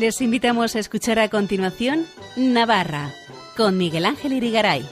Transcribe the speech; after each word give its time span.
Les 0.00 0.20
invitamos 0.20 0.76
a 0.76 0.78
escuchar 0.78 1.18
a 1.18 1.28
continuación 1.28 2.06
Navarra 2.36 3.12
con 3.56 3.76
Miguel 3.76 4.04
Ángel 4.04 4.32
Irigaray. 4.32 4.88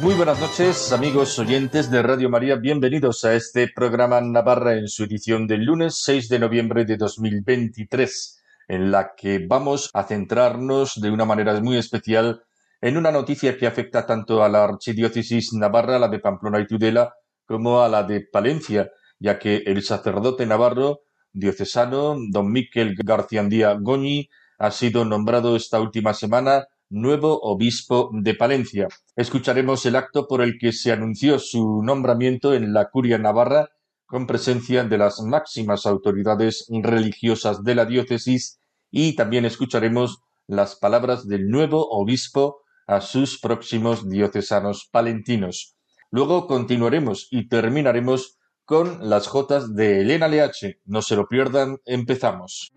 Muy 0.00 0.14
buenas 0.14 0.38
noches, 0.38 0.92
amigos 0.92 1.36
oyentes 1.40 1.90
de 1.90 2.02
Radio 2.02 2.30
María. 2.30 2.54
Bienvenidos 2.54 3.24
a 3.24 3.34
este 3.34 3.66
programa 3.66 4.20
Navarra 4.20 4.74
en 4.74 4.86
su 4.86 5.02
edición 5.02 5.48
del 5.48 5.64
lunes 5.64 5.96
6 6.04 6.28
de 6.28 6.38
noviembre 6.38 6.84
de 6.84 6.96
2023, 6.96 8.44
en 8.68 8.92
la 8.92 9.14
que 9.16 9.44
vamos 9.44 9.90
a 9.92 10.04
centrarnos 10.04 11.00
de 11.00 11.10
una 11.10 11.24
manera 11.24 11.60
muy 11.60 11.78
especial 11.78 12.45
en 12.80 12.96
una 12.96 13.10
noticia 13.10 13.56
que 13.56 13.66
afecta 13.66 14.06
tanto 14.06 14.42
a 14.42 14.48
la 14.48 14.64
archidiócesis 14.64 15.52
navarra, 15.52 15.98
la 15.98 16.08
de 16.08 16.18
Pamplona 16.18 16.60
y 16.60 16.66
Tudela, 16.66 17.14
como 17.46 17.80
a 17.80 17.88
la 17.88 18.02
de 18.02 18.20
Palencia, 18.20 18.90
ya 19.18 19.38
que 19.38 19.62
el 19.66 19.82
sacerdote 19.82 20.46
navarro 20.46 21.00
diocesano, 21.32 22.16
don 22.30 22.50
Miquel 22.50 22.94
Garciandía 22.96 23.76
Goñi, 23.80 24.28
ha 24.58 24.70
sido 24.70 25.04
nombrado 25.04 25.56
esta 25.56 25.80
última 25.80 26.14
semana 26.14 26.66
nuevo 26.88 27.38
obispo 27.42 28.10
de 28.12 28.34
Palencia. 28.34 28.88
Escucharemos 29.16 29.84
el 29.86 29.96
acto 29.96 30.26
por 30.28 30.40
el 30.40 30.58
que 30.58 30.72
se 30.72 30.92
anunció 30.92 31.38
su 31.38 31.82
nombramiento 31.82 32.54
en 32.54 32.72
la 32.72 32.90
curia 32.90 33.18
navarra 33.18 33.68
con 34.06 34.26
presencia 34.26 34.84
de 34.84 34.98
las 34.98 35.20
máximas 35.20 35.84
autoridades 35.84 36.66
religiosas 36.70 37.64
de 37.64 37.74
la 37.74 37.86
diócesis 37.86 38.60
y 38.90 39.16
también 39.16 39.44
escucharemos 39.44 40.20
las 40.46 40.76
palabras 40.76 41.26
del 41.26 41.48
nuevo 41.48 41.88
obispo 41.90 42.62
a 42.86 43.00
sus 43.00 43.40
próximos 43.40 44.08
diocesanos 44.08 44.88
palentinos. 44.90 45.76
Luego 46.10 46.46
continuaremos 46.46 47.28
y 47.30 47.48
terminaremos 47.48 48.38
con 48.64 49.08
las 49.08 49.26
jotas 49.26 49.74
de 49.74 50.00
Elena 50.00 50.28
Leache. 50.28 50.80
No 50.84 51.02
se 51.02 51.16
lo 51.16 51.26
pierdan, 51.28 51.78
empezamos. 51.84 52.72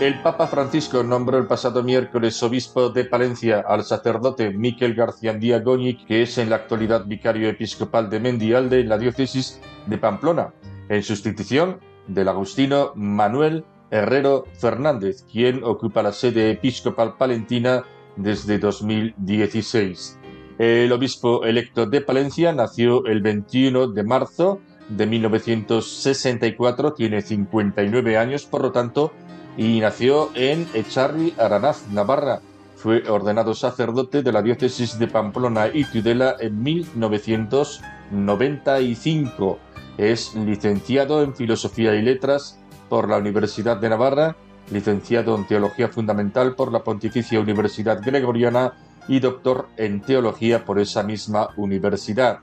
El 0.00 0.22
Papa 0.22 0.46
Francisco 0.46 1.02
nombró 1.02 1.36
el 1.36 1.46
pasado 1.46 1.82
miércoles 1.82 2.42
obispo 2.42 2.88
de 2.88 3.04
Palencia 3.04 3.60
al 3.60 3.84
sacerdote 3.84 4.48
Miquel 4.48 4.94
García 4.94 5.36
Goñic, 5.58 6.06
que 6.06 6.22
es 6.22 6.38
en 6.38 6.48
la 6.48 6.56
actualidad 6.56 7.04
vicario 7.04 7.50
episcopal 7.50 8.08
de 8.08 8.18
Mendialde 8.18 8.80
en 8.80 8.88
la 8.88 8.96
diócesis 8.96 9.60
de 9.84 9.98
Pamplona, 9.98 10.54
en 10.88 11.02
sustitución 11.02 11.80
del 12.06 12.28
agustino 12.28 12.92
Manuel 12.94 13.66
Herrero 13.90 14.46
Fernández, 14.58 15.26
quien 15.30 15.62
ocupa 15.64 16.02
la 16.02 16.12
sede 16.12 16.50
episcopal 16.50 17.18
palentina 17.18 17.84
desde 18.16 18.58
2016. 18.58 20.18
El 20.58 20.92
obispo 20.92 21.44
electo 21.44 21.84
de 21.84 22.00
Palencia 22.00 22.54
nació 22.54 23.04
el 23.04 23.20
21 23.20 23.88
de 23.88 24.02
marzo 24.02 24.60
de 24.88 25.06
1964, 25.06 26.94
tiene 26.94 27.20
59 27.20 28.16
años, 28.16 28.46
por 28.46 28.62
lo 28.62 28.72
tanto, 28.72 29.12
y 29.60 29.80
nació 29.80 30.30
en 30.34 30.66
Echarri, 30.72 31.34
Aranaz, 31.38 31.86
Navarra. 31.88 32.40
Fue 32.76 33.06
ordenado 33.10 33.52
sacerdote 33.52 34.22
de 34.22 34.32
la 34.32 34.40
diócesis 34.40 34.98
de 34.98 35.06
Pamplona 35.06 35.68
y 35.70 35.84
Tudela 35.84 36.36
en 36.40 36.62
1995. 36.62 39.58
Es 39.98 40.34
licenciado 40.34 41.22
en 41.22 41.34
Filosofía 41.34 41.94
y 41.94 42.00
Letras 42.00 42.58
por 42.88 43.10
la 43.10 43.18
Universidad 43.18 43.76
de 43.76 43.90
Navarra, 43.90 44.34
licenciado 44.70 45.36
en 45.36 45.46
Teología 45.46 45.88
Fundamental 45.88 46.54
por 46.54 46.72
la 46.72 46.82
Pontificia 46.82 47.38
Universidad 47.38 48.00
Gregoriana 48.02 48.72
y 49.08 49.20
doctor 49.20 49.68
en 49.76 50.00
Teología 50.00 50.64
por 50.64 50.78
esa 50.78 51.02
misma 51.02 51.50
universidad. 51.58 52.38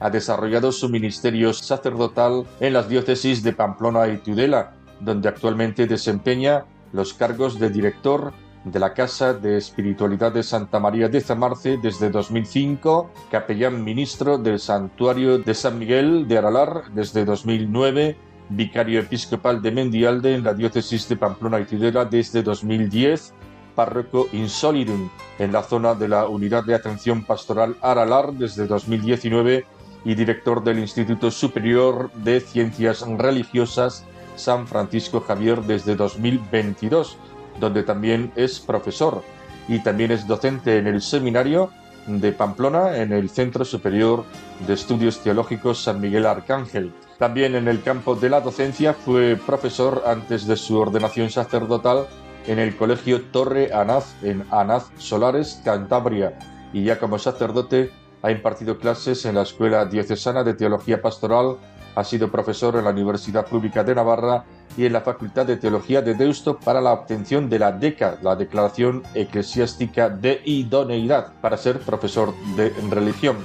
Ha 0.00 0.08
desarrollado 0.08 0.72
su 0.72 0.88
ministerio 0.88 1.52
sacerdotal 1.52 2.46
en 2.58 2.72
las 2.72 2.88
diócesis 2.88 3.42
de 3.42 3.52
Pamplona 3.52 4.08
y 4.08 4.16
Tudela, 4.16 4.73
donde 5.00 5.28
actualmente 5.28 5.86
desempeña 5.86 6.64
los 6.92 7.14
cargos 7.14 7.58
de 7.58 7.70
director 7.70 8.32
de 8.64 8.78
la 8.78 8.94
Casa 8.94 9.34
de 9.34 9.58
Espiritualidad 9.58 10.32
de 10.32 10.42
Santa 10.42 10.80
María 10.80 11.08
de 11.08 11.20
Zamarce 11.20 11.76
desde 11.76 12.10
2005, 12.10 13.10
capellán 13.30 13.84
ministro 13.84 14.38
del 14.38 14.58
Santuario 14.58 15.38
de 15.38 15.54
San 15.54 15.78
Miguel 15.78 16.26
de 16.26 16.38
Aralar 16.38 16.84
desde 16.94 17.24
2009, 17.24 18.16
vicario 18.48 19.00
episcopal 19.00 19.60
de 19.60 19.70
Mendialde 19.70 20.34
en 20.34 20.44
la 20.44 20.54
diócesis 20.54 21.08
de 21.08 21.16
Pamplona 21.16 21.60
y 21.60 21.64
Tudela 21.64 22.06
desde 22.06 22.42
2010, 22.42 23.34
párroco 23.74 24.28
insolidum 24.32 25.10
en 25.38 25.52
la 25.52 25.62
zona 25.62 25.94
de 25.94 26.08
la 26.08 26.26
Unidad 26.26 26.64
de 26.64 26.74
Atención 26.74 27.24
Pastoral 27.24 27.76
Aralar 27.82 28.32
desde 28.32 28.66
2019 28.66 29.66
y 30.04 30.14
director 30.14 30.62
del 30.62 30.78
Instituto 30.78 31.30
Superior 31.30 32.10
de 32.12 32.40
Ciencias 32.40 33.04
Religiosas 33.18 34.06
San 34.36 34.66
Francisco 34.66 35.20
Javier 35.20 35.62
desde 35.62 35.96
2022, 35.96 37.16
donde 37.60 37.82
también 37.82 38.32
es 38.36 38.60
profesor 38.60 39.22
y 39.68 39.78
también 39.80 40.10
es 40.10 40.26
docente 40.26 40.78
en 40.78 40.86
el 40.86 41.00
seminario 41.00 41.70
de 42.06 42.32
Pamplona 42.32 42.98
en 42.98 43.12
el 43.12 43.30
Centro 43.30 43.64
Superior 43.64 44.24
de 44.66 44.74
Estudios 44.74 45.20
Teológicos 45.20 45.82
San 45.82 46.00
Miguel 46.00 46.26
Arcángel. 46.26 46.92
También 47.18 47.54
en 47.54 47.68
el 47.68 47.82
campo 47.82 48.14
de 48.14 48.28
la 48.28 48.40
docencia 48.40 48.92
fue 48.92 49.36
profesor 49.36 50.02
antes 50.06 50.46
de 50.46 50.56
su 50.56 50.78
ordenación 50.78 51.30
sacerdotal 51.30 52.06
en 52.46 52.58
el 52.58 52.76
Colegio 52.76 53.22
Torre 53.30 53.72
Anaz 53.72 54.16
en 54.22 54.44
Anaz 54.50 54.90
Solares, 54.98 55.60
Cantabria, 55.64 56.38
y 56.72 56.84
ya 56.84 56.98
como 56.98 57.18
sacerdote 57.18 57.90
ha 58.22 58.30
impartido 58.30 58.78
clases 58.78 59.24
en 59.24 59.34
la 59.34 59.42
Escuela 59.42 59.84
Diocesana 59.84 60.42
de 60.44 60.54
Teología 60.54 61.00
Pastoral 61.00 61.56
ha 61.94 62.04
sido 62.04 62.30
profesor 62.30 62.76
en 62.76 62.84
la 62.84 62.90
Universidad 62.90 63.46
Pública 63.46 63.84
de 63.84 63.94
Navarra 63.94 64.44
y 64.76 64.86
en 64.86 64.92
la 64.92 65.00
Facultad 65.00 65.46
de 65.46 65.56
Teología 65.56 66.02
de 66.02 66.14
Deusto 66.14 66.58
para 66.58 66.80
la 66.80 66.92
obtención 66.92 67.48
de 67.48 67.58
la 67.58 67.72
DECA, 67.72 68.18
la 68.22 68.36
Declaración 68.36 69.02
Eclesiástica 69.14 70.08
de 70.08 70.40
Idoneidad, 70.44 71.32
para 71.40 71.56
ser 71.56 71.80
profesor 71.80 72.34
de 72.56 72.70
religión. 72.90 73.36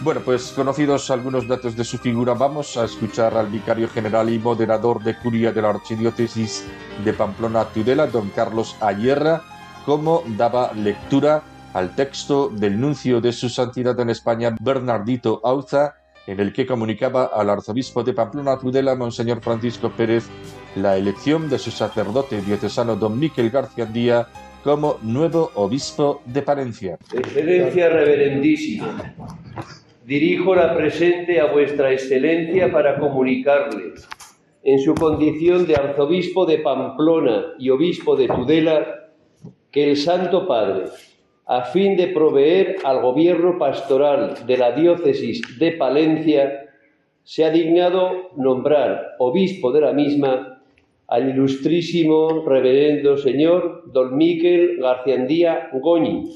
Bueno, 0.00 0.20
pues 0.24 0.52
conocidos 0.52 1.10
algunos 1.10 1.48
datos 1.48 1.74
de 1.74 1.82
su 1.82 1.98
figura, 1.98 2.34
vamos 2.34 2.76
a 2.76 2.84
escuchar 2.84 3.36
al 3.36 3.48
vicario 3.48 3.88
general 3.88 4.30
y 4.30 4.38
moderador 4.38 5.02
de 5.02 5.18
curia 5.18 5.50
de 5.50 5.60
la 5.60 5.70
Archidiócesis 5.70 6.64
de 7.04 7.12
Pamplona 7.12 7.64
Tudela, 7.64 8.06
don 8.06 8.28
Carlos 8.28 8.76
Ayerra, 8.80 9.42
cómo 9.84 10.22
daba 10.36 10.72
lectura 10.72 11.42
al 11.74 11.96
texto 11.96 12.48
del 12.48 12.80
nuncio 12.80 13.20
de 13.20 13.32
su 13.32 13.48
santidad 13.48 13.98
en 13.98 14.10
España, 14.10 14.54
Bernardito 14.60 15.40
Auza, 15.42 15.96
en 16.28 16.38
el 16.40 16.52
que 16.52 16.66
comunicaba 16.66 17.30
al 17.32 17.48
arzobispo 17.48 18.04
de 18.04 18.12
Pamplona 18.12 18.58
Tudela, 18.58 18.94
Monseñor 18.94 19.40
Francisco 19.40 19.90
Pérez, 19.90 20.28
la 20.76 20.98
elección 20.98 21.48
de 21.48 21.58
su 21.58 21.70
sacerdote 21.70 22.42
diocesano 22.42 22.96
don 22.96 23.18
Miquel 23.18 23.48
García 23.48 23.86
Díaz 23.86 24.26
como 24.62 24.98
nuevo 25.00 25.50
obispo 25.54 26.20
de 26.26 26.42
Palencia. 26.42 26.98
Excelencia 27.14 27.88
reverendísima, 27.88 29.14
dirijo 30.04 30.54
la 30.54 30.76
presente 30.76 31.40
a 31.40 31.46
vuestra 31.46 31.92
excelencia 31.92 32.70
para 32.70 32.98
comunicarle, 32.98 33.94
en 34.62 34.78
su 34.80 34.94
condición 34.94 35.66
de 35.66 35.76
arzobispo 35.76 36.44
de 36.44 36.58
Pamplona 36.58 37.54
y 37.58 37.70
obispo 37.70 38.16
de 38.16 38.28
Tudela, 38.28 38.86
que 39.70 39.90
el 39.90 39.96
Santo 39.96 40.46
Padre, 40.46 40.88
a 41.48 41.62
fin 41.62 41.96
de 41.96 42.08
proveer 42.08 42.76
al 42.84 43.00
gobierno 43.00 43.58
pastoral 43.58 44.46
de 44.46 44.56
la 44.58 44.72
diócesis 44.72 45.40
de 45.58 45.72
Palencia, 45.72 46.66
se 47.24 47.44
ha 47.44 47.50
dignado 47.50 48.30
nombrar 48.36 49.16
obispo 49.18 49.72
de 49.72 49.80
la 49.80 49.92
misma 49.92 50.62
al 51.06 51.30
ilustrísimo 51.30 52.44
reverendo 52.46 53.16
señor 53.16 53.84
don 53.86 54.16
Miquel 54.16 54.76
Garciandía 54.78 55.70
Goñi, 55.72 56.30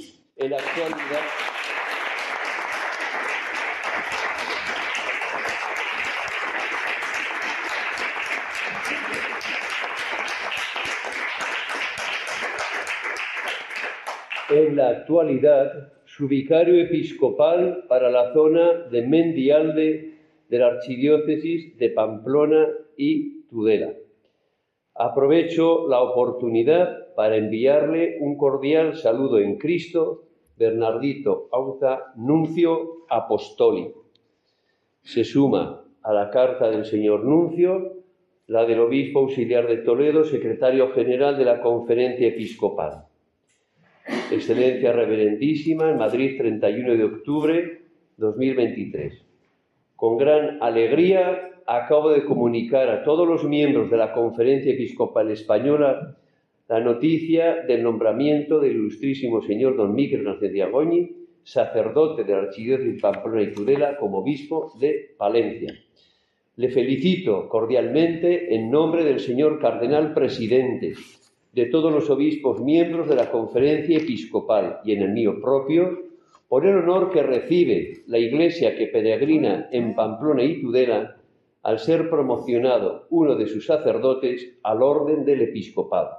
en 14.52 14.76
la 14.76 14.88
actualidad 14.88 15.92
su 16.04 16.28
vicario 16.28 16.80
episcopal 16.82 17.84
para 17.88 18.10
la 18.10 18.32
zona 18.32 18.84
de 18.90 19.02
Mendialde 19.02 20.14
de 20.48 20.58
la 20.58 20.66
Archidiócesis 20.66 21.76
de 21.78 21.90
Pamplona 21.90 22.68
y 22.96 23.42
Tudela. 23.48 23.94
Aprovecho 24.94 25.88
la 25.88 26.02
oportunidad 26.02 27.14
para 27.14 27.36
enviarle 27.36 28.18
un 28.20 28.36
cordial 28.36 28.96
saludo 28.96 29.38
en 29.38 29.56
Cristo, 29.56 30.24
Bernardito 30.56 31.48
Auza, 31.50 32.12
nuncio 32.16 33.06
apostólico. 33.08 34.04
Se 35.02 35.24
suma 35.24 35.84
a 36.02 36.12
la 36.12 36.30
carta 36.30 36.70
del 36.70 36.84
señor 36.84 37.24
nuncio 37.24 38.02
la 38.48 38.66
del 38.66 38.80
obispo 38.80 39.20
auxiliar 39.20 39.66
de 39.66 39.78
Toledo, 39.78 40.24
secretario 40.24 40.90
general 40.90 41.38
de 41.38 41.44
la 41.44 41.62
conferencia 41.62 42.28
episcopal. 42.28 43.06
Excelencia 44.32 44.92
Reverendísima, 44.92 45.90
en 45.90 45.98
Madrid, 45.98 46.36
31 46.38 46.96
de 46.96 47.04
octubre 47.04 47.82
2023. 48.16 49.24
Con 49.96 50.16
gran 50.16 50.62
alegría 50.62 51.50
acabo 51.66 52.10
de 52.10 52.24
comunicar 52.24 52.88
a 52.88 53.04
todos 53.04 53.28
los 53.28 53.44
miembros 53.44 53.90
de 53.90 53.96
la 53.96 54.12
Conferencia 54.12 54.72
Episcopal 54.72 55.30
Española 55.30 56.16
la 56.68 56.80
noticia 56.80 57.62
del 57.66 57.82
nombramiento 57.82 58.58
del 58.58 58.72
ilustrísimo 58.72 59.42
señor 59.42 59.76
don 59.76 59.94
Miguel 59.94 60.24
García 60.24 60.48
Diagoñi, 60.48 61.10
sacerdote 61.42 62.24
de 62.24 62.32
la 62.32 62.38
Archidiócesis 62.44 62.94
de 62.94 63.00
Pamplona 63.00 63.42
y 63.42 63.52
Tudela, 63.52 63.98
como 63.98 64.18
obispo 64.18 64.72
de 64.80 65.14
Palencia. 65.18 65.74
Le 66.56 66.68
felicito 66.70 67.48
cordialmente 67.48 68.54
en 68.54 68.70
nombre 68.70 69.04
del 69.04 69.20
señor 69.20 69.60
cardenal 69.60 70.14
presidente, 70.14 70.94
de 71.52 71.66
todos 71.66 71.92
los 71.92 72.08
obispos 72.08 72.60
miembros 72.60 73.08
de 73.08 73.14
la 73.14 73.30
Conferencia 73.30 73.98
Episcopal 73.98 74.80
y 74.84 74.92
en 74.92 75.02
el 75.02 75.12
mío 75.12 75.40
propio, 75.40 76.10
por 76.48 76.66
el 76.66 76.76
honor 76.76 77.10
que 77.10 77.22
recibe 77.22 78.02
la 78.06 78.18
Iglesia 78.18 78.76
que 78.76 78.86
peregrina 78.86 79.68
en 79.70 79.94
Pamplona 79.94 80.42
y 80.44 80.60
Tudela 80.60 81.16
al 81.62 81.78
ser 81.78 82.10
promocionado 82.10 83.06
uno 83.10 83.36
de 83.36 83.46
sus 83.46 83.66
sacerdotes 83.66 84.58
al 84.62 84.82
orden 84.82 85.24
del 85.24 85.42
episcopado. 85.42 86.10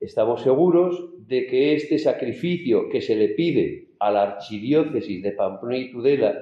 Estamos 0.00 0.42
seguros 0.42 1.10
de 1.26 1.46
que 1.46 1.74
este 1.74 1.98
sacrificio 1.98 2.88
que 2.88 3.00
se 3.00 3.16
le 3.16 3.30
pide 3.30 3.88
a 3.98 4.10
la 4.10 4.22
archidiócesis 4.22 5.22
de 5.22 5.32
Pamplona 5.32 5.78
y 5.78 5.90
Tudela, 5.90 6.38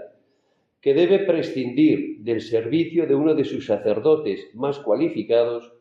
que 0.80 0.92
debe 0.92 1.20
prescindir 1.20 2.18
del 2.18 2.40
servicio 2.40 3.06
de 3.06 3.14
uno 3.14 3.34
de 3.34 3.44
sus 3.44 3.66
sacerdotes 3.66 4.50
más 4.54 4.78
cualificados, 4.80 5.72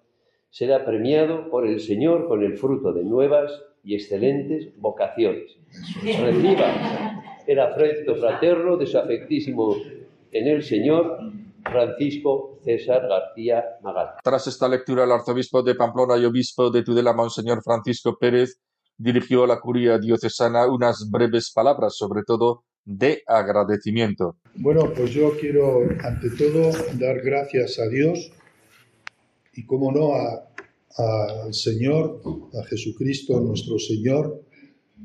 será 0.53 0.85
premiado 0.85 1.49
por 1.49 1.65
el 1.65 1.79
Señor 1.79 2.27
con 2.27 2.43
el 2.43 2.57
fruto 2.57 2.93
de 2.93 3.03
nuevas 3.03 3.51
y 3.83 3.95
excelentes 3.95 4.69
vocaciones. 4.77 5.57
Reciba 6.03 7.23
el 7.47 7.59
afecto 7.59 8.15
fraterno 8.15 8.77
de 8.77 8.85
su 8.85 8.99
afectísimo 8.99 9.75
en 10.31 10.47
el 10.47 10.61
Señor 10.61 11.17
Francisco 11.63 12.59
César 12.63 13.01
García 13.07 13.63
Magal. 13.81 14.09
Tras 14.23 14.45
esta 14.45 14.67
lectura, 14.67 15.05
el 15.05 15.11
arzobispo 15.11 15.63
de 15.63 15.73
Pamplona 15.73 16.17
y 16.17 16.25
obispo 16.25 16.69
de 16.69 16.83
Tudela, 16.83 17.13
Monseñor 17.13 17.63
Francisco 17.63 18.15
Pérez, 18.19 18.59
dirigió 18.95 19.45
a 19.45 19.47
la 19.47 19.59
curia 19.59 19.97
diocesana 19.97 20.67
unas 20.67 21.09
breves 21.09 21.51
palabras, 21.51 21.97
sobre 21.97 22.21
todo 22.27 22.63
de 22.85 23.23
agradecimiento. 23.25 24.37
Bueno, 24.53 24.93
pues 24.95 25.09
yo 25.11 25.31
quiero 25.39 25.79
ante 26.03 26.29
todo 26.29 26.69
dar 26.99 27.21
gracias 27.23 27.79
a 27.79 27.87
Dios 27.87 28.31
y, 29.53 29.65
como 29.65 29.91
no, 29.91 30.13
al 30.15 31.53
Señor, 31.53 32.21
a 32.53 32.63
Jesucristo, 32.65 33.39
nuestro 33.39 33.79
Señor, 33.79 34.43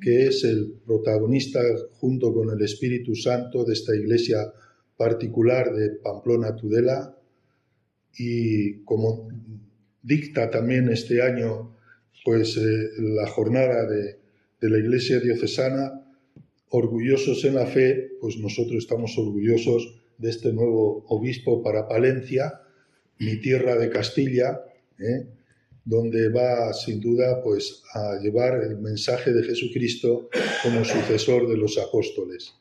que 0.00 0.27
es 0.27 0.45
el 0.45 0.75
protagonista 0.87 1.61
junto 2.00 2.33
con 2.33 2.50
el 2.50 2.62
Espíritu 2.62 3.15
Santo 3.15 3.65
de 3.65 3.73
esta 3.73 3.95
iglesia 3.95 4.53
particular 4.97 5.75
de 5.75 5.91
Pamplona 5.97 6.55
Tudela. 6.55 7.17
Y 8.17 8.85
como 8.85 9.29
dicta 10.03 10.50
también 10.50 10.89
este 10.89 11.23
año 11.23 11.75
pues 12.25 12.56
eh, 12.56 12.91
la 12.99 13.27
jornada 13.29 13.87
de, 13.87 14.19
de, 14.61 14.71
la 14.71 14.79
Iglesia 14.79 15.21
diocesana, 15.21 16.05
orgullosos 16.69 17.45
en 17.45 17.55
la 17.55 17.65
fe, 17.65 18.11
pues 18.21 18.37
nosotros 18.37 18.77
estamos 18.77 19.17
orgullosos 19.17 19.99
de 20.19 20.31
este 20.31 20.53
nuevo 20.53 21.05
obispo 21.09 21.62
para 21.62 21.89
Palencia, 21.89 22.61
mi 23.19 23.41
tierra 23.41 23.76
de 23.76 23.91
Castilla, 23.91 24.65
¿eh? 24.99 25.26
donde 25.85 26.29
va 26.29 26.73
sin 26.73 27.00
duda 27.00 27.43
pues 27.43 27.82
a 27.94 28.19
llevar 28.20 28.62
el 28.62 28.79
mensaje 28.79 29.32
de 29.32 29.43
Jesucristo 29.43 30.29
como 30.62 30.85
sucesor 30.85 31.49
de 31.49 31.56
los 31.56 31.79
apóstoles. 31.79 32.55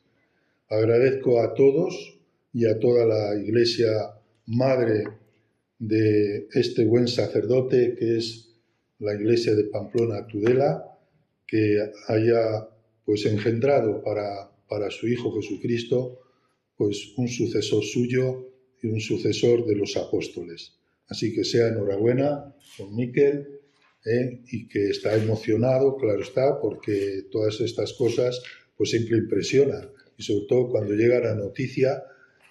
Agradezco 0.70 1.40
a 1.42 1.54
todos 1.54 2.18
y 2.52 2.66
a 2.66 2.78
toda 2.78 3.04
la 3.04 3.38
iglesia 3.38 3.90
madre 4.46 5.04
de 5.78 6.48
este 6.52 6.84
buen 6.86 7.06
sacerdote 7.06 7.94
que 7.98 8.16
es 8.16 8.48
la 8.98 9.14
iglesia 9.14 9.54
de 9.54 9.64
Pamplona 9.64 10.26
Tudela, 10.26 10.98
que 11.46 11.92
haya 12.08 12.68
pues 13.04 13.26
engendrado 13.26 14.02
para, 14.02 14.50
para 14.68 14.90
su 14.90 15.06
Hijo 15.06 15.32
Jesucristo 15.32 16.20
pues 16.76 17.12
un 17.16 17.28
sucesor 17.28 17.84
suyo 17.84 18.47
y 18.82 18.88
un 18.88 19.00
sucesor 19.00 19.66
de 19.66 19.76
los 19.76 19.96
apóstoles. 19.96 20.74
Así 21.08 21.34
que 21.34 21.44
sea 21.44 21.68
enhorabuena 21.68 22.54
con 22.76 22.94
Miquel 22.94 23.60
¿eh? 24.04 24.40
y 24.50 24.68
que 24.68 24.90
está 24.90 25.14
emocionado, 25.14 25.96
claro 25.96 26.22
está, 26.22 26.60
porque 26.60 27.24
todas 27.30 27.60
estas 27.60 27.92
cosas 27.94 28.42
pues 28.76 28.90
siempre 28.90 29.18
impresionan 29.18 29.90
y 30.16 30.22
sobre 30.22 30.46
todo 30.48 30.68
cuando 30.68 30.94
llega 30.94 31.20
la 31.20 31.34
noticia 31.34 32.02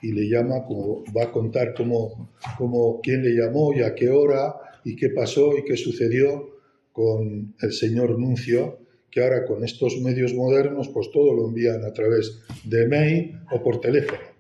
y 0.02 0.12
le 0.12 0.30
llama, 0.30 0.64
como 0.66 1.04
va 1.16 1.26
a 1.26 1.32
contar 1.32 1.74
cómo, 1.74 2.32
cómo, 2.58 3.02
quién 3.02 3.24
le 3.24 3.32
llamó 3.32 3.74
y 3.74 3.82
a 3.82 3.94
qué 3.96 4.10
hora 4.10 4.56
y 4.84 4.96
qué 4.96 5.10
pasó 5.10 5.58
y 5.58 5.64
qué 5.64 5.76
sucedió 5.76 6.50
con 6.92 7.56
el 7.62 7.74
señor 7.74 8.18
Nuncio, 8.18 8.80
que 9.12 9.22
ahora 9.22 9.46
con 9.46 9.64
estos 9.64 10.00
medios 10.02 10.34
modernos 10.34 10.90
pues 10.90 11.12
todo 11.12 11.34
lo 11.34 11.48
envían 11.48 11.84
a 11.84 11.94
través 11.94 12.40
de 12.64 12.88
mail 12.88 13.40
o 13.52 13.62
por 13.62 13.82
teléfono. 13.82 14.37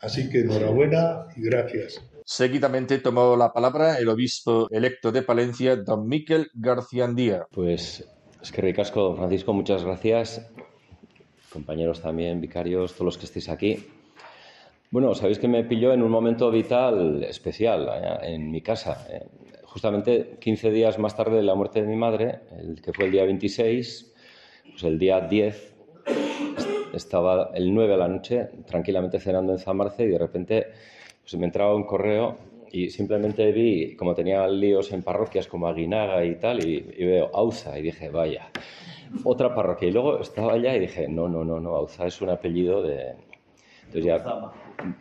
Así 0.00 0.30
que 0.30 0.40
enhorabuena 0.40 1.26
y 1.36 1.42
gracias. 1.42 2.02
Seguidamente 2.24 2.98
tomó 2.98 3.36
la 3.36 3.52
palabra 3.52 3.98
el 3.98 4.08
obispo 4.08 4.68
electo 4.70 5.10
de 5.10 5.22
Palencia, 5.22 5.76
don 5.76 6.06
Miquel 6.06 6.50
García 6.54 7.06
Andía. 7.06 7.46
Pues 7.50 8.06
es 8.40 8.52
que 8.52 8.62
ricasco, 8.62 9.16
Francisco, 9.16 9.52
muchas 9.52 9.82
gracias. 9.82 10.46
Compañeros 11.50 12.00
también, 12.00 12.40
vicarios, 12.40 12.92
todos 12.92 13.06
los 13.06 13.18
que 13.18 13.24
estéis 13.24 13.48
aquí. 13.48 13.86
Bueno, 14.90 15.14
sabéis 15.14 15.38
que 15.38 15.48
me 15.48 15.64
pilló 15.64 15.92
en 15.92 16.02
un 16.02 16.10
momento 16.10 16.50
vital 16.50 17.24
especial 17.24 17.88
eh, 17.92 18.34
en 18.34 18.50
mi 18.50 18.62
casa. 18.62 19.06
Eh, 19.10 19.26
justamente 19.64 20.36
15 20.40 20.70
días 20.70 20.98
más 20.98 21.16
tarde 21.16 21.36
de 21.36 21.42
la 21.42 21.54
muerte 21.54 21.82
de 21.82 21.88
mi 21.88 21.96
madre, 21.96 22.40
el 22.58 22.80
que 22.80 22.92
fue 22.92 23.06
el 23.06 23.12
día 23.12 23.24
26, 23.24 24.14
pues 24.70 24.82
el 24.84 24.98
día 24.98 25.20
10 25.20 25.77
estaba 26.98 27.50
el 27.54 27.72
9 27.72 27.92
de 27.92 27.98
la 27.98 28.08
noche 28.08 28.48
tranquilamente 28.66 29.18
cenando 29.18 29.52
en 29.52 29.58
Zamarce 29.58 30.04
y 30.04 30.08
de 30.08 30.18
repente 30.18 30.66
pues, 31.22 31.34
me 31.40 31.46
entraba 31.46 31.74
un 31.74 31.84
correo 31.84 32.36
y 32.70 32.90
simplemente 32.90 33.50
vi, 33.52 33.96
como 33.96 34.14
tenía 34.14 34.46
líos 34.46 34.92
en 34.92 35.02
parroquias 35.02 35.46
como 35.46 35.68
Aguinaga 35.68 36.24
y 36.24 36.36
tal, 36.36 36.64
y, 36.66 36.80
veo 36.80 37.30
Auza 37.32 37.78
y 37.78 37.82
dije, 37.82 38.10
vaya, 38.10 38.50
otra 39.24 39.54
parroquia. 39.54 39.88
Y 39.88 39.92
luego 39.92 40.20
estaba 40.20 40.52
allá 40.52 40.76
y 40.76 40.80
dije, 40.80 41.08
no, 41.08 41.28
no, 41.28 41.44
no, 41.44 41.60
no, 41.60 41.74
Auza 41.76 42.06
es 42.06 42.20
un 42.20 42.30
apellido 42.30 42.82
de... 42.82 43.14
Entonces 43.86 44.04
ya 44.04 44.52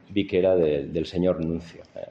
vi 0.09 0.25
que 0.25 0.39
era 0.39 0.55
del 0.55 1.05
señor 1.05 1.43
Nuncio. 1.43 1.81
¿eh? 1.95 2.07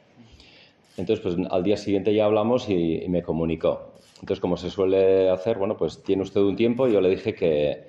Entonces, 0.98 1.22
pues 1.22 1.36
al 1.50 1.62
día 1.62 1.76
siguiente 1.76 2.14
ya 2.14 2.26
hablamos 2.26 2.68
y, 2.68 3.04
me 3.08 3.22
comunicó. 3.22 3.92
Entonces, 4.20 4.40
como 4.40 4.56
se 4.56 4.70
suele 4.70 5.30
hacer, 5.30 5.58
bueno, 5.58 5.76
pues 5.76 6.02
tiene 6.02 6.22
usted 6.22 6.40
un 6.40 6.56
tiempo. 6.56 6.88
Yo 6.88 7.00
le 7.00 7.10
dije 7.10 7.34
que, 7.34 7.84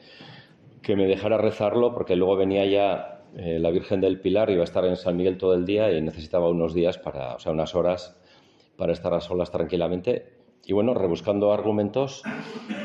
que 0.88 0.96
me 0.96 1.06
dejara 1.06 1.38
rezarlo 1.38 1.94
porque 1.94 2.16
luego 2.16 2.38
venía 2.38 2.66
ya 2.66 3.26
eh, 3.36 3.60
la 3.60 3.72
Virgen 3.72 4.00
del 4.00 4.22
Pilar, 4.22 4.50
iba 4.52 4.62
a 4.62 4.64
estar 4.64 4.86
en 4.86 4.96
San 4.96 5.18
Miguel 5.18 5.38
todo 5.38 5.54
el 5.54 5.66
día 5.66 5.92
y 5.92 6.02
necesitaba 6.02 6.48
unos 6.50 6.74
días 6.74 6.98
para, 6.98 7.36
o 7.36 7.40
sea, 7.40 7.52
unas 7.52 7.76
horas 7.76 8.18
para 8.78 8.94
estar 8.94 9.14
a 9.14 9.20
solas 9.20 9.52
tranquilamente. 9.52 10.32
Y 10.66 10.72
bueno, 10.72 10.94
rebuscando 10.94 11.52
argumentos, 11.52 12.24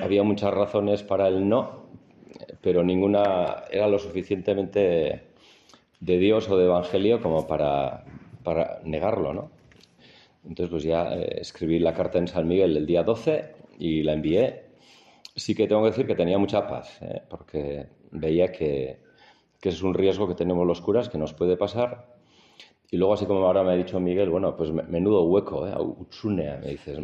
había 0.03 0.25
muchas 0.25 0.53
razones 0.53 1.05
para 1.05 1.29
el 1.29 1.49
no, 1.49 1.87
pero 2.61 2.83
ninguna 2.83 3.63
era 3.71 3.87
lo 3.87 4.01
suficientemente 4.01 5.29
de 6.01 6.19
Dios 6.19 6.51
o 6.51 6.59
de 6.59 6.65
Evangelio 6.65 7.23
como 7.23 7.47
para, 7.47 8.03
para 8.43 8.81
negarlo, 8.83 9.33
¿no? 9.33 9.51
Entonces, 10.45 10.71
pues 10.71 10.83
ya 10.83 11.15
eh, 11.15 11.39
escribí 11.41 11.79
la 11.79 11.95
carta 11.95 12.19
en 12.19 12.27
San 12.27 12.49
Miguel 12.49 12.77
el 12.77 12.85
día 12.85 13.05
12 13.05 13.55
y 13.79 14.03
la 14.03 14.15
envié. 14.15 14.62
Sí 15.35 15.55
que 15.55 15.67
tengo 15.67 15.83
que 15.83 15.91
decir 15.91 16.07
que 16.07 16.15
tenía 16.15 16.39
mucha 16.39 16.67
paz, 16.67 17.01
¿eh? 17.03 17.23
porque 17.29 17.89
veía 18.11 18.53
que, 18.53 19.01
que 19.61 19.69
es 19.71 19.83
un 19.83 19.95
riesgo 19.95 20.29
que 20.29 20.35
tenemos 20.35 20.67
los 20.67 20.81
curas, 20.81 21.09
que 21.09 21.19
nos 21.19 21.33
puede 21.33 21.57
pasar 21.57 22.13
y 22.93 22.99
luego, 22.99 23.15
así 23.15 23.25
como 23.25 23.47
ahora 23.47 23.65
me 23.65 23.73
ha 23.73 23.75
dicho 23.75 23.99
Miguel, 24.01 24.29
bueno, 24.29 24.55
pues 24.55 24.71
menudo 24.71 25.25
hueco, 25.25 25.67
¿eh? 25.67 25.73
Utsunea, 25.79 26.59
me 26.59 26.73
dices. 26.73 26.99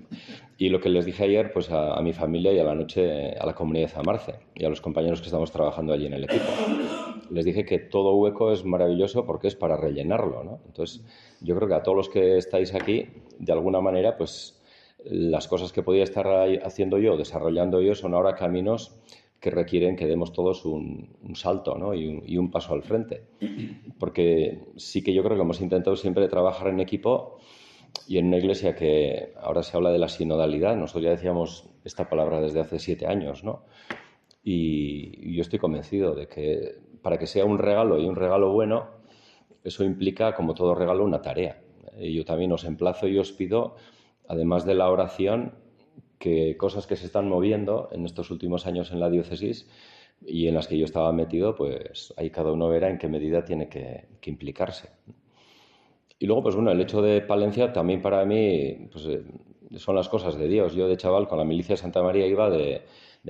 Y 0.59 0.69
lo 0.69 0.81
que 0.81 0.91
les 0.91 1.07
dije 1.07 1.25
ayer, 1.25 1.51
pues 1.51 1.71
a, 1.71 1.99
mi 2.03 2.13
familia 2.13 2.53
y 2.53 2.59
a 2.59 2.65
la 2.65 2.75
noche 2.75 3.31
a 3.33 3.47
la 3.47 3.55
comunidad 3.55 3.87
de 3.87 3.93
Zamarce 3.95 4.35
y 4.55 4.67
a 4.67 4.69
los 4.69 4.83
compañeros 4.83 5.23
que 5.23 5.29
estamos 5.29 5.51
trabajando 5.51 5.95
allí 5.95 6.05
en 6.05 6.13
el 6.13 6.25
equipo. 6.25 6.45
Les 7.31 7.47
dije 7.47 7.65
que 7.65 7.79
todo 7.79 8.17
hueco 8.17 8.53
es 8.53 8.67
maravilloso 8.67 9.25
porque 9.25 9.49
es 9.49 9.57
para 9.57 9.79
rellenarlo, 9.79 10.45
¿no? 10.45 10.61
Entonces, 10.67 11.03
yo 11.41 11.57
creo 11.57 11.69
que 11.69 11.75
a 11.75 11.83
todos 11.83 11.97
los 11.97 12.11
que 12.11 12.37
estáis 12.37 12.75
aquí, 12.75 13.09
de 13.39 13.53
alguna 13.53 13.81
manera, 13.81 14.19
pues 14.19 14.58
las 15.05 15.49
cosas 15.49 15.73
que 15.73 15.83
podía 15.83 16.05
estar 16.05 16.27
haciendo 16.65 16.99
yo, 16.99 17.17
desarrollando 17.17 17.81
yo, 17.81 17.95
son 17.95 18.15
ahora 18.15 18.35
caminos 18.35 18.99
que 19.41 19.51
requieren 19.51 19.95
que 19.97 20.07
demos 20.07 20.33
todos 20.33 20.65
un, 20.65 21.17
salto 21.35 21.77
¿no? 21.79 21.95
y, 21.95 22.37
un, 22.37 22.51
paso 22.51 22.75
al 22.75 22.83
frente. 22.83 23.23
Porque 23.99 24.65
sí 24.77 25.03
que 25.03 25.15
yo 25.15 25.23
creo 25.23 25.37
que 25.37 25.43
hemos 25.43 25.61
intentado 25.61 25.97
siempre 25.97 26.27
trabajar 26.29 26.69
en 26.69 26.81
equipo 26.81 27.39
y 28.09 28.19
en 28.19 28.27
una 28.27 28.39
iglesia 28.39 28.75
que 28.75 29.33
ahora 29.41 29.63
se 29.63 29.77
habla 29.77 29.91
de 29.91 29.99
la 29.99 30.09
sinodalidad. 30.09 30.77
Nosotros 30.77 31.05
ya 31.05 31.11
decíamos 31.11 31.69
esta 31.85 32.09
palabra 32.09 32.41
desde 32.41 32.61
hace 32.61 32.79
siete 32.79 33.07
años, 33.07 33.45
¿no? 33.45 33.65
Y, 34.43 35.35
yo 35.35 35.43
estoy 35.43 35.59
convencido 35.59 36.15
de 36.15 36.27
que 36.27 36.77
para 37.03 37.19
que 37.19 37.27
sea 37.27 37.45
un 37.45 37.59
regalo 37.59 37.99
y 38.01 38.07
un 38.07 38.17
regalo 38.17 38.53
bueno, 38.53 38.89
eso 39.63 39.85
implica, 39.85 40.35
como 40.35 40.55
todo 40.55 40.75
regalo, 40.75 41.05
una 41.05 41.23
tarea. 41.23 41.63
Y 41.99 42.15
yo 42.15 42.25
también 42.25 42.51
os 42.53 42.65
emplazo 42.65 43.07
y 43.07 43.19
os 43.19 43.33
pido, 43.33 43.77
además 44.29 44.65
de 44.65 44.75
la 44.75 44.91
oración, 44.91 45.55
que 46.19 46.57
cosas 46.57 46.87
que 46.87 46.97
se 46.97 47.07
están 47.07 47.29
moviendo 47.29 47.89
en 47.93 48.05
estos 48.05 48.31
últimos 48.31 48.67
años 48.67 48.93
en 48.93 49.01
la 49.01 49.09
diócesis 49.09 49.69
y 50.27 50.49
en 50.49 50.55
las 50.55 50.67
que 50.67 50.79
yo 50.79 50.85
estaba 50.85 51.13
metido, 51.13 51.55
pues 51.55 52.13
ahí 52.17 52.31
cada 52.31 52.53
uno 52.53 52.69
verá 52.69 52.91
en 52.91 52.99
qué 52.99 53.09
medida 53.09 53.45
tiene 53.45 53.69
que, 53.69 54.09
implicarse. 54.27 54.91
Y 56.19 56.27
luego, 56.27 56.43
pues 56.43 56.57
bueno, 56.57 56.73
el 56.73 56.81
hecho 56.81 57.01
de 57.01 57.21
Palencia 57.21 57.73
también 57.73 58.03
para 58.03 58.25
mí 58.25 58.89
pues, 58.91 59.07
eh, 59.07 59.23
son 59.77 59.95
las 59.95 60.09
cosas 60.09 60.37
de 60.37 60.49
Dios. 60.49 60.75
Yo 60.75 60.89
de 60.89 60.97
chaval 60.97 61.29
con 61.29 61.39
la 61.39 61.45
milicia 61.45 61.75
de 61.75 61.81
Santa 61.81 62.03
María 62.03 62.27
iba 62.27 62.51
de, 62.51 62.83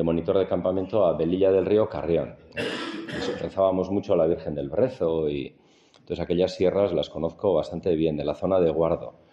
monitor 0.03 0.39
de 0.39 0.47
campamento 0.47 1.05
a 1.05 1.17
Belilla 1.17 1.53
del 1.53 1.67
Río 1.67 1.89
Carrión. 1.89 2.37
rezábamos 3.41 3.91
mucho 3.91 4.15
a 4.15 4.17
la 4.17 4.27
Virgen 4.27 4.55
del 4.55 4.71
Brezo 4.71 5.29
y 5.29 5.55
entonces 5.99 6.21
aquellas 6.21 6.55
sierras 6.55 6.93
las 6.95 7.11
conozco 7.11 7.53
bastante 7.53 7.95
bien, 7.95 8.17
de 8.17 8.25
la 8.25 8.35
zona 8.35 8.59
de 8.61 8.71
Guardo. 8.71 9.28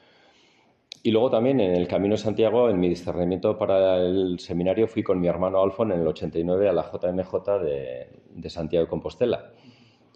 Y 1.06 1.12
luego 1.12 1.30
también 1.30 1.60
en 1.60 1.76
el 1.76 1.88
Camino 1.88 2.16
de 2.16 2.18
Santiago, 2.18 2.68
en 2.68 2.80
mi 2.80 2.90
discernimiento 2.90 3.60
para 3.60 3.98
el 3.98 4.40
seminario, 4.40 4.88
fui 4.88 5.04
con 5.04 5.22
mi 5.22 5.28
hermano 5.28 5.62
Alfon 5.62 5.92
en 5.92 6.00
el 6.00 6.08
89 6.08 6.68
a 6.68 6.74
la 6.74 6.82
JMJ 6.82 7.62
de, 7.62 8.50
Santiago 8.50 8.86
de 8.86 8.90
Compostela. 8.90 9.52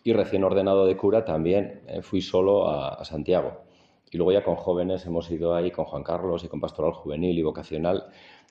Y 0.03 0.13
recién 0.13 0.43
ordenado 0.43 0.87
de 0.87 0.97
cura 0.97 1.23
también 1.25 1.81
eh, 1.85 2.01
fui 2.01 2.21
solo 2.21 2.67
a, 2.67 3.05
Santiago. 3.05 3.65
Y 4.09 4.17
luego 4.17 4.31
ya 4.31 4.43
con 4.43 4.55
jóvenes 4.55 5.05
hemos 5.05 5.29
ido 5.29 5.53
ahí 5.53 5.69
con 5.69 5.85
Juan 5.85 6.01
Carlos 6.01 6.43
y 6.43 6.47
con 6.47 6.59
Pastoral 6.59 6.93
Juvenil 6.93 7.37
y 7.37 7.43
Vocacional 7.43 8.05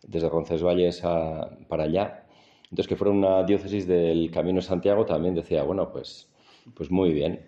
desde 0.07 0.29
Roncesvalles 0.29 1.05
a, 1.05 1.51
para 1.67 1.85
allá. 1.85 2.25
Entonces 2.71 2.87
que 2.87 2.95
fuera 2.95 3.11
una 3.11 3.43
diócesis 3.43 3.89
del 3.89 4.31
Camino 4.31 4.61
de 4.61 4.63
Santiago 4.63 5.05
también 5.05 5.35
decía, 5.35 5.65
bueno, 5.65 5.91
pues, 5.91 6.33
pues 6.73 6.89
muy 6.89 7.13
bien. 7.13 7.48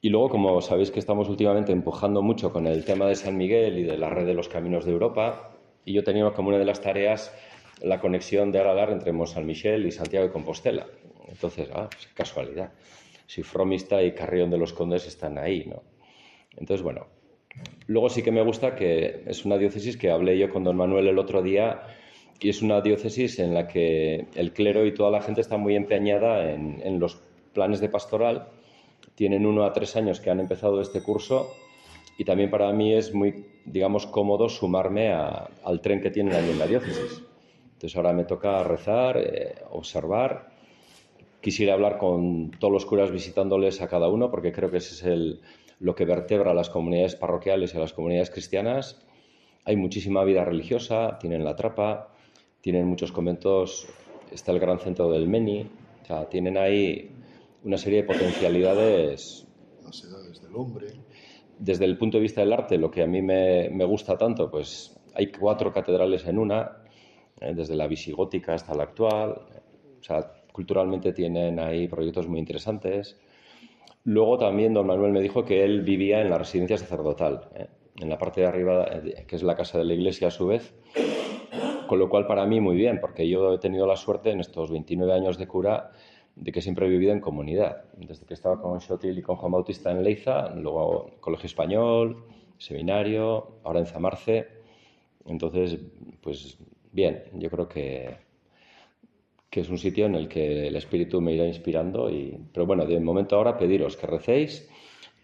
Y 0.00 0.10
luego, 0.10 0.28
como 0.28 0.60
sabéis 0.60 0.90
que 0.90 0.98
estamos 0.98 1.28
últimamente 1.28 1.72
empujando 1.72 2.22
mucho 2.22 2.52
con 2.52 2.66
el 2.66 2.84
tema 2.84 3.06
de 3.06 3.14
San 3.14 3.36
Miguel 3.36 3.78
y 3.78 3.82
de 3.84 3.96
la 3.96 4.10
red 4.10 4.26
de 4.26 4.34
los 4.34 4.48
caminos 4.48 4.84
de 4.84 4.92
Europa, 4.92 5.52
y 5.84 5.94
yo 5.94 6.04
tenía 6.04 6.30
como 6.32 6.48
una 6.50 6.58
de 6.58 6.64
las 6.64 6.80
tareas 6.80 7.34
la 7.80 8.00
conexión 8.00 8.52
de 8.52 8.58
Aralar 8.58 8.90
entre 8.90 9.12
Mont 9.12 9.28
San 9.28 9.46
Michel 9.46 9.86
y 9.86 9.92
Santiago 9.92 10.26
de 10.26 10.32
Compostela. 10.32 10.86
Entonces, 11.28 11.68
ah, 11.72 11.88
pues 11.90 12.08
casualidad. 12.14 12.72
Si 13.26 13.42
Fromista 13.42 14.02
y 14.02 14.12
Carrión 14.12 14.50
de 14.50 14.58
los 14.58 14.72
Condes 14.72 15.06
están 15.06 15.38
ahí, 15.38 15.64
¿no? 15.66 15.82
Entonces, 16.56 16.82
bueno. 16.82 17.06
Luego 17.86 18.10
sí 18.10 18.22
que 18.22 18.32
me 18.32 18.42
gusta 18.42 18.74
que 18.74 19.22
es 19.26 19.46
una 19.46 19.56
diócesis 19.56 19.96
que 19.96 20.10
hablé 20.10 20.38
yo 20.38 20.50
con 20.50 20.62
don 20.62 20.76
Manuel 20.76 21.08
el 21.08 21.18
otro 21.18 21.40
día 21.40 21.82
y 22.38 22.50
es 22.50 22.60
una 22.60 22.82
diócesis 22.82 23.38
en 23.38 23.54
la 23.54 23.66
que 23.66 24.26
el 24.34 24.52
clero 24.52 24.84
y 24.84 24.92
toda 24.92 25.10
la 25.10 25.22
gente 25.22 25.40
está 25.40 25.56
muy 25.56 25.74
empeñada 25.74 26.52
en, 26.52 26.82
en 26.84 27.00
los 27.00 27.16
planes 27.54 27.80
de 27.80 27.88
pastoral 27.88 28.48
tienen 29.16 29.46
uno 29.46 29.64
a 29.64 29.72
tres 29.72 29.96
años 29.96 30.20
que 30.20 30.30
han 30.30 30.38
empezado 30.38 30.80
este 30.80 31.02
curso 31.02 31.52
y 32.18 32.24
también 32.24 32.50
para 32.50 32.72
mí 32.72 32.94
es 32.94 33.12
muy, 33.12 33.46
digamos, 33.64 34.06
cómodo 34.06 34.48
sumarme 34.48 35.10
al 35.12 35.80
tren 35.82 36.00
que 36.00 36.10
tienen 36.10 36.34
ahí 36.34 36.50
en 36.50 36.58
la 36.58 36.66
diócesis. 36.66 37.22
Entonces 37.72 37.96
ahora 37.96 38.12
me 38.12 38.24
toca 38.24 38.62
rezar, 38.62 39.18
eh, 39.18 39.54
observar. 39.70 40.50
Quisiera 41.40 41.74
hablar 41.74 41.98
con 41.98 42.50
todos 42.52 42.72
los 42.72 42.86
curas 42.86 43.10
visitándoles 43.10 43.82
a 43.82 43.88
cada 43.88 44.08
uno 44.08 44.30
porque 44.30 44.52
creo 44.52 44.70
que 44.70 44.78
ese 44.78 44.94
es 44.94 45.02
el, 45.02 45.40
lo 45.78 45.94
que 45.94 46.04
vertebra 46.04 46.52
a 46.52 46.54
las 46.54 46.70
comunidades 46.70 47.16
parroquiales 47.16 47.74
y 47.74 47.76
a 47.76 47.80
las 47.80 47.92
comunidades 47.92 48.30
cristianas. 48.30 49.02
Hay 49.64 49.76
muchísima 49.76 50.24
vida 50.24 50.44
religiosa, 50.44 51.18
tienen 51.18 51.44
la 51.44 51.56
trapa, 51.56 52.08
tienen 52.60 52.86
muchos 52.86 53.12
conventos, 53.12 53.88
está 54.32 54.52
el 54.52 54.60
gran 54.60 54.78
centro 54.78 55.10
del 55.10 55.28
Meni, 55.28 55.68
o 56.02 56.06
sea, 56.06 56.28
tienen 56.28 56.56
ahí 56.56 57.10
una 57.66 57.76
serie 57.76 58.02
de 58.02 58.06
potencialidades. 58.06 59.44
Las 59.84 60.04
edades 60.04 60.40
del 60.40 60.54
hombre. 60.54 60.86
Desde 61.58 61.84
el 61.84 61.98
punto 61.98 62.18
de 62.18 62.22
vista 62.22 62.40
del 62.40 62.52
arte, 62.52 62.78
lo 62.78 62.90
que 62.90 63.02
a 63.02 63.08
mí 63.08 63.20
me, 63.20 63.68
me 63.70 63.84
gusta 63.84 64.16
tanto, 64.16 64.48
pues 64.48 64.96
hay 65.14 65.32
cuatro 65.32 65.72
catedrales 65.72 66.24
en 66.26 66.38
una, 66.38 66.84
eh, 67.40 67.54
desde 67.54 67.74
la 67.74 67.88
visigótica 67.88 68.54
hasta 68.54 68.72
la 68.72 68.84
actual. 68.84 69.30
O 70.00 70.02
sea, 70.02 70.32
culturalmente 70.52 71.12
tienen 71.12 71.58
ahí 71.58 71.88
proyectos 71.88 72.28
muy 72.28 72.38
interesantes. 72.38 73.18
Luego 74.04 74.38
también 74.38 74.72
don 74.72 74.86
Manuel 74.86 75.10
me 75.10 75.20
dijo 75.20 75.44
que 75.44 75.64
él 75.64 75.82
vivía 75.82 76.20
en 76.20 76.30
la 76.30 76.38
residencia 76.38 76.78
sacerdotal, 76.78 77.48
eh, 77.56 77.66
en 77.96 78.08
la 78.08 78.16
parte 78.16 78.42
de 78.42 78.46
arriba, 78.46 78.86
eh, 78.92 79.24
que 79.26 79.34
es 79.34 79.42
la 79.42 79.56
casa 79.56 79.78
de 79.78 79.84
la 79.84 79.94
iglesia 79.94 80.28
a 80.28 80.30
su 80.30 80.46
vez. 80.46 80.72
Con 81.88 81.98
lo 81.98 82.08
cual 82.08 82.28
para 82.28 82.46
mí 82.46 82.60
muy 82.60 82.76
bien, 82.76 83.00
porque 83.00 83.28
yo 83.28 83.54
he 83.54 83.58
tenido 83.58 83.86
la 83.86 83.96
suerte 83.96 84.30
en 84.30 84.38
estos 84.38 84.70
29 84.70 85.12
años 85.12 85.36
de 85.36 85.48
cura 85.48 85.90
de 86.36 86.52
que 86.52 86.60
siempre 86.60 86.86
he 86.86 86.90
vivido 86.90 87.12
en 87.12 87.20
comunidad. 87.20 87.84
Desde 87.96 88.26
que 88.26 88.34
estaba 88.34 88.60
con 88.60 88.78
Shotil 88.78 89.18
y 89.18 89.22
con 89.22 89.36
Juan 89.36 89.52
Bautista 89.52 89.90
en 89.90 90.04
Leiza, 90.04 90.50
luego 90.54 91.10
Colegio 91.18 91.46
Español, 91.46 92.24
Seminario, 92.58 93.58
ahora 93.64 93.80
en 93.80 93.86
Zamarce. 93.86 94.46
Entonces, 95.24 95.78
pues 96.20 96.58
bien, 96.92 97.24
yo 97.32 97.50
creo 97.50 97.68
que, 97.68 98.18
que 99.48 99.60
es 99.60 99.70
un 99.70 99.78
sitio 99.78 100.06
en 100.06 100.14
el 100.14 100.28
que 100.28 100.68
el 100.68 100.76
Espíritu 100.76 101.20
me 101.22 101.32
irá 101.32 101.46
inspirando. 101.46 102.10
Y, 102.10 102.38
pero 102.52 102.66
bueno, 102.66 102.84
de 102.84 103.00
momento 103.00 103.36
ahora 103.36 103.56
pediros 103.56 103.96
que 103.96 104.06
recéis 104.06 104.68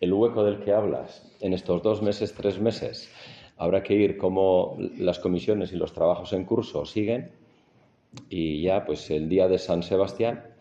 el 0.01 0.13
hueco 0.15 0.43
del 0.43 0.61
que 0.61 0.73
hablas 0.73 1.31
en 1.41 1.53
estos 1.53 1.83
dos 1.83 2.03
meses, 2.03 2.35
tres 2.35 2.59
meses. 2.59 3.13
Habrá 3.59 3.83
que 3.83 3.95
ir 3.95 4.17
como 4.17 4.77
las 4.99 5.19
comisiones 5.19 5.73
y 5.73 5.77
los 5.77 5.93
trabajos 5.93 6.33
en 6.33 6.45
curso 6.45 6.87
siguen 6.87 7.31
y 8.29 8.63
ya 8.63 8.85
pues 8.85 9.11
el 9.11 9.29
día 9.29 9.47
de 9.49 9.59
San 9.59 9.83
Sebastián 9.83 10.52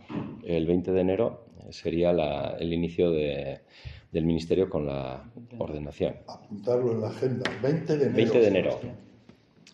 el 0.43 0.65
20 0.65 0.91
de 0.91 1.01
enero 1.01 1.45
sería 1.69 2.11
el 2.59 2.73
inicio 2.73 3.11
del 3.11 4.25
ministerio 4.25 4.69
con 4.69 4.85
la 4.85 5.23
ordenación. 5.57 6.15
Apuntarlo 6.27 6.91
en 6.91 7.01
la 7.01 7.07
agenda. 7.07 7.51
20 7.61 7.97
de 7.97 8.03
enero. 8.05 8.15
20 8.15 8.39
de 8.39 8.47
enero. 8.47 8.79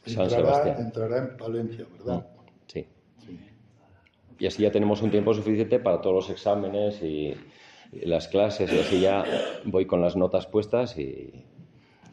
San 0.06 0.24
entrará, 0.24 0.30
Sebastián. 0.30 0.78
Entrará 0.80 1.18
en 1.18 1.38
Palencia, 1.38 1.86
¿verdad? 1.98 2.16
Mm, 2.16 2.68
sí. 2.68 2.88
Y 4.40 4.48
así 4.48 4.64
ya 4.64 4.72
tenemos 4.72 5.02
un 5.02 5.12
tiempo 5.12 5.34
suficiente 5.34 5.80
para 5.80 6.02
todos 6.02 6.16
los 6.16 6.30
exámenes 6.30 7.02
y, 7.02 7.36
las 8.04 8.28
clases 8.28 8.72
y 8.74 8.80
así 8.80 9.00
ya 9.00 9.24
voy 9.64 9.88
con 9.88 10.02
las 10.02 10.18
notas 10.18 10.46
puestas 10.46 10.98
y, 10.98 11.46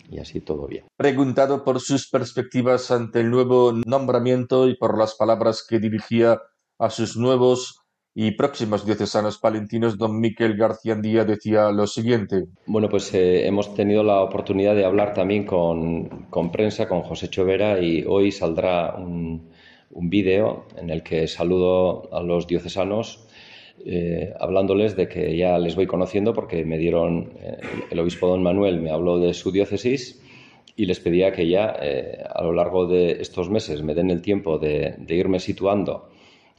y 0.09 0.19
así 0.21 0.41
todo 0.41 0.69
bien. 0.69 0.85
Preguntado 0.97 1.65
por 1.65 1.81
sus 1.81 2.09
perspectivas 2.09 2.93
ante 2.93 3.21
el 3.21 3.31
nuevo 3.31 3.73
nombramiento 3.85 4.69
y 4.69 4.77
por 4.77 4.97
las 4.97 5.17
palabras 5.17 5.67
que 5.69 5.81
dirigía 5.81 6.41
a 6.79 6.91
sus 6.91 7.17
nuevos 7.17 7.84
y 8.15 8.31
próximos 8.33 8.87
diocesanos 8.87 9.39
palentinos, 9.39 9.99
don 9.99 10.21
Miquel 10.21 10.57
García 10.57 10.95
Díaz 10.95 11.27
decía 11.27 11.73
lo 11.73 11.87
siguiente. 11.89 12.45
Bueno, 12.67 12.89
pues 12.89 13.13
eh, 13.13 13.47
hemos 13.47 13.75
tenido 13.75 14.05
la 14.05 14.21
oportunidad 14.21 14.77
de 14.77 14.85
hablar 14.85 15.15
también 15.15 15.45
con, 15.45 16.27
con 16.31 16.53
prensa, 16.53 16.87
con 16.87 17.03
José 17.03 17.29
Chovera, 17.29 17.81
y 17.81 18.05
hoy 18.07 18.31
saldrá 18.31 18.95
un, 18.95 19.51
un 19.91 20.11
vídeo 20.11 20.67
en 20.77 20.91
el 20.91 21.03
que 21.03 21.27
saludo 21.27 22.09
a 22.15 22.23
los 22.23 22.47
diocesanos 22.47 23.27
eh, 23.85 24.33
hablándoles 24.39 24.95
de 24.95 25.09
que 25.09 25.37
ya 25.37 25.59
les 25.59 25.75
voy 25.75 25.89
conociendo 25.89 26.33
porque 26.33 26.65
me 26.65 26.79
dieron, 26.79 27.33
eh, 27.41 27.59
el 27.91 27.99
obispo 27.99 28.29
don 28.29 28.45
Manuel 28.45 28.81
me 28.81 28.93
habló 28.93 29.19
de 29.19 29.35
su 29.35 29.51
diócesis 29.51 30.23
y 30.77 30.87
les 30.87 31.01
pedía 31.01 31.33
que 31.33 31.49
ya 31.49 31.67
a 31.67 32.43
lo 32.43 32.53
largo 32.53 32.87
de 32.87 33.13
estos 33.21 33.49
meses 33.49 33.83
me 33.83 33.95
den 33.95 34.11
el 34.11 34.23
tiempo 34.23 34.59
de, 34.59 34.97
de 34.99 35.15
irme 35.15 35.39
situando 35.39 36.09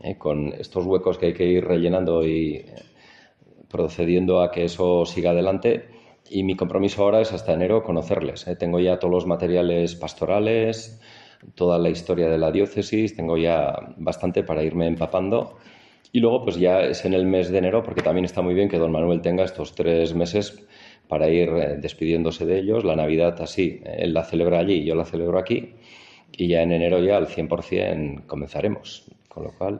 ¿eh? 0.01 0.17
con 0.17 0.53
estos 0.53 0.85
huecos 0.85 1.17
que 1.17 1.27
hay 1.27 1.33
que 1.33 1.45
ir 1.45 1.65
rellenando 1.65 2.25
y 2.25 2.55
eh, 2.55 2.65
procediendo 3.69 4.41
a 4.41 4.51
que 4.51 4.65
eso 4.65 5.05
siga 5.05 5.31
adelante. 5.31 5.89
Y 6.29 6.43
mi 6.43 6.55
compromiso 6.55 7.03
ahora 7.03 7.21
es 7.21 7.31
hasta 7.33 7.53
enero 7.53 7.83
conocerles. 7.83 8.47
¿eh? 8.47 8.55
Tengo 8.55 8.79
ya 8.79 8.97
todos 8.97 9.13
los 9.13 9.27
materiales 9.27 9.95
pastorales, 9.95 10.99
toda 11.53 11.77
la 11.77 11.89
historia 11.89 12.29
de 12.29 12.37
la 12.37 12.51
diócesis, 12.51 13.15
tengo 13.15 13.37
ya 13.37 13.93
bastante 13.97 14.43
para 14.43 14.63
irme 14.63 14.87
empapando. 14.87 15.57
Y 16.11 16.19
luego, 16.19 16.43
pues 16.43 16.55
ya 16.57 16.81
es 16.81 17.03
en 17.05 17.13
el 17.13 17.25
mes 17.25 17.49
de 17.49 17.57
enero, 17.57 17.83
porque 17.83 18.01
también 18.01 18.25
está 18.25 18.41
muy 18.41 18.53
bien 18.53 18.69
que 18.69 18.77
don 18.77 18.91
Manuel 18.91 19.21
tenga 19.21 19.43
estos 19.43 19.75
tres 19.75 20.15
meses 20.15 20.65
para 21.07 21.29
ir 21.29 21.51
despidiéndose 21.81 22.45
de 22.45 22.59
ellos. 22.59 22.85
La 22.85 22.95
Navidad 22.95 23.39
así, 23.41 23.81
él 23.83 24.13
la 24.13 24.23
celebra 24.23 24.59
allí, 24.59 24.83
yo 24.85 24.95
la 24.95 25.05
celebro 25.05 25.37
aquí. 25.37 25.73
Y 26.31 26.47
ya 26.47 26.61
en 26.61 26.71
enero 26.71 26.99
ya 26.99 27.17
al 27.17 27.27
100% 27.27 28.25
comenzaremos. 28.25 29.05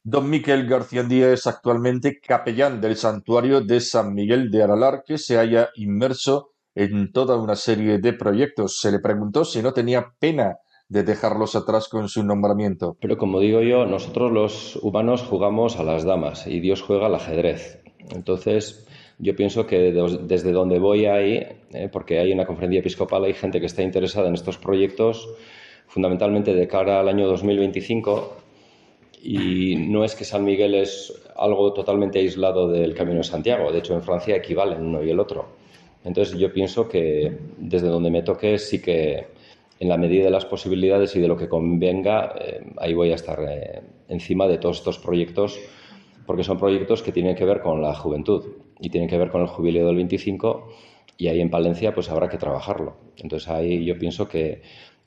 Don 0.04 0.30
Miquel 0.30 0.68
García 0.68 1.04
Díaz 1.04 1.32
es 1.32 1.48
actualmente 1.48 2.20
capellán 2.20 2.82
del 2.82 2.96
santuario 2.96 3.62
de 3.62 3.80
San 3.80 4.14
Miguel 4.14 4.52
de 4.52 4.64
Aralar, 4.64 5.04
que 5.06 5.18
se 5.18 5.38
haya 5.38 5.70
inmerso 5.76 6.52
en 6.76 7.12
toda 7.12 7.38
una 7.38 7.56
serie 7.56 8.00
de 8.00 8.14
proyectos. 8.14 8.80
Se 8.80 8.92
le 8.92 9.00
preguntó 9.00 9.46
si 9.46 9.62
no 9.62 9.74
tenía 9.74 10.14
pena 10.20 10.58
de 10.88 11.04
dejarlos 11.04 11.56
atrás 11.56 11.88
con 11.88 12.10
su 12.10 12.24
nombramiento. 12.24 12.98
Pero 13.00 13.18
como 13.18 13.40
digo 13.40 13.62
yo, 13.62 13.86
nosotros 13.86 14.32
los 14.32 14.76
humanos 14.78 15.24
jugamos 15.24 15.78
a 15.78 15.84
las 15.84 16.04
damas 16.04 16.46
y 16.48 16.60
Dios 16.60 16.82
juega 16.82 17.08
al 17.08 17.16
ajedrez. 17.16 17.82
Entonces, 18.12 18.86
yo 19.18 19.36
pienso 19.36 19.66
que 19.66 19.92
desde 20.24 20.52
donde 20.52 20.80
voy 20.80 21.06
ahí, 21.06 21.48
eh, 21.72 21.90
porque 21.92 22.20
hay 22.20 22.32
una 22.32 22.46
conferencia 22.46 22.80
episcopal, 22.80 23.24
hay 23.24 23.34
gente 23.34 23.60
que 23.60 23.66
está 23.66 23.82
interesada 23.82 24.28
en 24.28 24.36
estos 24.36 24.58
proyectos, 24.58 25.30
fundamentalmente 25.88 26.54
de 26.54 26.68
cara 26.68 27.00
al 27.00 27.08
año 27.08 27.28
2025, 27.28 28.45
y 29.26 29.76
no 29.76 30.04
es 30.04 30.14
que 30.14 30.24
San 30.24 30.46
Miguel 30.46 30.76
es 30.76 31.12
algo 31.36 31.74
totalmente 31.74 32.20
aislado 32.20 32.68
del 32.68 32.94
Camino 32.94 33.18
de 33.18 33.24
Santiago, 33.24 33.72
de 33.72 33.80
hecho 33.80 33.96
en 33.96 34.04
Francia 34.04 34.36
equivalen 34.36 34.86
uno 34.86 35.04
y 35.04 35.10
el 35.10 35.20
otro. 35.20 35.48
Entonces 36.04 36.38
yo 36.38 36.54
pienso 36.54 36.88
que 36.88 37.36
desde 37.58 37.88
donde 37.88 38.12
me 38.12 38.22
toque 38.22 38.60
sí 38.60 38.80
que 38.84 39.26
en 39.80 39.90
la 39.90 39.98
medida 39.98 40.26
de 40.26 40.30
las 40.30 40.46
posibilidades 40.46 41.16
y 41.16 41.22
de 41.22 41.28
lo 41.28 41.36
que 41.36 41.50
convenga, 41.50 42.36
eh, 42.40 42.62
ahí 42.78 42.94
voy 42.94 43.12
a 43.12 43.16
estar 43.16 43.40
eh, 43.50 43.82
encima 44.10 44.48
de 44.48 44.60
todos 44.60 44.78
estos 44.78 45.00
proyectos, 45.00 45.60
porque 46.28 46.44
son 46.44 46.60
proyectos 46.60 47.02
que 47.02 47.12
tienen 47.12 47.36
que 47.36 47.46
ver 47.46 47.62
con 47.62 47.82
la 47.82 47.96
juventud 47.96 48.46
y 48.80 48.90
tienen 48.90 49.10
que 49.10 49.18
ver 49.18 49.32
con 49.32 49.42
el 49.42 49.48
jubileo 49.48 49.88
del 49.88 49.96
25 49.96 50.70
y 51.18 51.30
ahí 51.30 51.42
en 51.42 51.50
Palencia 51.50 51.96
pues 51.96 52.12
habrá 52.12 52.30
que 52.30 52.38
trabajarlo. 52.38 52.96
Entonces 53.18 53.50
ahí 53.50 53.84
yo 53.84 53.98
pienso 53.98 54.28
que, 54.28 54.62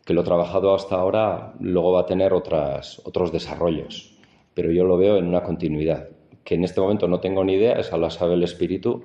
que 0.09 0.15
lo 0.15 0.25
trabajado 0.25 0.75
hasta 0.75 0.97
ahora 0.97 1.53
luego 1.61 1.93
va 1.93 2.01
a 2.01 2.07
tener 2.07 2.33
otras, 2.33 2.99
otros 3.05 3.31
desarrollos, 3.31 4.17
pero 4.55 4.73
yo 4.73 4.85
lo 4.85 4.97
veo 4.97 5.19
en 5.19 5.27
una 5.27 5.43
continuidad, 5.43 6.09
que 6.45 6.55
en 6.55 6.65
este 6.65 6.81
momento 6.81 7.09
no 7.09 7.21
tengo 7.21 7.45
ni 7.45 7.57
idea, 7.57 7.75
esa 7.75 7.99
la 7.99 8.09
sabe 8.09 8.33
el 8.33 8.43
espíritu, 8.43 9.05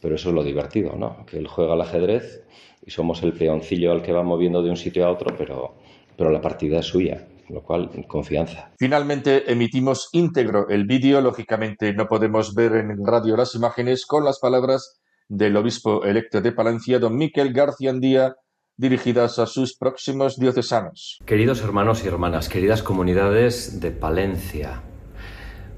pero 0.00 0.14
eso 0.14 0.28
es 0.28 0.34
lo 0.36 0.44
divertido, 0.44 0.94
¿no? 0.94 1.26
Que 1.26 1.38
él 1.38 1.48
juega 1.48 1.72
al 1.72 1.80
ajedrez 1.80 2.44
y 2.86 2.92
somos 2.92 3.24
el 3.24 3.32
peoncillo 3.32 3.90
al 3.90 4.02
que 4.02 4.12
va 4.12 4.22
moviendo 4.22 4.62
de 4.62 4.70
un 4.70 4.76
sitio 4.76 5.04
a 5.04 5.10
otro, 5.10 5.34
pero, 5.36 5.74
pero 6.16 6.30
la 6.30 6.40
partida 6.40 6.78
es 6.78 6.86
suya, 6.86 7.26
lo 7.48 7.64
cual, 7.64 8.06
confianza. 8.06 8.70
Finalmente, 8.78 9.50
emitimos 9.50 10.10
íntegro 10.12 10.68
el 10.68 10.86
vídeo, 10.86 11.20
lógicamente 11.22 11.92
no 11.92 12.06
podemos 12.06 12.54
ver 12.54 12.76
en 12.76 13.04
radio 13.04 13.36
las 13.36 13.56
imágenes, 13.56 14.06
con 14.06 14.24
las 14.24 14.38
palabras 14.38 15.00
del 15.28 15.56
obispo 15.56 16.04
electo 16.04 16.40
de 16.40 16.52
Palencia, 16.52 17.00
don 17.00 17.16
Miquel 17.16 17.52
García 17.52 17.90
Andía, 17.90 18.36
dirigidas 18.76 19.38
a 19.38 19.46
sus 19.46 19.74
próximos 19.74 20.38
diocesanos. 20.38 21.18
Queridos 21.24 21.62
hermanos 21.62 22.04
y 22.04 22.08
hermanas, 22.08 22.48
queridas 22.50 22.82
comunidades 22.82 23.80
de 23.80 23.90
Palencia, 23.90 24.82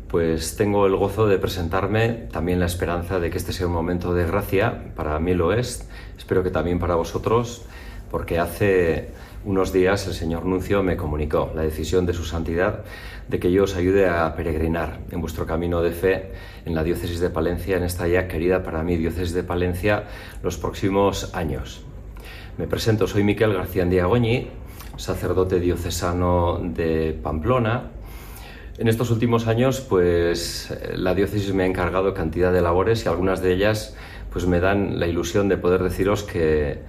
pues 0.09 0.57
tengo 0.57 0.87
el 0.87 0.97
gozo 0.97 1.28
de 1.28 1.38
presentarme, 1.38 2.28
también 2.33 2.59
la 2.59 2.67
esperanza 2.67 3.21
de 3.21 3.31
que 3.31 3.38
este 3.38 3.52
sea 3.52 3.69
un 3.69 3.73
momento 3.73 4.14
de 4.14 4.26
gracia, 4.26 4.93
para 4.97 5.19
mí 5.21 5.35
lo 5.35 5.52
es, 5.52 5.88
espero 6.17 6.43
que 6.43 6.50
también 6.50 6.81
para 6.81 6.97
vosotros, 6.97 7.62
porque 8.11 8.40
hace 8.40 9.11
unos 9.45 9.73
días 9.73 10.07
el 10.09 10.14
señor 10.14 10.45
Nuncio 10.45 10.83
me 10.83 10.97
comunicó 10.97 11.52
la 11.55 11.62
decisión 11.62 12.05
de 12.05 12.14
su 12.14 12.25
santidad 12.25 12.85
de 13.28 13.38
que 13.38 13.52
yo 13.52 13.64
os 13.64 13.76
ayude 13.76 14.09
a 14.09 14.35
peregrinar 14.35 14.99
en 15.11 15.21
vuestro 15.21 15.47
camino 15.47 15.83
de 15.83 15.93
fe 15.93 16.33
en 16.64 16.75
la 16.75 16.83
diócesis 16.83 17.21
de 17.21 17.31
Palencia, 17.31 17.76
en 17.76 17.85
esta 17.85 18.09
ya 18.09 18.26
querida 18.26 18.64
para 18.64 18.83
mí 18.83 18.97
diócesis 18.97 19.35
de 19.35 19.45
Palencia, 19.45 20.05
los 20.43 20.59
próximos 20.59 21.33
años. 21.35 21.88
Me 22.59 22.67
presento, 22.67 23.07
soy 23.07 23.23
Miquel 23.23 23.55
García 23.55 23.85
Diagoñi, 23.85 24.49
sacerdote 24.97 25.61
diocesano 25.61 26.59
de 26.61 27.17
Pamplona, 27.23 27.93
en 28.79 28.88
estos 28.88 29.12
últimos 29.12 29.47
años, 29.47 29.81
pues 29.81 30.77
la 30.93 31.15
diócesis 31.15 31.55
me 31.55 31.62
ha 31.62 31.67
encargado 31.67 32.15
cantidad 32.15 32.52
de 32.52 32.61
labores 32.61 33.04
y 33.04 33.09
algunas 33.09 33.43
de 33.43 33.52
ellas 33.52 33.97
pues 34.32 34.47
me 34.49 34.59
dan 34.59 34.99
la 34.99 35.06
ilusión 35.06 35.49
de 35.49 35.56
poder 35.56 35.85
deciros 35.85 36.25
que 36.25 36.80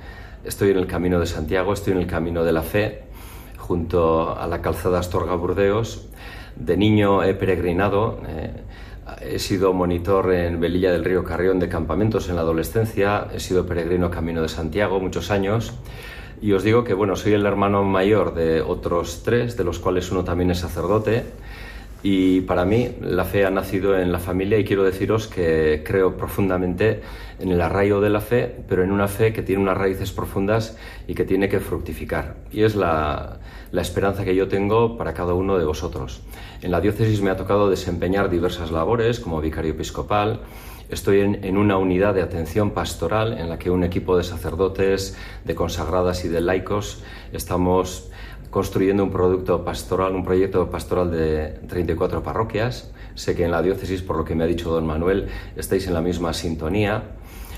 estoy 0.44 0.72
en 0.72 0.78
el 0.78 0.88
camino 0.88 1.20
de 1.20 1.28
Santiago, 1.28 1.72
estoy 1.72 1.94
en 1.94 2.00
el 2.00 2.08
camino 2.08 2.44
de 2.44 2.52
la 2.52 2.64
fe, 2.64 3.04
junto 3.58 4.40
a 4.40 4.48
la 4.48 4.64
calzada 4.64 4.98
Astorga 4.98 5.36
Burdeos. 5.36 6.10
De 6.56 6.78
niño 6.78 7.24
he 7.24 7.36
peregrinado, 7.36 8.20
eh, 8.28 8.54
he 9.22 9.40
sido 9.40 9.74
monitor 9.74 10.34
en 10.34 10.60
Velilla 10.60 10.92
del 10.92 11.06
Río 11.06 11.24
Carrión 11.24 11.60
de 11.60 11.70
campamentos 11.70 12.30
en 12.30 12.36
la 12.36 12.42
adolescencia, 12.42 13.28
he 13.34 13.40
sido 13.40 13.66
peregrino 13.66 14.10
camino 14.10 14.42
de 14.42 14.50
Santiago 14.50 15.00
muchos 15.00 15.32
años. 15.32 15.74
Y 16.42 16.54
os 16.54 16.64
digo 16.64 16.84
que 16.84 16.94
bueno, 16.94 17.16
soy 17.16 17.34
el 17.34 17.46
hermano 17.46 17.84
mayor 17.84 18.34
de 18.34 18.62
otros 18.62 19.24
tres, 19.24 19.58
de 19.58 19.64
los 19.64 19.80
cuales 19.80 20.12
uno 20.12 20.24
también 20.24 20.52
es 20.52 20.60
sacerdote. 20.60 21.26
Y 22.02 22.42
para 22.42 22.64
mí 22.64 22.96
la 23.02 23.26
fe 23.26 23.46
ha 23.46 23.50
nacido 23.50 23.98
en 23.98 24.12
la 24.12 24.20
familia 24.20 24.58
y 24.58 24.64
quiero 24.64 24.84
deciros 24.84 25.28
que 25.28 25.84
creo 25.86 26.16
profundamente 26.16 27.02
en 27.40 27.52
el 27.52 27.60
arraigo 27.60 28.00
de 28.00 28.10
la 28.10 28.22
fe, 28.22 28.56
pero 28.70 28.84
en 28.84 28.92
una 28.92 29.10
fe 29.10 29.34
que 29.34 29.42
tiene 29.42 29.62
unas 29.62 29.78
raíces 29.78 30.12
profundas 30.12 30.78
y 31.08 31.14
que 31.14 31.26
tiene 31.26 31.50
que 31.50 31.60
fructificar. 31.60 32.38
Y 32.52 32.64
es 32.64 32.76
la, 32.76 33.40
la 33.72 33.82
esperanza 33.82 34.24
que 34.24 34.34
yo 34.34 34.48
tengo 34.48 34.98
para 34.98 35.14
cada 35.14 35.34
uno 35.34 35.58
de 35.58 35.66
vosotros. 35.66 36.22
En 36.62 36.72
la 36.72 36.80
diócesis 36.80 37.22
me 37.22 37.32
ha 37.32 37.36
tocado 37.36 37.70
desempeñar 37.70 38.30
diversas 38.30 38.72
labores 38.72 39.20
como 39.20 39.42
vicario 39.42 39.72
episcopal, 39.72 40.42
Estoy 40.90 41.20
en, 41.20 41.46
en, 41.46 41.56
una 41.56 41.78
unidad 41.78 42.16
de 42.16 42.24
atención 42.24 42.72
pastoral 42.72 43.38
en 43.38 43.48
la 43.48 43.60
que 43.60 43.70
un 43.70 43.84
equipo 43.84 44.18
de 44.18 44.24
sacerdotes, 44.24 45.16
de 45.46 45.54
consagradas 45.54 46.26
y 46.26 46.30
de 46.30 46.42
laicos 46.42 47.04
estamos 47.32 48.09
construyendo 48.50 49.04
un 49.04 49.12
producto 49.12 49.64
pastoral, 49.64 50.16
un 50.16 50.24
proyecto 50.24 50.70
pastoral 50.70 51.12
de 51.12 51.60
34 51.68 52.24
parroquias. 52.24 52.92
Sé 53.16 53.36
que 53.36 53.46
en 53.46 53.52
la 53.52 53.62
diócesis, 53.62 54.02
por 54.02 54.18
lo 54.18 54.26
que 54.26 54.36
me 54.36 54.44
ha 54.44 54.48
dicho 54.48 54.72
don 54.72 54.86
Manuel, 54.86 55.28
estáis 55.56 55.88
en 55.88 55.94
la 55.94 56.02
misma 56.02 56.34
sintonía. 56.34 57.04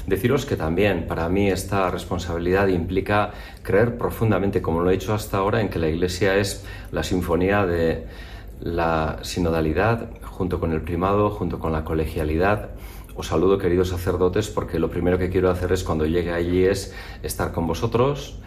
Deciros 0.07 0.45
que 0.45 0.55
también 0.55 1.05
para 1.07 1.29
mí 1.29 1.49
esta 1.49 1.89
responsabilidad 1.91 2.67
implica 2.67 3.31
creer 3.61 3.97
profundamente, 3.97 4.61
como 4.61 4.81
lo 4.81 4.89
he 4.89 4.95
hecho 4.95 5.13
hasta 5.13 5.37
ahora, 5.37 5.61
en 5.61 5.69
que 5.69 5.79
la 5.79 5.89
Iglesia 5.89 6.37
es 6.37 6.65
la 6.91 7.03
sinfonía 7.03 7.65
de 7.65 8.07
la 8.59 9.19
sinodalidad, 9.21 10.09
junto 10.23 10.59
con 10.59 10.71
el 10.71 10.81
primado, 10.81 11.29
junto 11.29 11.59
con 11.59 11.71
la 11.71 11.83
colegialidad. 11.83 12.71
Os 13.15 13.27
saludo, 13.27 13.57
queridos 13.57 13.89
sacerdotes, 13.89 14.49
porque 14.49 14.79
lo 14.79 14.89
primero 14.89 15.17
que 15.17 15.29
quiero 15.29 15.51
hacer 15.51 15.71
es 15.71 15.83
cuando 15.83 16.05
llegue 16.05 16.31
allí 16.31 16.65
es 16.65 16.93
estar 17.21 17.51
con 17.51 17.67
vosotros, 17.67 18.39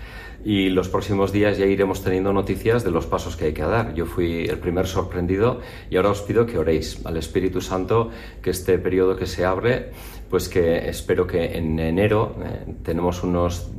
y 0.45 0.69
los 0.69 0.89
próximos 0.91 1.33
días 1.33 1.57
ya 1.57 1.65
iremos 1.65 2.03
teniendo 2.03 2.33
noticias 2.33 2.85
de 2.85 2.91
los 2.91 3.07
pasos 3.07 3.37
que 3.37 3.47
hay 3.47 3.53
que 3.55 3.63
dar. 3.63 3.95
Yo 3.95 4.05
fui 4.05 4.45
el 4.45 4.59
primer 4.59 4.87
sorprendido 4.87 5.61
y 5.89 5.97
ahora 5.97 6.11
os 6.11 6.21
pido 6.21 6.45
que 6.45 6.59
oréis 6.59 7.05
al 7.07 7.17
Espíritu 7.17 7.63
Santo 7.63 8.11
que 8.43 8.51
este 8.51 8.79
periodo 8.79 9.17
que 9.17 9.27
se 9.27 9.45
abre, 9.47 9.93
pues 10.29 10.49
que 10.49 10.89
espero 10.89 11.27
que 11.27 11.57
en 11.57 11.79
enero 11.79 12.37
eh, 12.45 12.75
tenemos 12.83 13.23
unos 13.23 13.71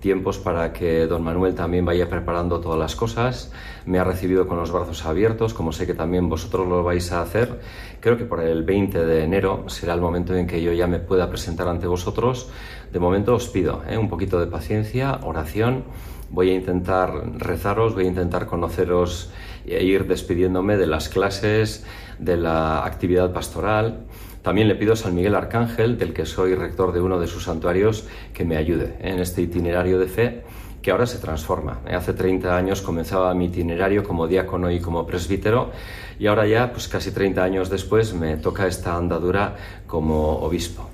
tiempos 0.00 0.38
para 0.38 0.72
que 0.72 1.06
don 1.06 1.22
Manuel 1.22 1.54
también 1.54 1.84
vaya 1.84 2.08
preparando 2.08 2.60
todas 2.60 2.78
las 2.78 2.96
cosas. 2.96 3.52
Me 3.86 3.98
ha 3.98 4.04
recibido 4.04 4.46
con 4.46 4.56
los 4.56 4.72
brazos 4.72 5.04
abiertos, 5.04 5.54
como 5.54 5.72
sé 5.72 5.86
que 5.86 5.94
también 5.94 6.28
vosotros 6.28 6.66
lo 6.66 6.82
vais 6.82 7.12
a 7.12 7.22
hacer. 7.22 7.60
Creo 8.00 8.16
que 8.16 8.24
por 8.24 8.40
el 8.40 8.64
20 8.64 9.04
de 9.04 9.24
enero 9.24 9.64
será 9.68 9.94
el 9.94 10.00
momento 10.00 10.34
en 10.34 10.46
que 10.46 10.62
yo 10.62 10.72
ya 10.72 10.86
me 10.86 10.98
pueda 10.98 11.28
presentar 11.28 11.68
ante 11.68 11.86
vosotros. 11.86 12.50
De 12.92 12.98
momento 12.98 13.34
os 13.34 13.48
pido 13.48 13.82
¿eh? 13.88 13.96
un 13.96 14.08
poquito 14.08 14.40
de 14.40 14.46
paciencia, 14.46 15.20
oración. 15.22 15.84
Voy 16.30 16.50
a 16.50 16.54
intentar 16.54 17.10
rezaros, 17.38 17.94
voy 17.94 18.04
a 18.04 18.08
intentar 18.08 18.46
conoceros 18.46 19.30
e 19.66 19.82
ir 19.84 20.06
despidiéndome 20.06 20.76
de 20.76 20.86
las 20.86 21.08
clases, 21.08 21.84
de 22.18 22.36
la 22.36 22.84
actividad 22.84 23.32
pastoral 23.32 24.06
también 24.42 24.68
le 24.68 24.74
pido 24.74 24.94
a 24.94 24.96
San 24.96 25.14
Miguel 25.14 25.34
Arcángel, 25.34 25.98
del 25.98 26.14
que 26.14 26.24
soy 26.24 26.54
rector 26.54 26.92
de 26.92 27.00
uno 27.00 27.20
de 27.20 27.26
sus 27.26 27.44
santuarios, 27.44 28.06
que 28.32 28.44
me 28.44 28.56
ayude 28.56 28.96
en 29.00 29.18
este 29.18 29.42
itinerario 29.42 29.98
de 29.98 30.06
fe 30.06 30.42
que 30.80 30.90
ahora 30.90 31.06
se 31.06 31.18
transforma. 31.18 31.80
Hace 31.94 32.14
30 32.14 32.56
años 32.56 32.80
comenzaba 32.80 33.34
mi 33.34 33.46
itinerario 33.46 34.02
como 34.02 34.26
diácono 34.26 34.70
y 34.70 34.80
como 34.80 35.06
presbítero 35.06 35.70
y 36.18 36.26
ahora 36.26 36.46
ya, 36.46 36.72
pues 36.72 36.88
casi 36.88 37.10
30 37.10 37.44
años 37.44 37.68
después, 37.68 38.14
me 38.14 38.38
toca 38.38 38.66
esta 38.66 38.96
andadura 38.96 39.56
como 39.86 40.38
obispo. 40.38 40.88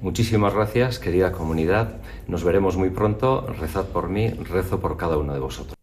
Muchísimas 0.00 0.54
gracias, 0.54 0.98
querida 0.98 1.30
comunidad. 1.32 2.00
Nos 2.26 2.42
veremos 2.44 2.76
muy 2.76 2.90
pronto. 2.90 3.46
Rezad 3.58 3.86
por 3.86 4.08
mí, 4.08 4.30
rezo 4.30 4.80
por 4.80 4.96
cada 4.96 5.18
uno 5.18 5.34
de 5.34 5.40
vosotros. 5.40 5.74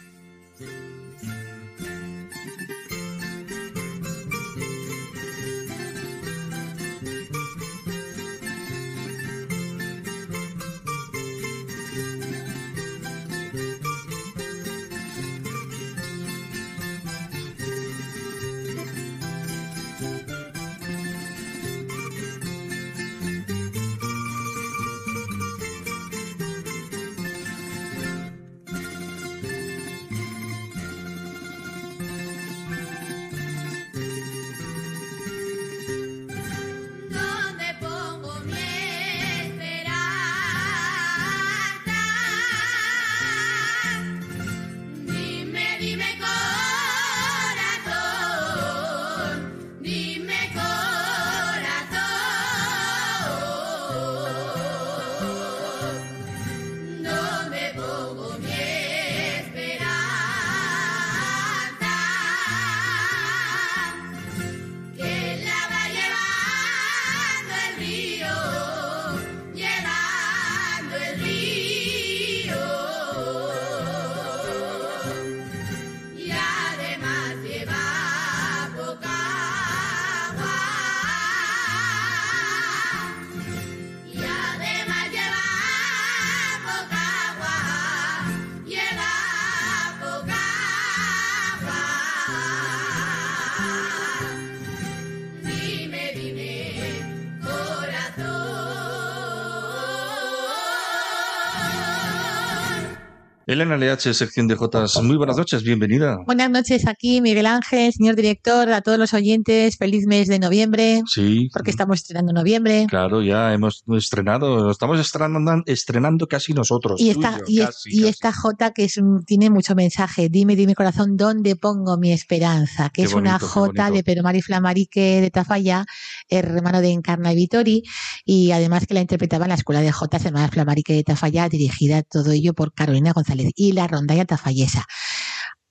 Elena 103.58 103.76
LH, 103.76 104.14
sección 104.14 104.48
de 104.48 104.54
Jotas. 104.54 105.02
Muy 105.02 105.18
buenas 105.18 105.36
noches, 105.36 105.64
bienvenida. 105.64 106.18
Buenas 106.28 106.52
noches 106.52 106.86
aquí, 106.86 107.22
Miguel 107.22 107.48
Ángel, 107.48 107.92
señor 107.92 108.16
director, 108.16 108.72
a 108.72 108.82
todos 108.82 109.00
los 109.00 109.16
oyentes. 109.16 109.78
Feliz 109.78 110.06
mes 110.06 110.28
de 110.28 110.38
noviembre. 110.38 111.02
Sí. 111.08 111.50
Porque 111.52 111.72
estamos 111.72 111.98
estrenando 111.98 112.34
noviembre. 112.34 112.86
Claro, 112.88 113.24
ya 113.24 113.52
hemos 113.54 113.84
estrenado, 113.98 114.70
estamos 114.70 115.00
estrenando, 115.00 115.64
estrenando 115.66 116.28
casi 116.28 116.54
nosotros. 116.54 117.02
Y 117.02 117.10
esta, 117.10 117.40
y, 117.48 117.58
casi, 117.58 117.90
y 117.90 118.02
casi. 118.02 118.08
esta 118.08 118.32
J 118.32 118.74
que 118.74 118.84
es 118.84 119.00
tiene 119.26 119.50
mucho 119.50 119.74
mensaje. 119.74 120.30
Dime, 120.30 120.56
dime 120.56 120.76
corazón, 120.76 121.18
¿dónde 121.18 121.56
pongo 121.56 121.98
mi 121.98 122.12
esperanza? 122.12 122.90
Que 122.90 123.02
Qué 123.02 123.08
es 123.08 123.14
una 123.14 123.40
bonito, 123.40 123.48
qué 123.48 123.54
J 123.54 123.66
bonito. 123.66 123.96
de 123.96 124.04
Pero 124.04 124.22
Mari 124.22 124.44
Flamarique 124.44 125.20
de 125.20 125.32
Tafalla, 125.32 125.84
hermano 126.30 126.80
de 126.80 126.92
Encarna 126.92 127.34
y 127.34 127.36
Vitori, 127.36 127.82
y 128.24 128.52
además 128.52 128.86
que 128.86 128.94
la 128.94 129.02
interpretaba 129.02 129.46
en 129.46 129.50
la 129.50 129.56
Escuela 129.56 129.82
de 129.82 129.92
Jotas, 129.92 130.26
hermana 130.26 130.48
Flamarique 130.48 130.94
de 130.94 131.04
Tafalla, 131.04 131.50
dirigida 131.50 132.04
todo 132.04 132.32
ello 132.32 132.54
por 132.54 132.72
Carolina 132.72 133.14
González 133.14 133.47
y 133.56 133.74
la 133.74 133.88
rondalla 133.88 134.26
tafallesa. 134.26 134.86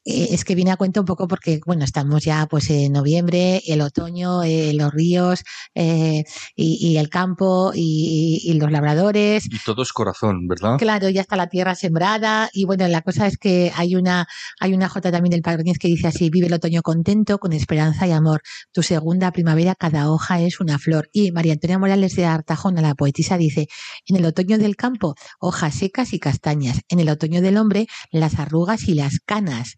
Eh, 0.06 0.28
Es 0.30 0.44
que 0.44 0.54
viene 0.54 0.70
a 0.70 0.76
cuento 0.76 1.00
un 1.00 1.06
poco 1.06 1.26
porque, 1.28 1.60
bueno, 1.66 1.84
estamos 1.84 2.24
ya 2.24 2.46
pues 2.46 2.70
en 2.70 2.92
noviembre, 2.92 3.62
el 3.66 3.80
otoño, 3.80 4.42
eh, 4.44 4.72
los 4.72 4.92
ríos 4.92 5.42
eh, 5.74 6.22
y, 6.54 6.78
y 6.80 6.96
el 6.98 7.08
campo 7.10 7.72
y, 7.74 8.40
y- 8.42 8.54
los 8.54 8.70
labradores. 8.70 9.44
Y 9.52 9.58
todo 9.58 9.82
es 9.82 9.92
corazón, 9.92 10.46
¿verdad? 10.48 10.76
Claro, 10.78 11.08
ya 11.10 11.20
está 11.20 11.36
la 11.36 11.48
tierra 11.48 11.74
sembrada 11.74 12.48
y 12.52 12.64
bueno, 12.64 12.86
la 12.88 13.02
cosa 13.02 13.26
es 13.26 13.36
que 13.36 13.72
hay 13.74 13.96
una 13.96 14.26
hay 14.60 14.72
una 14.74 14.88
jota 14.88 15.10
también 15.10 15.32
del 15.32 15.42
Padronés 15.42 15.78
que 15.78 15.88
dice 15.88 16.06
así, 16.06 16.30
vive 16.30 16.46
el 16.46 16.52
otoño 16.54 16.82
contento, 16.82 17.38
con 17.38 17.52
esperanza 17.52 18.06
y 18.06 18.12
amor. 18.12 18.42
Tu 18.72 18.82
segunda 18.82 19.32
primavera, 19.32 19.74
cada 19.74 20.10
hoja 20.10 20.40
es 20.40 20.60
una 20.60 20.78
flor. 20.78 21.08
Y 21.12 21.32
María 21.32 21.52
Antonia 21.54 21.78
Morales 21.78 22.14
de 22.16 22.24
Artajona, 22.24 22.80
la 22.80 22.94
poetisa, 22.94 23.36
dice, 23.36 23.66
en 24.06 24.16
el 24.16 24.24
otoño 24.24 24.56
del 24.58 24.76
campo, 24.76 25.14
hojas 25.40 25.74
secas 25.74 26.12
y 26.12 26.18
castañas. 26.20 26.80
En 26.88 27.00
el 27.00 27.08
otoño 27.08 27.42
del 27.42 27.56
hombre, 27.56 27.88
las 28.12 28.38
arrugas 28.38 28.88
y 28.88 28.94
las 28.94 29.18
canas. 29.18 29.74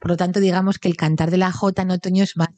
Por 0.00 0.10
lo 0.10 0.16
tanto, 0.16 0.40
digamos 0.40 0.78
que 0.78 0.88
el 0.88 0.96
cantar 0.96 1.30
de 1.30 1.38
la 1.38 1.52
jota 1.52 1.82
en 1.82 1.90
otoño 1.90 2.24
es 2.24 2.36
más 2.36 2.48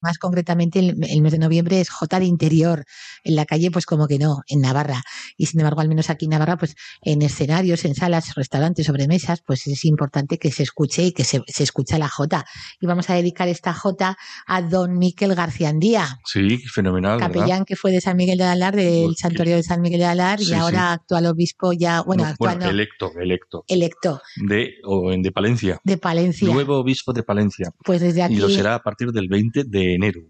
más 0.00 0.18
concretamente 0.18 0.78
el, 0.78 0.96
el 1.08 1.22
mes 1.22 1.32
de 1.32 1.38
noviembre 1.38 1.80
es 1.80 1.90
Jota 1.90 2.18
de 2.20 2.26
interior. 2.26 2.84
En 3.24 3.34
la 3.36 3.44
calle, 3.46 3.70
pues 3.70 3.86
como 3.86 4.06
que 4.06 4.18
no, 4.18 4.42
en 4.48 4.60
Navarra. 4.60 5.02
Y 5.36 5.46
sin 5.46 5.60
embargo, 5.60 5.80
al 5.80 5.88
menos 5.88 6.10
aquí 6.10 6.26
en 6.26 6.30
Navarra, 6.32 6.56
pues 6.56 6.74
en 7.02 7.22
escenarios, 7.22 7.84
en 7.84 7.94
salas, 7.94 8.34
restaurantes, 8.34 8.86
sobremesas, 8.86 9.42
pues 9.46 9.66
es 9.66 9.84
importante 9.84 10.38
que 10.38 10.50
se 10.50 10.62
escuche 10.62 11.04
y 11.04 11.12
que 11.12 11.24
se, 11.24 11.42
se 11.46 11.62
escucha 11.62 11.98
la 11.98 12.08
Jota. 12.08 12.46
Y 12.80 12.86
vamos 12.86 13.10
a 13.10 13.14
dedicar 13.14 13.48
esta 13.48 13.72
Jota 13.74 14.16
a 14.46 14.62
don 14.62 14.98
Miquel 14.98 15.34
García 15.34 15.68
Andía, 15.70 16.18
Sí, 16.24 16.58
fenomenal, 16.58 17.18
¿verdad? 17.18 17.32
capellán 17.32 17.64
que 17.64 17.76
fue 17.76 17.90
de 17.92 18.00
San 18.00 18.16
Miguel 18.16 18.38
de 18.38 18.44
Alar, 18.44 18.74
del 18.76 19.14
santuario 19.16 19.56
de 19.56 19.62
San 19.62 19.80
Miguel 19.80 20.00
de 20.00 20.06
Alar, 20.06 20.40
y 20.40 20.46
Sí, 20.46 20.54
ahora 20.54 20.92
actual 20.92 21.26
obispo 21.26 21.72
ya, 21.72 22.00
bueno, 22.02 22.24
No, 22.24 22.28
actual 22.30 22.54
bueno, 22.56 22.66
no, 22.66 22.70
electo, 22.70 23.12
electo. 23.18 23.64
electo 23.68 24.20
De, 24.36 24.74
o 24.84 25.12
en 25.12 25.22
de 25.22 25.32
Palencia. 25.32 25.80
de 25.84 25.96
Palencia. 25.96 26.48
Nuevo 26.48 26.78
obispo 26.78 27.12
de 27.12 27.22
Palencia. 27.22 27.70
Pues 27.84 28.00
desde 28.00 28.22
aquí. 28.22 28.34
Y 28.34 28.38
lo 28.38 28.48
será 28.48 28.74
a 28.74 28.82
partir 28.82 29.12
del 29.12 29.28
20 29.28 29.64
de 29.64 29.89
enero. 29.94 30.22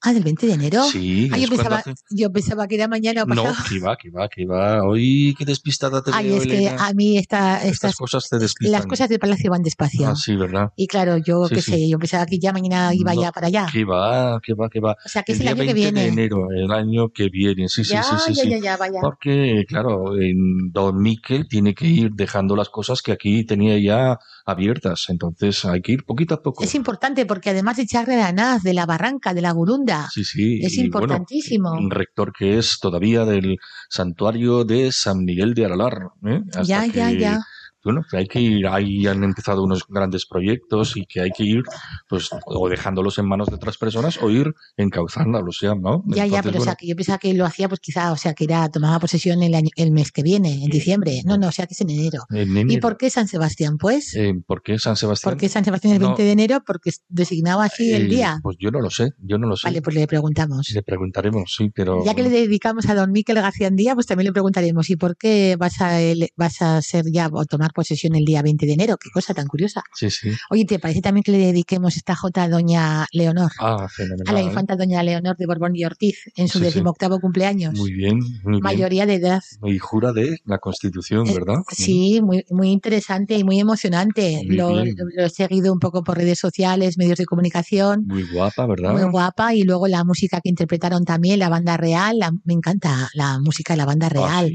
Ah, 0.00 0.12
del 0.12 0.22
20 0.22 0.46
de 0.46 0.52
enero. 0.52 0.84
Sí, 0.84 1.28
Ah, 1.32 1.38
yo 1.38 1.44
es 1.44 1.50
pensaba, 1.50 1.78
hace- 1.78 1.94
yo 2.10 2.30
pensaba 2.30 2.68
que 2.68 2.76
era 2.76 2.86
mañana 2.86 3.24
o 3.24 3.26
No, 3.26 3.42
pasado. 3.42 3.64
que 3.68 3.80
va, 3.80 3.96
que 3.96 4.10
va, 4.10 4.28
que 4.28 4.46
va. 4.46 4.84
Hoy 4.84 5.34
qué 5.36 5.44
despistada 5.44 6.02
te 6.02 6.12
Ay, 6.14 6.28
veo, 6.28 6.36
es 6.36 6.46
que 6.46 6.56
Elena. 6.68 6.86
a 6.86 6.92
mí 6.94 7.18
esta, 7.18 7.56
Estas 7.56 7.72
estas, 7.72 7.96
cosas 7.96 8.28
te 8.28 8.38
despistan. 8.38 8.72
las 8.78 8.86
cosas 8.86 9.08
del 9.08 9.18
palacio 9.18 9.50
van 9.50 9.62
despacio. 9.64 10.06
Ah, 10.08 10.14
sí, 10.14 10.36
¿verdad? 10.36 10.70
Y 10.76 10.86
claro, 10.86 11.16
yo 11.18 11.48
Sí, 11.48 11.56
qué 11.56 11.62
sí. 11.62 11.70
sé, 11.72 11.88
yo 11.88 11.98
pensaba 11.98 12.26
que 12.26 12.38
ya 12.38 12.52
mañana 12.52 12.94
iba 12.94 13.12
No, 13.12 13.22
ya 13.22 13.32
para 13.32 13.48
allá. 13.48 13.66
Que 13.72 13.84
va, 13.84 14.40
que 14.40 14.54
va, 14.54 14.68
que 14.70 14.78
va. 14.78 14.92
O 15.04 15.08
sea, 15.08 15.24
que 15.24 15.32
es 15.32 15.40
el 15.40 15.48
el 15.48 15.54
día 15.56 15.62
año 15.64 15.68
que 15.68 15.74
20 15.80 15.92
de 16.00 16.06
viene. 16.06 16.22
enero, 16.22 16.46
el 16.52 16.70
año 16.70 17.08
que 17.08 17.28
viene. 17.28 17.68
Sí, 17.68 17.82
sí, 17.84 17.94
ya, 17.94 18.04
sí, 18.04 18.14
sí. 18.26 18.34
ya, 18.34 18.42
sí. 18.44 18.50
ya, 18.50 18.58
ya, 18.58 18.76
vaya. 18.76 19.00
Porque, 19.00 19.64
claro, 19.66 20.16
en 20.20 20.70
Don 20.70 20.96
Miquel 21.02 21.48
tiene 21.48 21.74
que 21.74 21.86
ir 21.86 22.10
dejando 22.14 22.54
las 22.54 22.68
cosas 22.68 23.02
que 23.02 23.10
aquí 23.10 23.44
tenía 23.44 23.76
ya 23.78 24.16
abiertas. 24.46 25.06
Entonces 25.08 25.64
hay 25.64 25.82
que 25.82 25.92
ir 25.92 26.04
poquito 26.04 26.34
a 26.34 26.42
poco. 26.42 26.62
Es 26.62 26.74
importante 26.76 27.26
porque 27.26 27.50
además 27.50 27.76
de 27.78 27.82
echarle 27.82 28.16
la 28.16 28.32
naz 28.32 28.62
de 28.62 28.74
la 28.74 28.86
barranca, 28.86 29.34
de 29.34 29.42
la 29.42 29.50
gurunda, 29.50 29.87
Sí, 30.10 30.24
sí. 30.24 30.60
es 30.62 30.74
y 30.74 30.76
bueno, 30.76 30.86
importantísimo. 30.86 31.72
un 31.72 31.90
rector 31.90 32.32
que 32.32 32.58
es 32.58 32.78
todavía 32.80 33.24
del 33.24 33.56
santuario 33.88 34.64
de 34.64 34.92
San 34.92 35.24
Miguel 35.24 35.54
de 35.54 35.64
Aralar. 35.64 36.08
¿eh? 36.26 36.40
Hasta 36.48 36.62
ya, 36.62 36.86
ya, 36.86 37.08
que, 37.08 37.18
ya. 37.18 37.40
Bueno, 37.84 38.02
que 38.10 38.16
hay 38.16 38.26
que 38.26 38.40
ir, 38.40 38.66
ahí 38.66 39.06
han 39.06 39.22
empezado 39.22 39.62
unos 39.62 39.84
grandes 39.88 40.26
proyectos 40.26 40.96
y 40.96 41.06
que 41.06 41.20
hay 41.20 41.30
que 41.30 41.44
ir, 41.44 41.62
pues, 42.08 42.28
o 42.46 42.68
dejándolos 42.68 43.18
en 43.18 43.26
manos 43.26 43.48
de 43.48 43.54
otras 43.54 43.78
personas 43.78 44.20
o 44.20 44.30
ir 44.30 44.52
encauzándolos 44.76 45.58
ya, 45.62 45.74
¿no? 45.74 46.02
Ya, 46.06 46.26
ya, 46.26 46.42
pero 46.42 46.60
o 46.60 46.64
sea, 46.64 46.74
que 46.74 46.86
yo 46.86 46.96
pensaba 46.96 47.18
que 47.18 47.32
lo 47.34 47.44
hacía, 47.44 47.68
pues 47.68 47.80
quizá, 47.80 48.12
o 48.12 48.16
sea, 48.16 48.34
que 48.34 48.44
era, 48.44 48.68
tomaba 48.68 48.98
posesión 48.98 49.42
el, 49.42 49.54
año, 49.54 49.70
el 49.76 49.92
mes 49.92 50.10
que 50.10 50.22
viene, 50.22 50.64
en 50.64 50.70
diciembre. 50.70 51.22
No, 51.24 51.38
no, 51.38 51.48
o 51.48 51.52
sea, 51.52 51.66
que 51.66 51.74
es 51.74 51.80
en 51.80 51.90
enero. 51.90 52.24
en 52.30 52.70
¿Y 52.70 52.78
por 52.78 52.96
qué 52.96 53.10
San 53.10 53.28
Sebastián, 53.28 53.78
pues? 53.78 54.14
Eh, 54.16 54.34
¿por 54.46 54.62
qué 54.62 54.78
San 54.78 54.96
Sebastián? 54.96 55.32
¿Por 55.32 55.40
qué 55.40 55.48
San 55.48 55.64
Sebastián 55.64 55.94
el 55.94 56.00
No. 56.00 56.08
20 56.08 56.22
de 56.22 56.32
enero? 56.32 56.62
Porque 56.66 56.90
es 56.90 57.04
designado 57.08 57.60
así 57.60 57.92
el 57.92 58.08
día. 58.08 58.40
Pues 58.42 58.56
yo 58.58 58.70
no 58.70 58.80
lo 58.80 58.90
sé, 58.90 59.12
yo 59.18 59.38
no 59.38 59.46
lo 59.46 59.56
sé. 59.56 59.68
Vale, 59.68 59.82
pues 59.82 59.94
le 59.94 60.06
preguntamos. 60.06 60.70
Le 60.70 60.82
preguntaremos, 60.82 61.54
sí, 61.56 61.70
pero... 61.74 62.04
Ya 62.04 62.14
que 62.14 62.22
le 62.22 62.30
dedicamos 62.30 62.88
a 62.88 62.94
don 62.94 63.12
Miquel 63.12 63.36
García 63.36 63.68
Andía, 63.68 63.94
pues 63.94 64.06
también 64.06 64.26
le 64.26 64.32
preguntaremos, 64.32 64.90
¿y 64.90 64.96
por 64.96 65.16
qué 65.16 65.56
vas 65.58 65.80
a, 65.80 65.98
vas 66.36 66.62
a 66.62 66.82
ser 66.82 67.04
ya 67.12 67.28
o 67.30 67.44
tomar 67.68 67.72
posesión 67.72 68.14
el 68.14 68.24
día 68.24 68.42
20 68.42 68.66
de 68.66 68.72
enero? 68.72 68.96
Qué 68.96 69.10
cosa 69.10 69.34
tan 69.34 69.46
curiosa. 69.46 69.82
Sí, 69.94 70.10
sí. 70.10 70.30
Oye, 70.50 70.64
¿te 70.64 70.78
parece 70.78 71.00
también 71.00 71.22
que 71.22 71.32
le 71.32 71.38
dediquemos 71.38 71.96
esta 71.96 72.14
Jota 72.14 72.44
a 72.44 72.48
doña 72.48 73.06
Leonor? 73.12 73.50
Ah, 73.60 73.86
a 74.26 74.32
la 74.32 74.42
infanta 74.42 74.76
doña 74.76 75.02
Leonor 75.02 75.36
de 75.36 75.46
Borbón 75.46 75.76
y 75.76 75.84
Ortiz 75.84 76.16
en 76.36 76.48
su 76.48 76.58
Sí, 76.58 76.64
decimoctavo 76.64 77.20
cumpleaños. 77.20 77.74
Muy 77.74 77.92
bien, 77.92 78.18
muy 78.42 78.52
bien. 78.52 78.62
Mayoría 78.62 79.06
de 79.06 79.14
edad. 79.14 79.40
Y 79.62 79.78
jura 79.78 80.12
de 80.12 80.38
la 80.44 80.58
Constitución, 80.58 81.26
Eh, 81.28 81.34
¿verdad? 81.34 81.56
Sí, 81.70 82.20
muy, 82.22 82.44
muy 82.50 82.70
interesante 82.70 83.36
y 83.36 83.44
muy 83.44 83.60
emocionante. 83.60 84.42
Muy 84.46 84.56
lo, 84.56 84.82
he 84.82 85.30
seguido 85.30 85.72
un 85.72 85.78
poco 85.78 86.02
por 86.02 86.16
redes 86.16 86.38
sociales, 86.38 86.96
medios 86.98 87.18
de 87.18 87.26
comunicación. 87.26 88.04
Muy 88.06 88.24
guapa, 88.32 88.66
¿verdad? 88.66 88.92
Muy 88.92 89.10
guapa. 89.10 89.54
Y 89.54 89.62
luego 89.64 89.86
la 89.88 90.04
música 90.04 90.40
que 90.40 90.48
interpretaron 90.48 91.04
también, 91.04 91.38
la 91.38 91.48
banda 91.48 91.76
real. 91.76 92.18
la- 92.18 92.32
me 92.44 92.54
encanta 92.54 93.08
la 93.14 93.38
música 93.38 93.74
de 93.74 93.78
la 93.78 93.84
banda 93.84 94.06
Ah, 94.06 94.10
real. 94.10 94.52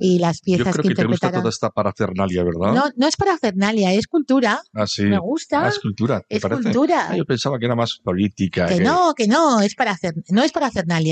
Y 0.00 0.18
las 0.18 0.38
Yo 0.38 0.44
piezas 0.44 0.72
creo 0.74 0.82
que 0.82 0.88
que 0.88 0.94
te 0.94 1.04
gusta 1.04 1.26
interpretaron. 1.28 1.40
toda 1.42 1.50
esta 1.50 1.70
parafernalia, 1.70 2.42
¿verdad? 2.48 2.74
No, 2.74 2.84
no 2.96 3.06
es 3.06 3.16
para 3.16 3.36
Fernalia, 3.38 3.92
es 3.92 4.06
cultura. 4.06 4.60
Ah, 4.74 4.86
sí. 4.86 5.02
Me 5.04 5.18
gusta. 5.18 5.64
Ah, 5.64 5.68
es 5.68 5.78
cultura, 5.78 6.20
¿te 6.28 6.36
es 6.36 6.42
parece? 6.42 6.62
cultura. 6.64 7.08
Ah, 7.10 7.16
yo 7.16 7.24
pensaba 7.24 7.58
que 7.58 7.66
era 7.66 7.74
más 7.74 7.98
política. 8.02 8.66
Que 8.66 8.80
no, 8.80 9.14
que 9.14 9.26
no, 9.28 9.60
es 9.60 9.74
para 9.74 9.92
hacer, 9.92 10.14
no 10.30 10.42
es 10.42 10.52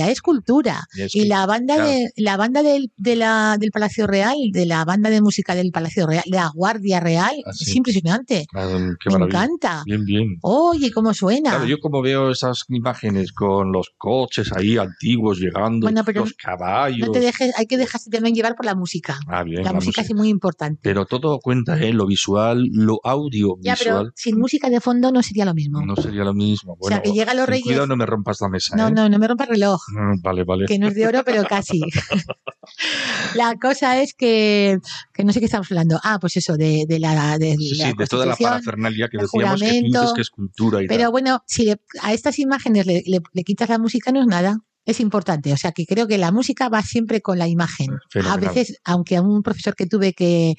es 0.08 0.20
cultura. 0.22 0.84
Y 0.94 1.02
es 1.02 1.14
Y 1.14 1.22
que- 1.22 1.28
la 1.28 1.46
banda 1.46 1.74
claro. 1.76 1.90
de 1.90 2.10
la 2.16 2.36
banda 2.36 2.62
del, 2.62 2.90
de 2.96 3.16
la, 3.16 3.56
del 3.58 3.70
Palacio 3.70 4.06
Real, 4.06 4.36
de 4.52 4.66
la 4.66 4.84
banda 4.84 5.10
de 5.10 5.20
música 5.20 5.54
del 5.54 5.70
Palacio 5.70 6.06
Real, 6.06 6.24
de 6.26 6.36
la 6.36 6.50
Guardia 6.54 7.00
Real, 7.00 7.34
Ah, 7.46 7.52
sí. 7.52 7.64
es 7.70 7.76
impresionante. 7.76 8.46
Qué 8.52 9.10
Me 9.18 9.24
encanta. 9.24 9.82
Bien, 9.84 10.04
bien. 10.04 10.36
Oye, 10.42 10.90
cómo 10.92 11.12
suena. 11.14 11.50
Claro, 11.50 11.66
yo 11.66 11.78
como 11.80 12.02
veo 12.02 12.30
esas 12.30 12.64
imágenes 12.68 13.32
con 13.32 13.72
los 13.72 13.90
coches 13.96 14.52
ahí 14.52 14.76
antiguos 14.78 15.38
llegando, 15.38 15.86
Bueno, 15.86 16.02
pero 16.04 16.22
los 16.22 16.34
caballos. 16.34 17.06
no 17.08 17.12
te 17.12 17.20
dejes, 17.20 17.52
hay 17.58 17.66
que 17.66 17.76
dejarse 17.76 18.10
también 18.10 18.34
llevar 18.34 18.54
por 18.54 18.66
la 18.66 18.74
música. 18.74 19.18
Ah, 19.28 19.42
bien, 19.42 19.62
la, 19.62 19.70
la 19.70 19.72
música 19.74 20.00
música. 20.00 20.02
es 20.02 20.14
muy 20.14 20.28
importante. 20.28 20.80
Pero 20.82 21.06
todo 21.06 21.25
cuenta, 21.42 21.78
¿eh? 21.80 21.92
Lo 21.92 22.06
visual, 22.06 22.68
lo 22.72 23.00
ya, 23.04 23.10
audiovisual. 23.10 23.76
pero 23.78 24.12
sin 24.14 24.38
música 24.38 24.68
de 24.70 24.80
fondo 24.80 25.10
no 25.12 25.22
sería 25.22 25.44
lo 25.44 25.54
mismo. 25.54 25.80
No 25.84 25.96
sería 25.96 26.24
lo 26.24 26.34
mismo. 26.34 26.76
O 26.80 26.88
sea, 26.88 26.98
Bueno, 26.98 27.02
que 27.12 27.18
llega 27.18 27.34
los 27.34 27.46
reyes- 27.48 27.64
Cuidado, 27.64 27.86
no 27.86 27.96
me 27.96 28.06
rompas 28.06 28.40
la 28.40 28.48
mesa. 28.48 28.76
no, 28.76 28.88
¿eh? 28.88 28.90
no, 28.92 29.08
no 29.08 29.18
me 29.18 29.28
rompa 29.28 29.44
el 29.44 29.50
reloj. 29.50 29.80
Mm, 29.88 30.20
Vale, 30.22 30.44
vale. 30.44 30.66
que 30.66 30.78
no 30.78 30.88
es 30.88 30.94
de 30.94 31.06
oro, 31.06 31.22
pero 31.24 31.44
casi. 31.44 31.80
la 33.34 33.54
cosa 33.56 34.00
es 34.00 34.14
que, 34.14 34.78
que 35.12 35.24
no 35.24 35.32
sé 35.32 35.40
qué 35.40 35.46
estamos 35.46 35.70
hablando. 35.70 35.98
Ah, 36.02 36.18
pues 36.20 36.36
eso, 36.36 36.56
de, 36.56 36.84
de 36.88 36.98
la, 36.98 37.38
de, 37.38 37.56
Sí, 37.56 37.74
la 37.76 37.86
sí, 37.90 37.92
de 37.96 38.06
toda 38.06 38.26
la 38.26 38.36
parafernalia 38.36 39.08
que 39.08 39.18
decíamos 39.18 39.60
que 39.60 39.80
tú 39.80 39.86
dices 40.00 40.12
que 40.14 40.20
es 40.22 40.30
cultura 40.30 40.82
y 40.82 40.86
Pero 40.86 41.02
tal. 41.04 41.10
bueno, 41.12 41.42
si 41.46 41.64
le- 41.64 41.80
a 42.02 42.12
estas 42.12 42.38
imágenes 42.38 42.86
le, 42.86 43.02
le- 43.06 43.20
le 43.32 43.44
quitas 43.44 43.68
la 43.68 43.78
música, 43.78 44.12
no 44.12 44.20
es 44.20 44.26
nada. 44.26 44.58
Es 44.86 45.00
importante. 45.00 45.52
O 45.52 45.56
sea, 45.56 45.72
que 45.72 45.84
creo 45.84 46.06
que 46.06 46.16
la 46.16 46.32
música 46.32 46.68
va 46.68 46.80
siempre 46.82 47.20
con 47.20 47.38
la 47.38 47.48
imagen. 47.48 47.92
A 47.92 47.98
Fenomenal. 48.08 48.40
veces, 48.40 48.78
aunque 48.84 49.16
a 49.16 49.22
un 49.22 49.42
profesor 49.42 49.74
que 49.74 49.86
tuve 49.86 50.14
que, 50.14 50.54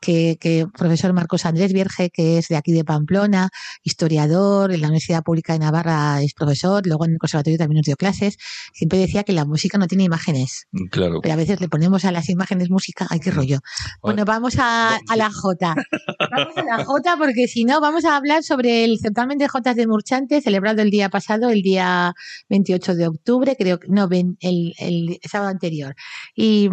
que, 0.00 0.38
que 0.40 0.66
profesor 0.72 1.12
Marcos 1.12 1.44
Andrés 1.44 1.72
Vierge, 1.72 2.10
que 2.10 2.38
es 2.38 2.48
de 2.48 2.56
aquí 2.56 2.72
de 2.72 2.84
Pamplona, 2.84 3.50
historiador, 3.82 4.72
en 4.72 4.80
la 4.80 4.86
Universidad 4.86 5.22
Pública 5.22 5.52
de 5.52 5.58
Navarra 5.58 6.22
es 6.22 6.32
profesor, 6.32 6.86
luego 6.86 7.04
en 7.04 7.12
el 7.12 7.18
conservatorio 7.18 7.58
también 7.58 7.78
nos 7.78 7.86
dio 7.86 7.96
clases, 7.96 8.38
siempre 8.72 8.98
decía 8.98 9.24
que 9.24 9.32
la 9.32 9.44
música 9.44 9.78
no 9.78 9.86
tiene 9.88 10.04
imágenes. 10.04 10.66
Claro. 10.90 11.20
Pero 11.20 11.34
a 11.34 11.36
veces 11.36 11.60
le 11.60 11.68
ponemos 11.68 12.04
a 12.04 12.12
las 12.12 12.28
imágenes 12.28 12.70
música, 12.70 13.06
ay, 13.10 13.20
qué 13.20 13.30
rollo. 13.30 13.58
Bueno, 14.00 14.24
vamos 14.24 14.56
a, 14.58 14.96
a 14.96 15.16
la 15.16 15.30
J. 15.30 15.74
Vamos 16.30 16.56
a 16.56 16.64
la 16.64 16.84
J 16.84 17.16
porque 17.18 17.46
si 17.48 17.64
no, 17.64 17.80
vamos 17.80 18.04
a 18.04 18.16
hablar 18.16 18.42
sobre 18.42 18.84
el 18.84 18.98
certamen 19.00 19.38
de 19.38 19.48
Jotas 19.48 19.76
de 19.76 19.86
Murchante 19.86 20.40
celebrado 20.40 20.82
el 20.82 20.90
día 20.90 21.08
pasado, 21.08 21.50
el 21.50 21.62
día 21.62 22.14
28 22.48 22.94
de 22.94 23.06
octubre, 23.06 23.55
creo 23.56 23.78
que, 23.80 23.88
no, 23.88 24.08
ven- 24.08 24.36
el, 24.40 24.74
el 24.78 25.18
sábado 25.28 25.50
anterior. 25.50 25.94
Y, 26.34 26.70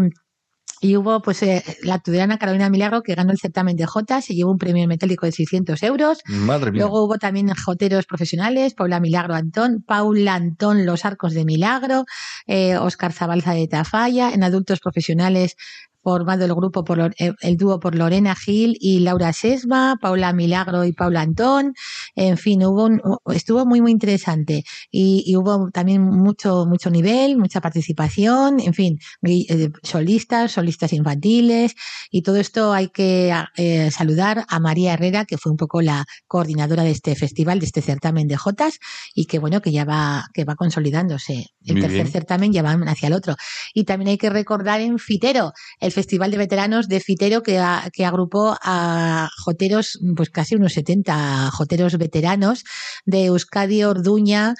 y 0.81 0.97
hubo 0.97 1.21
pues 1.21 1.41
eh, 1.43 1.63
la 1.83 1.99
tudelana 1.99 2.37
Carolina 2.37 2.69
Milagro 2.69 3.03
que 3.03 3.15
ganó 3.15 3.31
el 3.31 3.37
certamen 3.39 3.77
de 3.77 3.85
Jotas, 3.85 4.25
se 4.25 4.35
llevó 4.35 4.51
un 4.51 4.57
premio 4.57 4.85
metálico 4.85 5.25
de 5.25 5.31
600 5.31 5.81
euros. 5.83 6.19
Madre 6.25 6.71
mía. 6.71 6.81
Luego 6.81 7.05
hubo 7.05 7.17
también 7.17 7.47
joteros 7.53 8.05
profesionales, 8.05 8.73
Paula 8.73 8.99
Milagro 8.99 9.33
Antón, 9.33 9.81
Paula 9.87 10.35
Antón 10.35 10.85
Los 10.85 11.05
Arcos 11.05 11.33
de 11.33 11.45
Milagro, 11.45 12.03
eh, 12.47 12.75
Oscar 12.77 13.13
Zabalza 13.13 13.53
de 13.53 13.67
Tafalla, 13.69 14.31
en 14.31 14.43
adultos 14.43 14.81
profesionales 14.81 15.55
formado 16.03 16.45
el 16.45 16.53
grupo 16.53 16.83
por 16.83 16.99
eh, 16.99 17.33
el, 17.41 17.57
dúo 17.57 17.79
por 17.79 17.95
Lorena 17.95 18.35
Gil 18.35 18.77
y 18.79 18.99
Laura 18.99 19.31
Sesma, 19.33 19.97
Paula 20.01 20.33
Milagro 20.33 20.83
y 20.83 20.91
Paula 20.91 21.21
Antón. 21.21 21.73
En 22.15 22.37
fin, 22.37 22.63
hubo 22.63 22.89
estuvo 23.33 23.65
muy 23.65 23.81
muy 23.81 23.91
interesante 23.91 24.63
y, 24.91 25.33
hubo 25.35 25.69
también 25.71 26.03
mucho 26.03 26.65
mucho 26.67 26.89
nivel, 26.89 27.37
mucha 27.37 27.61
participación, 27.61 28.59
en 28.59 28.73
fin, 28.73 28.99
eh, 29.23 29.71
solistas, 29.81 30.51
solistas 30.51 30.93
infantiles 30.93 31.75
y 32.11 32.21
todo 32.21 32.37
esto 32.37 32.73
hay 32.73 32.89
que 32.89 33.33
eh, 33.57 33.89
saludar 33.91 34.45
a 34.47 34.59
María 34.59 34.93
Herrera 34.93 35.25
que 35.25 35.37
fue 35.37 35.51
un 35.51 35.57
poco 35.57 35.81
la 35.81 36.05
coordinadora 36.27 36.83
de 36.83 36.91
este 36.91 37.15
festival, 37.15 37.59
de 37.59 37.65
este 37.65 37.81
certamen 37.81 38.27
de 38.27 38.37
Jotas 38.37 38.79
y 39.15 39.25
que 39.25 39.39
bueno 39.39 39.61
que 39.61 39.71
ya 39.71 39.85
va 39.85 40.25
que 40.33 40.43
va 40.43 40.55
consolidándose. 40.55 41.47
El 41.65 41.79
tercer 41.79 42.07
certamen 42.09 42.51
ya 42.51 42.61
va 42.61 42.73
hacia 42.87 43.07
el 43.07 43.13
otro. 43.13 43.35
Y 43.73 43.85
también 43.85 44.09
hay 44.09 44.17
que 44.17 44.29
recordar 44.29 44.81
en 44.81 44.99
Fitero, 44.99 45.53
el 45.79 45.92
Festival 45.93 46.31
de 46.31 46.37
Veteranos 46.37 46.87
de 46.87 46.99
Fitero 46.99 47.43
que, 47.43 47.59
agrupó 47.59 48.57
a 48.61 49.29
joteros, 49.43 49.99
pues 50.15 50.29
casi 50.29 50.55
unos 50.55 50.73
70 50.73 51.51
joteros 51.51 51.97
veteranos 51.97 52.63
de 53.05 53.25
Euskadi, 53.25 53.83
Orduña, 53.83 54.55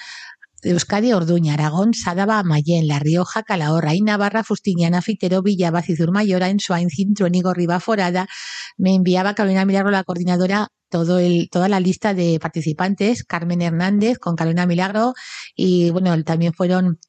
Euskadi, 0.63 1.11
Orduña, 1.11 1.55
Aragón, 1.55 1.93
Sádava, 1.93 2.41
Mayén, 2.43 2.87
La 2.87 2.99
Rioja, 2.99 3.43
Calahorra 3.43 3.93
y 3.95 4.01
Navarra, 4.01 4.43
Fustiñana, 4.43 5.01
Fitero, 5.01 5.41
Villaba, 5.41 5.81
Cizurmayora, 5.81 6.49
Ensuain, 6.49 6.89
Cintruénigo, 6.89 7.53
Riba 7.53 7.79
Forada. 7.79 8.27
Me 8.77 8.95
enviaba 8.95 9.35
Carolina 9.35 9.65
Milagro, 9.65 9.91
la 9.91 10.03
coordinadora, 10.03 10.69
todo 10.89 11.19
el, 11.19 11.49
toda 11.49 11.67
la 11.69 11.79
lista 11.79 12.13
de 12.13 12.39
participantes, 12.39 13.23
Carmen 13.23 13.61
Hernández 13.61 14.19
con 14.19 14.35
Carolina 14.35 14.67
Milagro 14.67 15.13
y 15.55 15.89
bueno, 15.89 16.23
también 16.23 16.53
fueron 16.53 16.99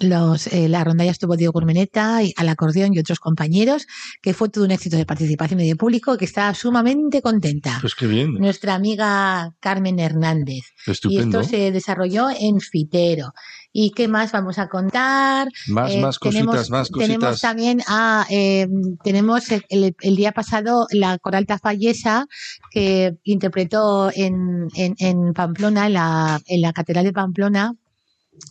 los, 0.00 0.46
eh, 0.48 0.68
la 0.68 0.84
ronda 0.84 1.04
ya 1.04 1.10
estuvo 1.10 1.36
Diego 1.36 1.52
Curmeneta 1.52 2.22
y 2.22 2.32
al 2.36 2.48
acordeón 2.48 2.94
y 2.94 2.98
otros 2.98 3.18
compañeros, 3.18 3.86
que 4.22 4.34
fue 4.34 4.48
todo 4.48 4.64
un 4.64 4.70
éxito 4.70 4.96
de 4.96 5.06
participación 5.06 5.60
y 5.60 5.68
de 5.68 5.76
público, 5.76 6.16
que 6.16 6.24
estaba 6.24 6.54
sumamente 6.54 7.22
contenta. 7.22 7.78
Pues 7.80 7.94
qué 7.94 8.06
bien. 8.06 8.34
Nuestra 8.34 8.74
amiga 8.74 9.54
Carmen 9.60 9.98
Hernández. 9.98 10.64
Estupendo. 10.86 11.38
Y 11.38 11.42
esto 11.42 11.42
se 11.42 11.72
desarrolló 11.72 12.28
en 12.30 12.60
Fitero. 12.60 13.32
¿Y 13.72 13.92
qué 13.92 14.08
más 14.08 14.32
vamos 14.32 14.58
a 14.58 14.68
contar? 14.68 15.48
Más, 15.68 15.92
eh, 15.92 16.00
más 16.00 16.18
cositas, 16.18 16.70
más 16.70 16.90
cositas. 16.90 17.08
Tenemos 17.08 17.40
también 17.40 17.80
a, 17.86 18.26
eh, 18.28 18.66
tenemos 19.04 19.44
el, 19.68 19.94
día 20.16 20.32
pasado 20.32 20.86
la 20.90 21.18
coral 21.18 21.46
Tafallesa 21.46 22.26
que 22.72 23.14
interpretó 23.22 24.10
en, 24.12 24.66
en, 24.74 24.94
en 24.98 25.32
Pamplona, 25.34 25.86
en 25.86 25.92
la, 25.92 26.40
en 26.46 26.60
la 26.62 26.72
Catedral 26.72 27.04
de 27.04 27.12
Pamplona, 27.12 27.74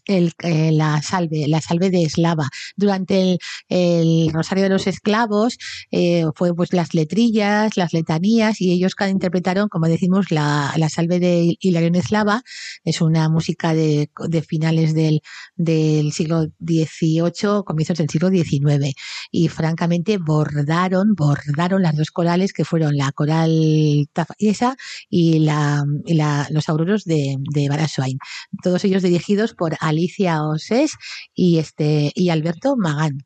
el, 0.06 0.34
eh, 0.44 0.72
la 0.72 1.02
salve, 1.02 1.48
la 1.48 1.62
salve 1.62 1.90
de 1.90 2.04
Eslava. 2.04 2.50
Durante 2.76 3.38
el, 3.68 4.30
Rosario 4.34 4.64
de 4.64 4.70
los 4.70 4.88
Esclavos 4.88 5.58
eh, 5.92 6.26
fue 6.36 6.56
pues 6.56 6.74
las 6.74 6.94
letrillas, 6.94 7.78
las 7.78 7.94
letanías 7.94 8.62
y 8.62 8.72
ellos 8.72 8.94
interpretaron, 9.10 9.70
como 9.70 9.88
decimos, 9.88 10.32
la, 10.32 10.74
la 10.78 10.90
salve 10.90 11.20
de 11.20 11.56
Hilarión 11.60 11.96
Eslava. 11.96 12.44
Es 12.84 13.02
una 13.02 13.30
música 13.30 13.74
de, 13.74 14.10
de 14.28 14.42
finales 14.42 14.94
del, 14.94 15.22
del 15.56 16.12
siglo 16.12 16.48
XVIII, 16.60 17.64
comienzos 17.66 17.98
del 17.98 18.10
siglo 18.10 18.30
XIX. 18.30 18.94
Y 19.32 19.48
francamente 19.48 20.18
bordaron, 20.18 21.16
bordaron 21.16 21.82
las 21.82 21.96
dos 21.96 22.12
corales 22.12 22.54
que 22.54 22.66
fueron 22.66 22.98
la 22.98 23.12
coral 23.12 24.08
Tafayesa 24.14 24.76
y, 25.10 25.40
la, 25.40 25.84
y 26.06 26.14
la, 26.14 26.48
los 26.50 26.70
auroros 26.70 27.06
de, 27.06 27.38
de 27.40 27.70
Baraswain. 27.70 28.18
Todos 28.64 28.84
ellos 28.86 29.04
dirigidos 29.04 29.54
por 29.54 29.78
Alicia 29.80 30.44
Oses 30.44 30.94
y 31.34 31.58
este 31.58 32.12
y 32.16 32.30
Alberto 32.30 32.76
Magán. 32.78 33.26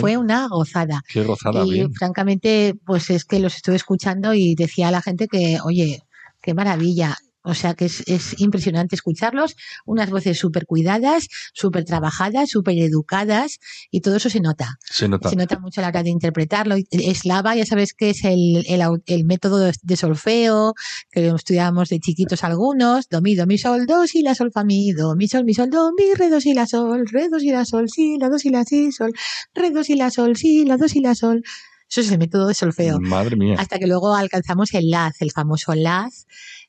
Fue 0.00 0.16
una 0.16 0.48
gozada. 0.48 1.02
Qué 1.08 1.22
gozada, 1.22 1.64
y 1.64 1.86
francamente, 1.94 2.74
pues 2.84 3.08
es 3.10 3.24
que 3.24 3.38
los 3.38 3.54
estuve 3.54 3.76
escuchando 3.76 4.34
y 4.34 4.56
decía 4.56 4.88
a 4.88 4.90
la 4.90 5.00
gente 5.00 5.28
que, 5.28 5.58
oye, 5.64 6.02
qué 6.42 6.54
maravilla. 6.54 7.16
O 7.46 7.52
sea 7.52 7.74
que 7.74 7.84
es, 7.84 8.02
es 8.06 8.40
impresionante 8.40 8.96
escucharlos, 8.96 9.54
unas 9.84 10.08
voces 10.08 10.38
súper 10.38 10.64
cuidadas, 10.64 11.28
súper 11.52 11.84
trabajadas, 11.84 12.48
súper 12.48 12.78
educadas 12.78 13.58
y 13.90 14.00
todo 14.00 14.16
eso 14.16 14.30
se 14.30 14.40
nota. 14.40 14.78
Se 14.80 15.08
nota. 15.08 15.28
Se 15.28 15.36
nota 15.36 15.58
mucho 15.58 15.80
a 15.80 15.82
la 15.82 15.88
hora 15.88 16.02
de 16.02 16.08
interpretarlo. 16.08 16.76
Eslava, 16.90 17.54
ya 17.54 17.66
sabes 17.66 17.92
que 17.92 18.10
es 18.10 18.24
el, 18.24 18.64
el, 18.66 18.82
el 19.06 19.24
método 19.24 19.70
de 19.82 19.96
solfeo, 19.96 20.72
que 21.10 21.28
estudiábamos 21.28 21.90
de 21.90 22.00
chiquitos 22.00 22.44
algunos, 22.44 23.08
do, 23.10 23.20
mi, 23.20 23.34
do, 23.34 23.46
mi, 23.46 23.58
sol, 23.58 23.84
do, 23.86 24.06
si, 24.06 24.22
la, 24.22 24.34
sol, 24.34 24.50
fa, 24.50 24.64
mi, 24.64 24.92
do, 24.92 25.14
mi, 25.14 25.28
sol, 25.28 25.44
mi, 25.44 25.52
sol, 25.52 25.68
do, 25.68 25.92
mi, 25.92 26.14
re, 26.14 26.30
do, 26.30 26.40
si, 26.40 26.54
la, 26.54 26.66
sol, 26.66 27.06
re, 27.06 27.28
do, 27.28 27.38
si, 27.38 27.50
la, 27.50 27.66
sol, 27.66 27.90
si, 27.90 28.16
la, 28.18 28.30
do, 28.30 28.38
si, 28.38 28.48
la, 28.48 28.64
si, 28.64 28.90
sol, 28.90 29.12
re, 29.54 29.70
do, 29.70 29.84
si, 29.84 29.96
la, 29.96 30.10
sol, 30.10 30.34
si, 30.36 30.64
la, 30.64 30.78
do, 30.78 30.88
si, 30.88 31.00
la, 31.00 31.14
sol. 31.14 31.42
Eso 31.90 32.00
es 32.00 32.10
el 32.10 32.18
método 32.18 32.48
de 32.48 32.54
solfeo. 32.54 32.98
Madre 32.98 33.36
mía. 33.36 33.56
Hasta 33.58 33.78
que 33.78 33.86
luego 33.86 34.14
alcanzamos 34.14 34.72
el 34.74 34.90
laz, 34.90 35.20
el 35.20 35.30
famoso 35.30 35.74
laz, 35.74 36.26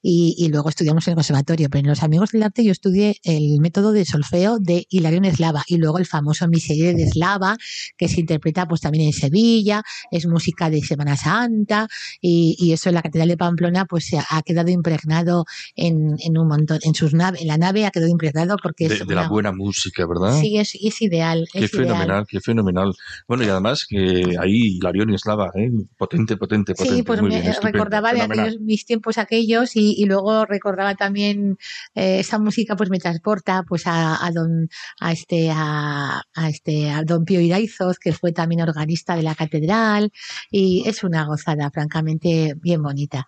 y, 0.08 0.50
luego 0.50 0.70
estudiamos 0.70 1.08
en 1.08 1.14
el 1.14 1.16
conservatorio. 1.16 1.68
Pero 1.70 1.80
en 1.80 1.90
los 1.90 2.04
Amigos 2.04 2.32
del 2.32 2.44
Arte 2.44 2.64
yo 2.64 2.72
estudié 2.72 3.18
el 3.24 3.60
método 3.60 3.92
de 3.92 4.06
solfeo 4.06 4.60
de 4.60 4.86
Hilarión 4.90 5.26
Eslava 5.26 5.64
y 5.66 5.78
luego 5.78 5.98
el 5.98 6.06
famoso 6.06 6.48
Miseria 6.48 6.94
de 6.94 7.04
Eslava, 7.04 7.58
que 7.98 8.08
se 8.08 8.20
interpreta 8.20 8.68
pues 8.68 8.82
también 8.82 9.08
en 9.08 9.14
Sevilla, 9.14 9.82
es 10.12 10.28
música 10.28 10.70
de 10.70 10.82
Semana 10.82 11.18
Santa 11.18 11.88
y, 12.22 12.72
eso 12.72 12.90
en 12.90 12.96
la 12.96 13.02
Catedral 13.02 13.30
de 13.30 13.38
Pamplona 13.38 13.86
pues 13.86 14.06
se 14.06 14.18
ha 14.18 14.42
quedado 14.44 14.70
impregnado 14.70 15.46
en, 15.76 16.18
un 16.38 16.48
montón, 16.48 16.80
en 16.84 16.94
sus 16.94 17.14
naves, 17.14 17.42
en 17.42 17.48
la 17.48 17.58
nave 17.58 17.86
ha 17.86 17.92
quedado 17.92 18.12
impregnado 18.12 18.58
porque 18.62 18.90
de, 18.90 18.96
es 18.96 19.08
de 19.08 19.16
la 19.16 19.28
buena 19.28 19.54
música, 19.54 20.06
¿verdad? 20.06 20.40
Sí, 20.40 20.58
es, 20.58 20.76
ideal. 21.02 21.48
Qué 21.52 21.68
fenomenal, 21.68 22.26
qué 22.28 22.40
fenomenal. 22.42 22.94
Bueno, 23.28 23.44
y 23.44 23.48
además 23.48 23.86
que 23.88 24.36
ahí 24.40 24.78
Hilarión 24.78 25.14
Eslava, 25.14 25.52
¿eh? 25.56 25.72
potente, 25.98 26.38
potente, 26.38 26.74
potente. 26.76 26.98
Sí, 26.98 27.04
pues 27.04 27.22
me 27.22 27.54
recordaba 27.62 28.14
de 28.14 28.22
aquellos, 28.22 28.60
mis 28.60 28.86
tiempos 28.86 29.18
aquellos 29.18 29.76
y, 29.76 29.95
y 29.96 30.06
luego 30.06 30.46
recordaba 30.46 30.96
también 30.96 31.58
eh, 31.94 32.20
esa 32.20 32.40
música 32.40 32.76
pues 32.76 32.90
me 32.90 33.00
transporta 33.00 33.64
pues 33.68 33.88
a, 33.88 34.26
a 34.26 34.32
don 34.32 34.70
a 35.00 35.12
este 35.12 35.50
a, 35.52 36.22
a, 36.34 36.50
este 36.50 36.92
a 36.92 37.04
don 37.04 37.26
Pío 37.26 37.42
Iraizoz 37.42 37.98
que 38.00 38.14
fue 38.14 38.32
también 38.32 38.62
organista 38.62 39.16
de 39.16 39.24
la 39.24 39.36
catedral 39.36 40.12
y 40.52 40.84
es 40.88 41.04
una 41.04 41.26
gozada 41.26 41.70
francamente 41.72 42.56
bien 42.62 42.82
bonita. 42.82 43.26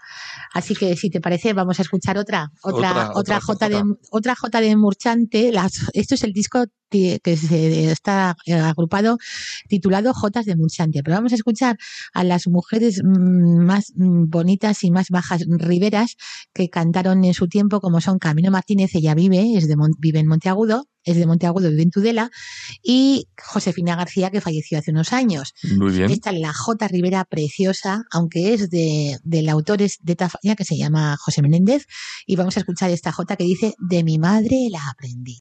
Así 0.53 0.75
que 0.75 0.95
si 0.95 1.09
te 1.09 1.21
parece 1.21 1.53
vamos 1.53 1.79
a 1.79 1.83
escuchar 1.83 2.17
otra 2.17 2.51
otra 2.61 3.11
otra, 3.13 3.39
J 3.39 3.69
de 3.69 3.83
otra 4.11 4.35
J 4.35 4.61
de 4.61 4.75
Murchante 4.75 5.51
las, 5.51 5.89
esto 5.93 6.15
es 6.15 6.23
el 6.23 6.33
disco 6.33 6.65
que 6.89 7.37
se 7.37 7.91
está 7.91 8.35
agrupado 8.63 9.17
titulado 9.67 10.13
Jotas 10.13 10.45
de 10.45 10.55
Murchante 10.55 11.01
pero 11.03 11.15
vamos 11.15 11.31
a 11.31 11.35
escuchar 11.35 11.77
a 12.13 12.23
las 12.23 12.47
mujeres 12.47 13.01
mm, 13.03 13.65
más 13.65 13.93
mm, 13.95 14.29
bonitas 14.29 14.83
y 14.83 14.91
más 14.91 15.09
bajas 15.09 15.45
riberas 15.47 16.15
que 16.53 16.69
cantaron 16.69 17.23
en 17.23 17.33
su 17.33 17.47
tiempo, 17.47 17.79
como 17.79 18.01
son 18.01 18.19
Camino 18.19 18.51
Martínez, 18.51 18.91
ella 18.95 19.15
vive, 19.15 19.55
es 19.55 19.67
de, 19.67 19.75
vive 19.99 20.19
en 20.19 20.27
Monteagudo, 20.27 20.85
es 21.03 21.17
de 21.17 21.25
Monteagudo, 21.25 21.69
vive 21.69 21.83
en 21.83 21.91
Tudela, 21.91 22.29
y 22.83 23.27
Josefina 23.41 23.95
García, 23.95 24.29
que 24.29 24.41
falleció 24.41 24.77
hace 24.77 24.91
unos 24.91 25.13
años. 25.13 25.53
Muy 25.77 25.91
bien. 25.91 26.11
Esta 26.11 26.31
es 26.31 26.39
la 26.39 26.53
J. 26.53 26.87
Rivera 26.87 27.25
preciosa, 27.25 28.03
aunque 28.11 28.53
es 28.53 28.69
de, 28.69 29.17
del 29.23 29.49
autor 29.49 29.77
de 29.77 30.15
Tafalla, 30.15 30.55
que 30.55 30.65
se 30.65 30.77
llama 30.77 31.17
José 31.17 31.41
Menéndez, 31.41 31.85
y 32.25 32.35
vamos 32.35 32.57
a 32.57 32.61
escuchar 32.61 32.89
esta 32.91 33.11
J 33.11 33.35
que 33.35 33.43
dice, 33.43 33.75
de 33.79 34.03
mi 34.03 34.17
madre 34.17 34.67
la 34.69 34.81
aprendí. 34.89 35.39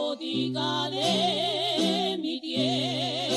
botica 0.00 0.88
de 0.90 2.16
mi 2.22 2.40
tierra. 2.40 3.29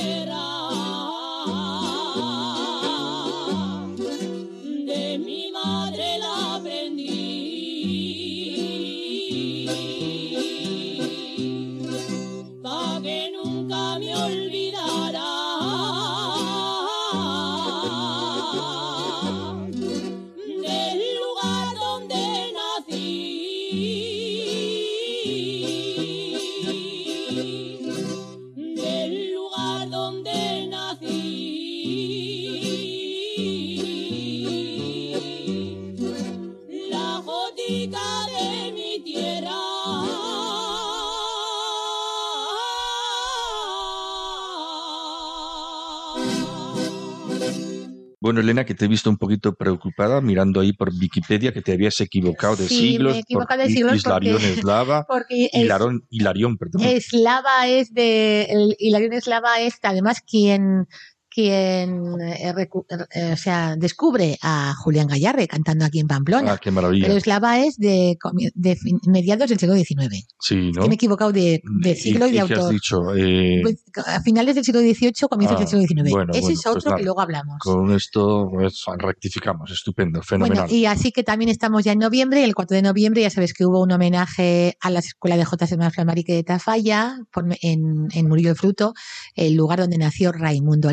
Bueno, 48.34 48.46
Elena, 48.46 48.66
que 48.66 48.74
te 48.74 48.86
he 48.86 48.88
visto 48.88 49.12
un 49.12 49.18
poquito 49.18 49.54
preocupada 49.54 50.20
mirando 50.20 50.60
ahí 50.60 50.74
por 50.74 50.90
Wikipedia 50.90 51.54
que 51.54 51.62
te 51.62 51.72
habías 51.74 52.02
equivocado 52.02 52.56
de 52.56 52.68
Sí, 52.68 52.94
siglos. 52.94 53.12
me 53.12 53.18
he 53.20 53.22
equivocado 53.22 53.62
de 53.62 53.70
siglos 53.70 54.04
Hilarión 54.04 54.38
porque- 54.38 54.54
eslava. 54.54 55.06
Porque 55.08 55.50
es- 55.54 55.62
Hilarón, 55.62 56.08
Hilarión, 56.10 56.58
perdón. 56.58 56.82
Eslava 56.82 57.68
es 57.68 57.94
de. 57.94 58.48
Hilarión 58.80 59.14
Eslava 59.14 59.60
es 59.62 59.76
además 59.84 60.22
quien 60.28 60.88
quien 61.34 62.22
eh, 62.22 62.54
recu- 62.54 62.86
eh, 63.14 63.32
o 63.34 63.38
sea, 63.38 63.76
descubre 63.76 64.38
a 64.42 64.74
Julián 64.78 65.08
Gallarre 65.08 65.48
cantando 65.48 65.86
aquí 65.86 66.00
en 66.00 66.08
Pamplona. 66.08 66.54
Ah, 66.54 66.58
qué 66.62 66.72
maravilla. 66.72 67.06
Pero 67.08 67.18
Eslava 67.18 67.60
es 67.60 67.78
de, 67.78 68.18
de 68.54 68.78
mediados 69.08 69.50
del 69.50 69.60
siglo 69.60 69.76
XIX. 69.76 70.26
sí, 70.40 70.72
¿no? 70.72 70.82
Que 70.84 70.88
me 70.88 70.94
he 70.94 70.96
equivocado 70.96 71.32
de, 71.32 71.62
de 71.82 71.96
siglo 71.96 72.28
y, 72.28 72.34
de 72.34 72.40
has 72.42 72.52
autor. 72.52 72.72
dicho? 72.72 73.16
Eh, 73.16 73.60
Pues, 73.64 73.84
a 74.06 74.22
finales 74.22 74.56
del 74.56 74.64
siglo 74.64 74.82
XVIII, 74.82 75.14
comienzos 75.30 75.58
Ah, 75.58 75.60
del 75.60 75.68
siglo 75.68 75.84
XIX. 76.04 76.12
bueno, 76.12 76.32
Ese 76.34 76.42
bueno, 76.42 76.54
es 76.54 76.60
otro 76.68 76.74
pues 76.74 76.86
nada. 76.86 76.98
que 76.98 77.04
luego 77.04 77.22
hablamos. 77.22 77.58
con 77.60 77.92
esto 77.92 78.48
pues, 78.52 78.84
rectificamos. 78.98 79.72
Estupendo, 79.72 80.22
fenomenal. 80.22 80.66
Bueno, 80.68 80.74
y 80.76 80.86
así 80.86 81.12
que 81.12 81.24
también 81.24 81.50
estamos 81.50 81.84
ya 81.84 81.92
en 81.94 82.00
noviembre, 82.00 82.42
y 82.42 82.44
el 82.44 82.54
4 82.56 82.76
de 82.76 82.82
noviembre 82.84 83.22
ya 83.22 83.30
sabes 83.30 83.54
que 83.54 83.66
hubo 83.66 83.82
un 83.82 83.92
homenaje 83.92 84.78
a 84.82 84.90
la 84.90 85.00
Escuela 85.00 85.38
de 85.38 85.46
Jotas 85.46 85.70
de 85.70 85.78
Marflamarique 85.78 86.34
de 86.34 86.44
Tafalla 86.44 87.18
por- 87.32 87.46
en, 87.62 88.08
en 88.14 88.28
Murillo 88.28 88.52
el 88.52 88.56
Fruto, 88.56 88.94
el 89.36 89.56
lugar 89.56 89.80
donde 89.80 89.98
nació 89.98 90.32
Raimundo 90.32 90.92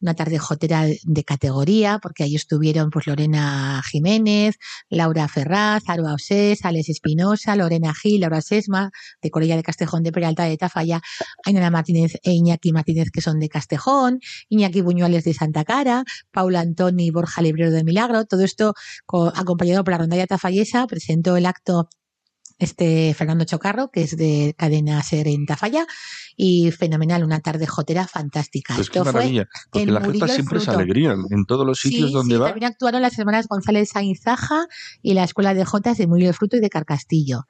Una 0.00 0.14
tarde 0.14 0.38
jotera 0.38 0.84
de 0.86 1.24
categoría, 1.24 1.98
porque 2.02 2.24
ahí 2.24 2.34
estuvieron 2.36 2.90
pues 2.90 3.06
Lorena 3.06 3.82
Jiménez, 3.90 4.56
Laura 4.88 5.28
Ferraz, 5.28 5.82
Aroa 5.86 6.14
Osés, 6.14 6.64
Alex 6.64 6.88
Espinosa, 6.88 7.56
Lorena 7.56 7.92
Gil, 7.94 8.20
Laura 8.20 8.40
Sesma, 8.40 8.90
de 9.22 9.30
Corella 9.30 9.56
de 9.56 9.62
Castejón 9.62 10.02
de 10.02 10.12
Peralta 10.12 10.44
de 10.44 10.56
Tafalla, 10.56 11.00
Ainara 11.44 11.70
Martínez 11.70 12.12
e 12.22 12.32
Iñaki 12.32 12.72
Martínez, 12.72 13.08
que 13.12 13.20
son 13.20 13.38
de 13.38 13.48
Castejón, 13.48 14.20
Iñaki 14.48 14.80
Buñuales 14.80 15.24
de 15.24 15.34
Santa 15.34 15.64
Cara, 15.64 16.04
Paula 16.32 16.60
Antoni 16.60 17.10
Borja 17.10 17.42
Librero 17.42 17.70
de 17.70 17.84
Milagro. 17.84 18.24
Todo 18.24 18.42
esto 18.42 18.74
co- 19.06 19.32
acompañado 19.34 19.84
por 19.84 19.92
la 19.92 19.98
rondalla 19.98 20.26
tafallesa. 20.26 20.86
Presentó 20.86 21.36
el 21.36 21.46
acto 21.46 21.88
este 22.58 23.14
Fernando 23.14 23.44
Chocarro, 23.44 23.90
que 23.90 24.02
es 24.02 24.16
de 24.16 24.54
Cadena 24.56 25.02
Ser 25.02 25.28
en 25.28 25.46
Tafalla, 25.46 25.86
y 26.36 26.70
fenomenal, 26.70 27.24
una 27.24 27.40
tarde 27.40 27.66
jotera 27.66 28.06
fantástica. 28.06 28.74
Pues 28.74 28.88
Esto 28.88 29.04
fue 29.04 29.12
maravilla. 29.12 29.48
Porque 29.70 29.88
en 29.88 29.94
la 29.94 30.00
Murillo 30.00 30.28
siempre 30.28 30.58
es 30.58 30.68
alegría. 30.68 31.14
En 31.30 31.44
todos 31.46 31.66
los 31.66 31.80
sitios 31.80 32.08
Sí, 32.08 32.14
donde 32.14 32.34
sí, 32.36 32.40
va. 32.40 32.48
También 32.48 32.70
actuaron 32.70 33.02
las 33.02 33.18
hermanas 33.18 33.46
González 33.48 33.90
Sainzaja 33.90 34.66
y 35.02 35.14
la 35.14 35.24
Escuela 35.24 35.54
de 35.54 35.64
Jotas 35.64 35.98
de 35.98 36.06
Murillo 36.06 36.28
del 36.28 36.34
Fruto 36.34 36.56
y 36.56 36.60
de 36.60 36.70
Carcastillo. 36.70 37.46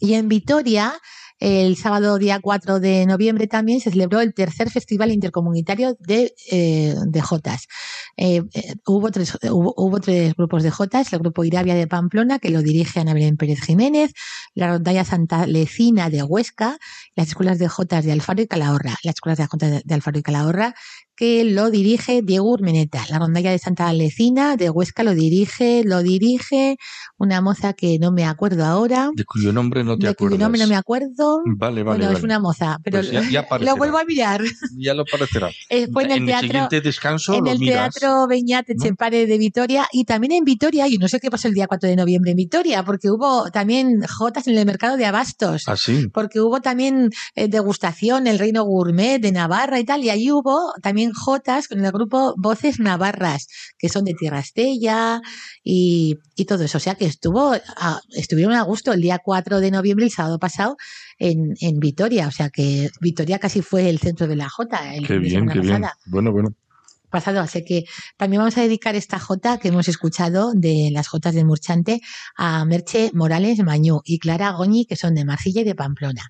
Y 0.00 0.14
en 0.14 0.28
Vitoria, 0.28 0.94
el 1.42 1.76
sábado 1.76 2.18
día 2.18 2.38
4 2.40 2.78
de 2.78 3.04
noviembre 3.04 3.48
también 3.48 3.80
se 3.80 3.90
celebró 3.90 4.20
el 4.20 4.32
tercer 4.32 4.70
Festival 4.70 5.10
Intercomunitario 5.10 5.96
de, 5.98 6.32
eh, 6.52 6.94
de 7.04 7.20
Jotas. 7.20 7.66
Eh, 8.16 8.44
eh, 8.54 8.74
hubo, 8.86 9.10
tres, 9.10 9.36
hubo, 9.50 9.98
tres 9.98 10.36
grupos 10.36 10.62
de 10.62 10.70
Jotas, 10.70 11.12
el 11.12 11.18
grupo 11.18 11.42
Irabia 11.42 11.74
de 11.74 11.88
Pamplona, 11.88 12.38
que 12.38 12.50
lo 12.50 12.62
dirige 12.62 13.00
Ana 13.00 13.12
Belén 13.12 13.36
Pérez 13.36 13.60
Jiménez, 13.60 14.12
la 14.54 14.68
rondalla 14.68 15.04
Santa 15.04 15.48
Lecina 15.48 16.10
de 16.10 16.22
Huesca, 16.22 16.78
las 17.16 17.26
escuelas 17.26 17.58
de 17.58 17.66
Jotas 17.66 18.04
de 18.04 18.12
Alfaro 18.12 18.40
y 18.40 18.46
Calahorra, 18.46 18.96
las 19.02 19.16
escuelas 19.16 19.38
de 19.38 19.46
Jotas 19.48 19.82
de 19.84 19.94
Alfaro 19.94 20.20
y 20.20 20.22
Calahorra, 20.22 20.76
que 21.22 21.44
lo 21.44 21.70
dirige 21.70 22.20
Diego 22.20 22.50
Urmeneta. 22.50 23.04
La 23.08 23.20
rondalla 23.20 23.52
de 23.52 23.58
Santa 23.60 23.92
Lecina 23.92 24.56
de 24.56 24.70
Huesca 24.70 25.04
lo 25.04 25.14
dirige, 25.14 25.84
lo 25.84 26.02
dirige 26.02 26.78
una 27.16 27.40
moza 27.40 27.74
que 27.74 28.00
no 28.00 28.10
me 28.10 28.24
acuerdo 28.24 28.64
ahora, 28.64 29.08
De 29.14 29.24
cuyo 29.24 29.52
nombre 29.52 29.84
no 29.84 29.96
te 29.96 30.08
de 30.08 30.14
cuyo 30.16 30.26
acuerdas. 30.34 30.40
nombre 30.40 30.60
no 30.62 30.66
me 30.66 30.74
acuerdo. 30.74 31.42
Vale, 31.46 31.84
vale. 31.84 31.98
bueno, 31.98 32.04
es 32.06 32.12
vale. 32.14 32.24
una 32.24 32.40
moza, 32.40 32.78
pero 32.82 32.98
Pues 32.98 33.12
ya- 33.12 33.22
ya 33.30 33.46
lo 33.60 33.76
vuelvo 33.76 33.98
a 33.98 34.04
mirar. 34.04 34.42
Ya 34.76 34.94
lo 34.94 35.04
parecerá. 35.04 35.48
Eh, 35.70 35.86
fue 35.92 36.02
en 36.02 36.10
el 36.10 36.18
el 36.22 36.26
teatro. 36.26 36.48
siguiente 36.48 36.80
descanso 36.80 37.34
En 37.34 37.44
lo 37.44 37.52
el 37.52 37.58
miras. 37.60 37.94
Teatro 37.94 38.26
Beñat 38.26 38.66
¿no? 38.68 38.74
Echepare 38.84 39.26
de 39.26 39.38
Vitoria 39.38 39.86
y 39.92 40.04
también 40.04 40.32
en 40.32 40.42
Vitoria, 40.44 40.88
y 40.88 40.98
no 40.98 41.06
sé 41.06 41.20
qué 41.20 41.30
pasó 41.30 41.46
el 41.46 41.54
día 41.54 41.68
4 41.68 41.88
de 41.88 41.94
noviembre 41.94 42.32
en 42.32 42.36
Vitoria, 42.36 42.82
porque 42.84 43.10
hubo 43.12 43.48
también 43.52 44.02
jotas 44.08 44.48
en 44.48 44.58
el 44.58 44.66
mercado 44.66 44.96
de 44.96 45.06
abastos 45.06 45.62
Así. 45.68 46.08
porque 46.12 46.40
hubo 46.40 46.60
también 46.60 47.10
eh, 47.36 47.46
degustación, 47.46 48.26
el 48.26 48.40
Reino 48.40 48.64
Gourmet 48.64 49.20
de 49.20 49.30
Navarra 49.30 49.78
y 49.78 49.84
tal, 49.84 50.02
y 50.02 50.10
ahí 50.10 50.32
hubo 50.32 50.72
también 50.82 51.11
jotas 51.12 51.68
con 51.68 51.84
el 51.84 51.92
grupo 51.92 52.34
Voces 52.36 52.78
Navarras, 52.80 53.46
que 53.78 53.88
son 53.88 54.04
de 54.04 54.14
Tierra 54.14 54.40
Estella 54.40 55.20
y, 55.64 56.16
y 56.36 56.44
todo 56.44 56.64
eso. 56.64 56.78
O 56.78 56.80
sea 56.80 56.94
que 56.94 57.06
estuvo 57.06 57.52
a- 57.52 58.00
estuvieron 58.16 58.54
a 58.54 58.62
gusto 58.62 58.92
el 58.92 59.00
día 59.00 59.18
4 59.24 59.60
de 59.60 59.70
noviembre, 59.70 60.04
el 60.06 60.10
sábado 60.12 60.38
pasado, 60.38 60.76
en, 61.18 61.54
en 61.60 61.78
Vitoria. 61.78 62.28
O 62.28 62.32
sea 62.32 62.50
que 62.50 62.90
Vitoria 63.00 63.38
casi 63.38 63.62
fue 63.62 63.88
el 63.88 63.98
centro 63.98 64.26
de 64.26 64.36
la 64.36 64.48
jota 64.48 64.94
el 64.94 65.06
Qué 65.06 65.14
de 65.14 65.18
bien, 65.20 65.48
qué 65.48 65.60
bien. 65.60 65.74
pasada 65.80 65.94
Bueno, 66.06 66.32
bueno. 66.32 66.54
pasado. 67.10 67.40
Así 67.40 67.64
que 67.64 67.84
también 68.16 68.40
vamos 68.40 68.56
a 68.58 68.62
dedicar 68.62 68.94
esta 68.96 69.18
jota 69.18 69.58
que 69.58 69.68
hemos 69.68 69.86
escuchado 69.88 70.52
de 70.54 70.88
las 70.92 71.08
jotas 71.08 71.34
del 71.34 71.44
Murchante 71.44 72.00
a 72.36 72.64
Merche 72.64 73.10
Morales 73.14 73.58
Mañú 73.60 74.00
y 74.04 74.18
Clara 74.18 74.50
Goñi, 74.52 74.86
que 74.86 74.96
son 74.96 75.14
de 75.14 75.24
Marcilla 75.24 75.60
y 75.60 75.64
de 75.64 75.74
Pamplona. 75.74 76.22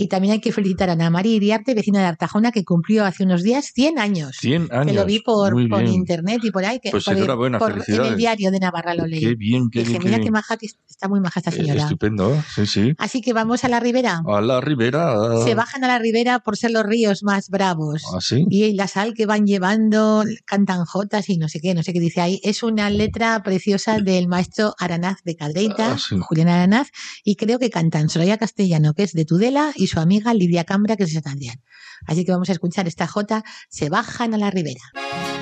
Y 0.00 0.06
también 0.06 0.32
hay 0.34 0.40
que 0.40 0.52
felicitar 0.52 0.90
a 0.90 0.92
Ana 0.92 1.10
María 1.10 1.34
Iriarte, 1.34 1.74
vecina 1.74 1.98
de 1.98 2.06
Artajona, 2.06 2.52
que 2.52 2.64
cumplió 2.64 3.04
hace 3.04 3.24
unos 3.24 3.42
días 3.42 3.72
100 3.74 3.98
años. 3.98 4.36
100 4.38 4.68
años. 4.70 4.86
Que 4.86 4.92
lo 4.92 5.04
vi 5.04 5.18
por, 5.18 5.60
internet 5.60 6.38
y 6.44 6.52
por 6.52 6.64
ahí. 6.64 6.78
Que 6.78 6.92
Pues 6.92 7.04
por, 7.04 7.16
enhorabuena, 7.16 7.58
por- 7.58 7.82
en 7.84 8.04
el 8.04 8.16
diario 8.16 8.52
de 8.52 8.60
Navarra 8.60 8.94
lo 8.94 9.06
leí. 9.06 9.18
Qué 9.20 9.34
bien, 9.34 9.70
qué 9.72 9.80
Dije, 9.80 9.90
bien, 9.90 10.00
qué 10.02 10.04
mira 10.06 10.18
bien. 10.18 10.26
qué 10.28 10.30
maja, 10.30 10.56
que 10.56 10.66
está 10.66 11.08
muy 11.08 11.18
maja 11.20 11.40
esta 11.40 11.50
Eh, 11.50 11.54
señora. 11.54 11.82
Estupendo, 11.82 12.40
sí, 12.54 12.66
sí. 12.66 12.92
Así 12.96 13.20
que 13.20 13.32
vamos 13.32 13.64
a 13.64 13.68
la 13.68 13.80
ribera. 13.80 14.22
A 14.24 14.40
la 14.40 14.60
ribera. 14.60 15.16
Se 15.44 15.56
bajan 15.56 15.82
a 15.82 15.88
la 15.88 15.98
ribera 15.98 16.38
por 16.38 16.56
ser 16.56 16.70
los 16.70 16.84
ríos 16.86 17.24
más 17.24 17.48
bravos. 17.48 18.04
Así. 18.16 18.46
Y 18.50 18.74
la 18.74 18.86
sal 18.86 19.14
que 19.14 19.26
van 19.26 19.46
llevando, 19.48 20.22
cantan 20.44 20.84
jotas 20.84 21.28
y 21.28 21.38
no 21.38 21.48
sé 21.48 21.58
qué, 21.60 21.74
no 21.74 21.82
sé 21.82 21.92
qué 21.92 21.98
dice 21.98 22.20
ahí. 22.20 22.40
Es 22.44 22.62
una 22.62 22.88
letra 22.88 23.42
preciosa 23.42 23.98
del 23.98 24.28
maestro 24.28 24.76
Aranaz 24.78 25.24
de 25.24 25.34
Cadreita, 25.34 25.94
Ah, 25.94 25.98
sí. 25.98 26.16
Julián 26.20 26.48
Aranaz, 26.48 26.88
y 27.24 27.34
creo 27.34 27.58
que 27.58 27.68
cantan 27.70 28.08
Soraya 28.08 28.38
Castellano, 28.38 28.94
que 28.94 29.02
es 29.02 29.12
de 29.12 29.24
Tudela, 29.24 29.72
y 29.74 29.87
su 29.88 29.98
amiga 29.98 30.32
Lidia 30.34 30.64
Cambra, 30.64 30.96
que 30.96 31.06
San 31.06 31.26
Adrián. 31.26 31.60
Así 32.06 32.24
que 32.24 32.32
vamos 32.32 32.48
a 32.48 32.52
escuchar 32.52 32.86
esta 32.86 33.06
jota, 33.06 33.42
Se 33.68 33.88
bajan 33.88 34.34
a 34.34 34.38
la 34.38 34.50
ribera. 34.50 35.37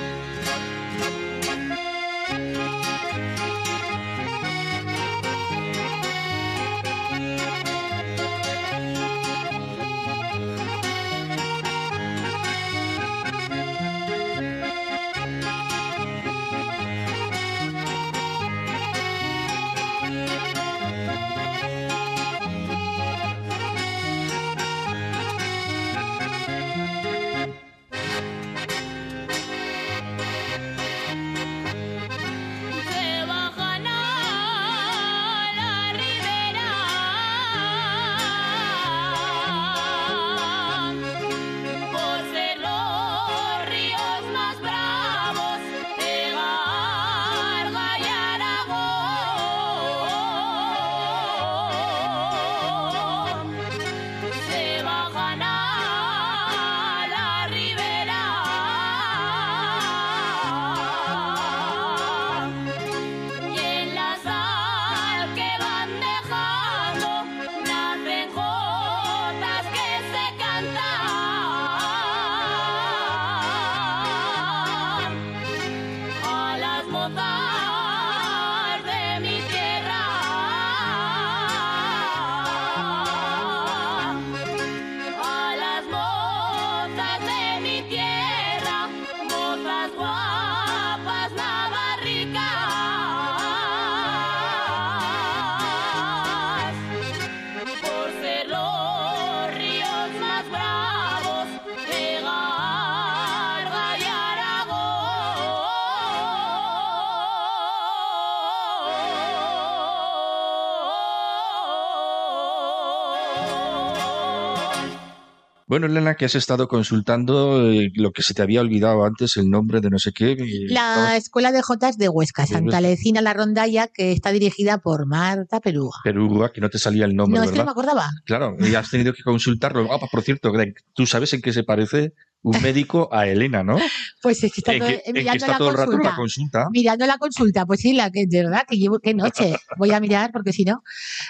Bueno, 115.69 115.87
Elena, 115.87 116.15
que 116.15 116.23
has 116.23 116.35
estado 116.35 116.69
consultando 116.69 117.69
eh, 117.69 117.91
lo 117.95 118.11
que 118.13 118.23
se 118.23 118.33
te 118.33 118.41
había 118.41 118.61
olvidado 118.61 119.03
antes, 119.03 119.35
el 119.35 119.49
nombre 119.49 119.81
de 119.81 119.89
no 119.89 119.99
sé 119.99 120.13
qué. 120.13 120.31
y 120.31 120.69
La 120.69 120.91
estabas- 120.93 121.17
Escuela 121.17 121.51
de 121.51 121.61
Jotas 121.61 121.97
de 121.97 122.07
Huesca, 122.07 122.45
Santa. 122.45 122.79
Lecina 122.79 123.19
La 123.21 123.33
Rondalla, 123.33 123.87
que 123.89 124.13
está 124.13 124.31
dirigida 124.31 124.77
por 124.77 125.05
Marta 125.07 125.59
Perúa. 125.59 125.95
Perú, 126.05 126.49
que 126.53 126.61
no 126.61 126.69
te 126.69 126.79
salía 126.79 127.03
el 127.03 127.17
nombre, 127.17 127.39
No, 127.39 127.43
es 127.43 127.51
que 127.51 127.57
no 127.57 127.63
¿verdad? 127.65 127.65
me 127.65 127.71
acordaba. 127.71 128.09
Claro, 128.25 128.55
y 128.59 128.75
has 128.75 128.89
tenido 128.89 129.11
que 129.13 129.23
consultarlo. 129.23 129.91
Ah, 129.91 129.99
por 130.09 130.21
cierto, 130.21 130.53
Greg, 130.53 130.73
tú 130.93 131.05
sabes 131.05 131.33
en 131.33 131.41
qué 131.41 131.51
se 131.51 131.65
parece 131.65 132.13
un 132.43 132.61
médico 132.61 133.09
a 133.11 133.27
Elena, 133.27 133.63
¿no? 133.63 133.77
Pues 134.21 134.43
es 134.43 134.53
que 134.53 134.61
está 134.61 134.73
En 134.73 134.79
todo- 134.79 134.87
que, 134.89 135.01
en 135.05 135.13
que 135.13 135.19
mirando 135.21 135.35
está 135.45 135.51
la 135.53 135.57
todo 135.57 135.69
el 135.69 135.75
rato 135.75 135.91
consulta. 135.91 136.09
la 136.09 136.15
consulta. 136.15 136.67
Mirando 136.71 137.05
la 137.05 137.17
consulta, 137.17 137.65
pues 137.65 137.79
sí, 137.81 137.93
la 137.93 138.09
que 138.11 138.25
de 138.27 138.43
verdad 138.43 138.63
que 138.67 138.77
llevo, 138.77 138.99
qué 138.99 139.13
noche. 139.13 139.55
Voy 139.77 139.91
a 139.91 139.99
mirar 139.99 140.31
porque 140.31 140.53
si 140.53 140.63
no. 140.63 140.81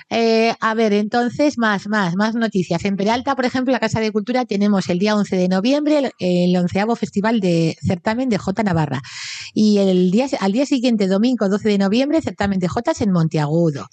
Eh, 0.10 0.53
a 0.60 0.74
ver, 0.76 0.93
entonces, 0.93 1.58
más, 1.58 1.88
más, 1.88 2.16
más 2.16 2.36
noticias. 2.36 2.84
En 2.86 2.95
Peralta, 2.97 3.36
por 3.36 3.45
ejemplo, 3.45 3.72
la 3.72 3.80
Casa 3.80 3.99
de 3.99 4.12
Cultura, 4.12 4.45
tenemos 4.45 4.89
el 4.89 4.99
día 4.99 5.16
11 5.16 5.36
de 5.36 5.47
noviembre 5.47 5.97
el, 5.99 6.12
el 6.20 6.55
onceavo 6.55 6.95
Festival 6.95 7.39
de 7.39 7.76
Certamen 7.82 8.30
de 8.30 8.38
J 8.38 8.64
Navarra. 8.64 9.01
Y 9.53 9.80
el 9.80 10.12
día, 10.12 10.28
al 10.39 10.51
día 10.51 10.66
siguiente, 10.66 11.08
domingo 11.08 11.49
12 11.49 11.68
de 11.70 11.78
noviembre, 11.80 12.22
Certamen 12.22 12.60
de 12.60 12.68
Jotas 12.68 13.01
en 13.01 13.12
Monteagudo. 13.12 13.88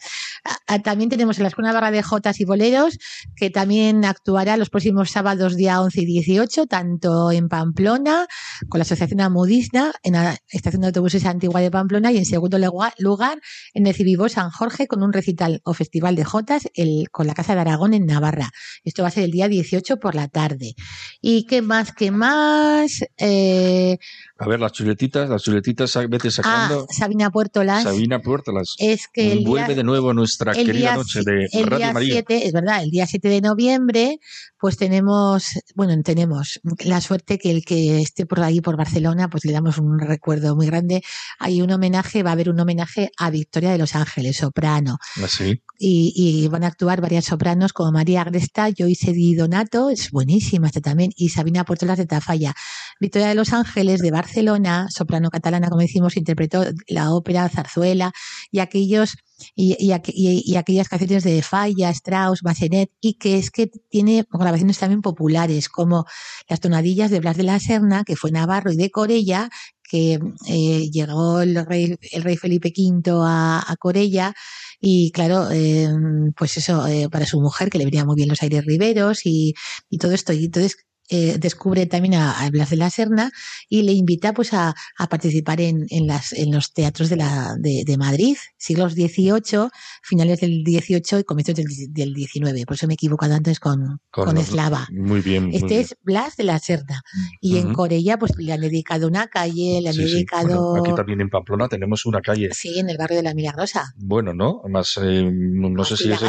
También 0.83 1.09
tenemos 1.09 1.39
en 1.39 1.45
la 1.45 1.49
Escuela 1.49 1.69
Navarra 1.71 1.91
de 1.91 2.03
Jotas 2.03 2.39
y 2.41 2.45
Boleros, 2.45 2.99
que 3.35 3.49
también 3.51 4.05
actuará 4.05 4.57
los 4.59 4.69
próximos 4.69 5.11
sábados, 5.11 5.57
día 5.57 5.81
11 5.81 6.03
y 6.03 6.05
18, 6.07 6.67
tanto 6.67 7.14
en 7.33 7.49
Pamplona, 7.49 8.27
con 8.69 8.79
la 8.79 8.83
Asociación 8.83 9.21
Amudisna, 9.21 9.93
en 10.03 10.15
la 10.15 10.39
Estación 10.49 10.83
de 10.83 10.89
Autobuses 10.89 11.25
Antigua 11.27 11.61
de 11.61 11.71
Pamplona, 11.71 12.13
y 12.13 12.19
en 12.19 12.25
segundo 12.25 12.59
lugar, 12.99 13.41
en 13.75 13.87
el 13.87 13.95
Cibibó 13.95 14.29
San 14.29 14.51
Jorge, 14.51 14.87
con 14.87 15.03
un 15.03 15.13
recital 15.13 15.61
o 15.65 15.75
festival 15.75 16.17
de 16.17 16.25
Jotas 16.25 16.69
el, 16.75 17.09
con 17.11 17.27
la 17.27 17.35
Casa 17.35 17.55
de 17.55 17.61
Aragón 17.63 17.95
en 17.95 18.07
Navarra. 18.07 18.51
Esto 18.85 19.03
va 19.03 19.09
a 19.09 19.11
ser 19.11 19.25
el 19.25 19.31
día 19.31 19.49
18 19.49 19.97
por 19.99 20.15
la 20.15 20.29
tarde. 20.29 20.75
¿Y 21.21 21.47
qué 21.47 21.63
más? 21.63 21.93
¿Qué 21.93 22.11
más? 22.11 23.01
Eh, 23.19 23.99
A 24.39 24.47
ver, 24.49 24.61
las 24.61 24.73
chuletitas, 24.73 25.29
las 25.29 25.43
chuletitas 25.43 25.97
a 25.97 26.07
veces 26.07 26.39
ah, 26.41 26.43
sacando. 26.43 26.87
Sabina 26.91 27.31
Puertolas. 27.31 27.83
Sabina 27.85 28.19
Puertolas. 28.21 28.75
Es 28.79 29.09
que 29.13 29.33
el 29.33 29.45
Vuelve 29.45 29.69
día- 29.69 29.77
de 29.77 29.85
nuevo 29.85 30.13
nuestra 30.15 30.53
querida 30.53 30.97
noche 30.97 31.21
de 31.25 31.49
el 31.53 31.67
Radio 31.67 31.79
día 31.79 31.93
María. 31.93 32.13
7, 32.15 32.47
es 32.47 32.53
verdad, 32.53 32.83
el 32.83 32.91
día 32.91 33.07
7 33.07 33.29
de 33.29 33.41
noviembre, 33.41 34.19
pues 34.59 34.77
tenemos, 34.77 35.45
bueno, 35.75 35.95
tenemos 36.03 36.61
la 36.85 36.94
suerte 37.01 37.39
que 37.39 37.51
el 37.51 37.65
que 37.65 38.01
esté 38.01 38.27
por 38.27 38.41
ahí, 38.41 38.61
por 38.61 38.77
Barcelona, 38.77 39.29
pues 39.29 39.45
le 39.45 39.53
damos 39.53 39.79
un 39.79 39.99
recuerdo 39.99 40.55
muy 40.57 40.67
grande. 40.67 41.03
Hay 41.39 41.63
un 41.63 41.71
homenaje, 41.71 42.23
va 42.23 42.31
a 42.31 42.33
haber 42.35 42.51
un 42.51 42.61
homenaje 42.61 43.11
a 43.19 43.31
Victoria 43.31 43.73
de 43.73 43.79
los 43.79 43.95
Ángeles, 43.95 44.37
soprano, 44.37 44.99
Así. 45.23 45.63
y, 45.79 46.13
y 46.17 46.49
van 46.49 46.65
a 46.65 46.69
actuar 46.69 47.01
varias 47.01 47.27
sopranos 47.27 47.73
como 47.73 47.93
María 47.93 48.23
Agresta, 48.23 48.69
Joyce 48.77 49.13
Di 49.13 49.35
Donato, 49.35 49.91
es 49.91 50.11
buenísima 50.11 50.69
esta 50.69 50.81
también, 50.81 51.11
y 51.17 51.31
Sabina 51.31 51.65
Puertolas 51.65 51.99
de 51.99 52.07
Tafalla. 52.07 52.55
Victoria 53.01 53.29
de 53.29 53.35
los 53.35 53.53
Ángeles 53.53 54.01
de 54.01 54.11
Barcelona, 54.11 54.87
soprano 54.91 55.31
catalana, 55.31 55.69
como 55.69 55.81
decimos, 55.81 56.17
interpretó 56.17 56.65
la 56.89 57.11
ópera 57.13 57.49
Zarzuela 57.49 58.13
y 58.51 58.61
aquellos 58.61 59.17
y, 59.55 59.77
y, 59.79 59.91
aqu- 59.91 60.13
y- 60.15 60.43
y 60.45 60.57
aquellas 60.57 60.89
canciones 60.89 61.25
de 61.25 61.43
Falla, 61.43 61.91
Strauss, 61.91 62.43
Massenet, 62.45 62.91
y 63.01 63.15
que 63.15 63.39
es 63.39 63.51
que 63.51 63.69
tiene 63.91 64.25
grabaciones 64.31 64.79
también 64.79 65.03
populares, 65.03 65.69
como 65.69 66.07
las 66.49 66.61
tonadillas 66.61 67.11
de 67.11 67.21
Blas 67.21 67.37
de 67.37 67.43
la 67.45 67.61
Serna, 67.61 68.05
que 68.05 68.17
fue 68.17 68.31
Navarro 68.31 68.73
y 68.73 68.77
de 68.77 68.91
Corella, 68.91 69.51
que 69.89 70.19
eh, 70.49 70.91
llegó 70.91 71.41
el 71.41 71.65
rey, 71.67 71.97
el 72.13 72.23
rey 72.23 72.37
Felipe 72.37 72.73
V 72.77 73.03
a, 73.25 73.77
Corella, 73.79 74.35
y 74.81 75.11
claro, 75.13 75.49
eh, 75.53 75.89
pues 76.37 76.57
eso, 76.57 76.87
eh, 76.87 77.09
para 77.11 77.27
su 77.27 77.41
mujer, 77.41 77.71
que 77.71 77.79
le 77.79 77.85
venía 77.85 78.05
muy 78.05 78.17
bien 78.17 78.29
los 78.29 78.43
aires 78.43 78.65
riberos 78.65 79.25
y, 79.27 79.55
y 79.91 79.99
todo 79.99 80.13
esto. 80.13 80.33
Y 80.33 80.47
entonces 80.47 80.77
eh, 81.11 81.37
descubre 81.39 81.85
también 81.87 82.15
a, 82.15 82.41
a 82.41 82.51
Blas 82.51 82.71
de 82.71 82.77
la 82.77 82.89
Serna 82.89 83.31
y 83.69 83.83
le 83.83 83.93
invita 83.93 84.33
pues 84.33 84.55
a, 84.55 84.75
a 84.99 85.07
participar 85.09 85.61
en, 85.61 85.85
en, 85.91 86.07
las, 86.07 86.33
en 86.33 86.51
los 86.51 86.73
teatros 86.73 87.11
de, 87.11 87.17
la, 87.17 87.55
de, 87.59 87.83
de 87.85 87.97
Madrid, 87.99 88.37
siglos 88.57 88.95
XVIII, 88.95 89.69
finales 90.03 90.41
del 90.41 90.63
XVIII 90.65 91.21
y 91.21 91.25
comienzos 91.25 91.55
del, 91.57 91.67
del 91.91 92.15
XIX. 92.15 92.65
Por 92.65 92.77
eso 92.77 92.87
me 92.87 92.95
he 92.95 92.95
equivocado 92.95 93.35
antes 93.35 93.61
con, 93.61 94.01
con, 94.11 94.35
los- 94.35 94.49
Eslava. 94.49 94.89
Muy 94.91 95.21
bien. 95.21 95.45
muy 95.49 95.57
Este 95.57 95.67
bien. 95.69 95.81
es 95.81 95.97
Blas 96.03 96.37
de 96.37 96.45
la 96.45 96.59
Serna. 96.59 97.03
Y 97.43 97.59
en. 97.59 97.75
Corella, 97.75 98.19
pues 98.19 98.33
le 98.39 98.53
han 98.53 98.61
dedicado 98.61 99.09
una 99.09 99.27
calle, 99.27 99.81
le 99.83 99.89
han 99.89 99.95
Sí, 99.95 100.07
sí. 100.07 100.13
dedicado. 100.15 100.71
Bueno, 100.71 100.85
aquí 100.85 100.95
también 100.95 101.21
en 101.21 101.29
Pamplona 101.29 101.69
tenemos 101.69 102.07
una 102.07 102.21
calle. 102.21 102.51
Sí, 102.53 102.79
en 102.79 102.89
el 102.89 102.97
barrio 102.97 103.17
de 103.17 103.25
la 103.25 103.35
Milagrosa. 103.35 103.93
Bueno, 103.97 104.33
¿no? 104.33 104.61
Además, 104.63 104.99
eh, 105.03 105.29
no, 105.31 105.69
no 105.71 105.85
sé 105.85 105.97
si 105.97 106.11
es. 106.13 106.21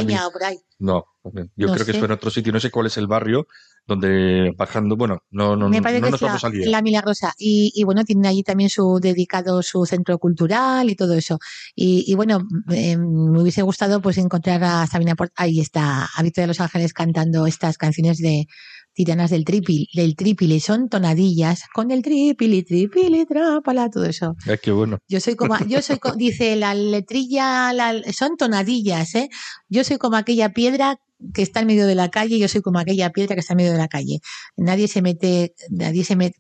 No, 0.80 1.06
yo 1.24 1.68
No 1.68 1.74
creo 1.74 1.86
que 1.86 1.94
fue 1.94 2.06
en 2.06 2.12
otro 2.12 2.30
sitio. 2.30 2.52
No 2.52 2.60
sé 2.60 2.72
cuál 2.72 2.88
es 2.88 2.98
el 2.98 3.08
barrio 3.08 3.48
donde 3.88 4.54
bajando. 4.58 4.96
Bueno, 4.96 5.20
no, 5.32 5.56
no, 5.56 5.70
Me 5.70 5.78
no, 5.78 5.84
parece 5.84 6.02
no 6.02 6.08
que 6.08 6.12
nos 6.12 6.20
es 6.20 6.22
la, 6.24 6.28
vamos 6.28 6.44
a 6.44 6.50
liar. 6.50 6.68
la 6.70 6.82
Milagrosa. 6.82 7.34
Y, 7.38 7.72
y 7.76 7.84
bueno, 7.84 8.04
tiene 8.04 8.28
allí 8.28 8.44
también 8.44 8.70
su 8.70 9.00
dedicado 9.02 9.62
su 9.64 9.86
centro 9.86 10.18
cultural 10.18 10.90
y 10.90 10.96
todo 10.96 11.14
eso. 11.14 11.40
Y, 11.76 12.04
y 12.08 12.16
bueno, 12.16 12.40
eh, 12.72 12.98
me 12.98 13.42
hubiese 13.42 13.62
gustado 13.62 14.02
pues 14.02 14.18
encontrar 14.18 14.64
a 14.64 14.88
Sabina 14.88 15.16
Port 15.16 15.32
ahí 15.36 15.60
está, 15.60 16.06
a 16.16 16.24
Victoria 16.24 16.44
de 16.46 16.48
los 16.50 16.60
Ángeles 16.62 16.94
cantando 16.94 17.46
estas 17.48 17.78
canciones 17.78 18.18
de 18.18 18.48
tiranas 18.94 19.30
del 19.30 19.44
tripil, 19.44 19.88
del 19.94 20.16
tripil, 20.16 20.54
y 20.54 20.62
son 20.62 20.88
tonadillas 20.88 21.64
con 21.74 21.92
el 21.92 22.02
tripil 22.02 22.54
y 22.54 22.64
tripil 22.64 23.14
y 23.16 23.26
trápala, 23.26 23.90
todo 23.90 24.06
eso. 24.06 24.36
Eh, 24.48 24.58
qué 24.64 24.72
bueno. 24.72 25.00
Yo 25.10 25.20
soy 25.20 25.36
como, 25.36 25.58
yo 25.68 25.82
soy, 25.82 26.00
co- 26.00 26.14
dice 26.18 26.56
la 26.56 26.74
letrilla, 26.74 27.74
la- 27.74 28.02
son 28.14 28.38
tonadillas, 28.38 29.14
¿eh? 29.16 29.30
Yo 29.68 29.84
soy 29.84 29.98
como 29.98 30.16
aquella 30.16 30.54
piedra 30.54 30.98
que 31.34 31.42
está 31.42 31.62
en 31.62 31.68
medio 31.68 31.88
de 31.88 31.96
la 31.96 32.10
calle, 32.10 32.38
yo 32.40 32.48
soy 32.48 32.62
como 32.62 32.80
aquella 32.80 33.12
piedra 33.12 33.36
que 33.36 33.42
está 33.42 33.54
en 33.54 33.58
medio 33.58 33.72
de 33.72 33.78
la 33.78 33.88
calle. 33.88 34.20
Nadie 34.58 34.88
se 34.88 35.02
mete, 35.02 35.54
nadie 35.70 36.04
se 36.04 36.16
mete, 36.16 36.36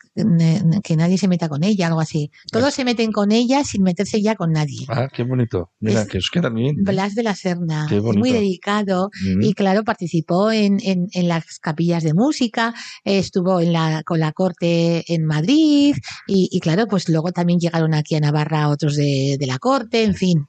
que 0.83 0.95
nadie 0.95 1.17
se 1.17 1.27
meta 1.27 1.49
con 1.49 1.63
ella, 1.63 1.87
algo 1.87 1.99
así. 2.01 2.31
Todos 2.51 2.73
se 2.73 2.83
meten 2.85 3.11
con 3.11 3.31
ella 3.31 3.63
sin 3.63 3.83
meterse 3.83 4.21
ya 4.21 4.35
con 4.35 4.51
nadie. 4.51 4.85
Ah, 4.89 5.07
qué 5.13 5.23
bonito. 5.23 5.71
Mira, 5.79 6.01
Es 6.01 6.07
que 6.07 6.17
os 6.17 6.29
queda 6.31 6.49
bien. 6.49 6.75
¿eh? 6.77 6.81
Blas 6.83 7.15
de 7.15 7.23
la 7.23 7.35
Serna, 7.35 7.87
es 7.89 8.01
muy 8.03 8.31
dedicado 8.31 9.09
Mm. 9.25 9.41
y 9.43 9.53
claro, 9.53 9.83
participó 9.83 10.51
en, 10.51 10.79
en, 10.81 11.07
en 11.13 11.27
las 11.27 11.59
capillas 11.59 12.03
de 12.03 12.13
música, 12.13 12.73
estuvo 13.03 13.61
en 13.61 13.71
la, 13.73 14.03
con 14.03 14.19
la 14.19 14.31
corte 14.33 15.03
en 15.13 15.25
Madrid 15.25 15.95
y, 16.27 16.49
y 16.51 16.59
claro, 16.59 16.87
pues 16.87 17.07
luego 17.09 17.31
también 17.31 17.59
llegaron 17.59 17.93
aquí 17.93 18.15
a 18.15 18.19
Navarra 18.19 18.69
otros 18.69 18.95
de, 18.95 19.37
de 19.39 19.47
la 19.47 19.57
corte, 19.59 20.03
en 20.03 20.15
fin, 20.15 20.47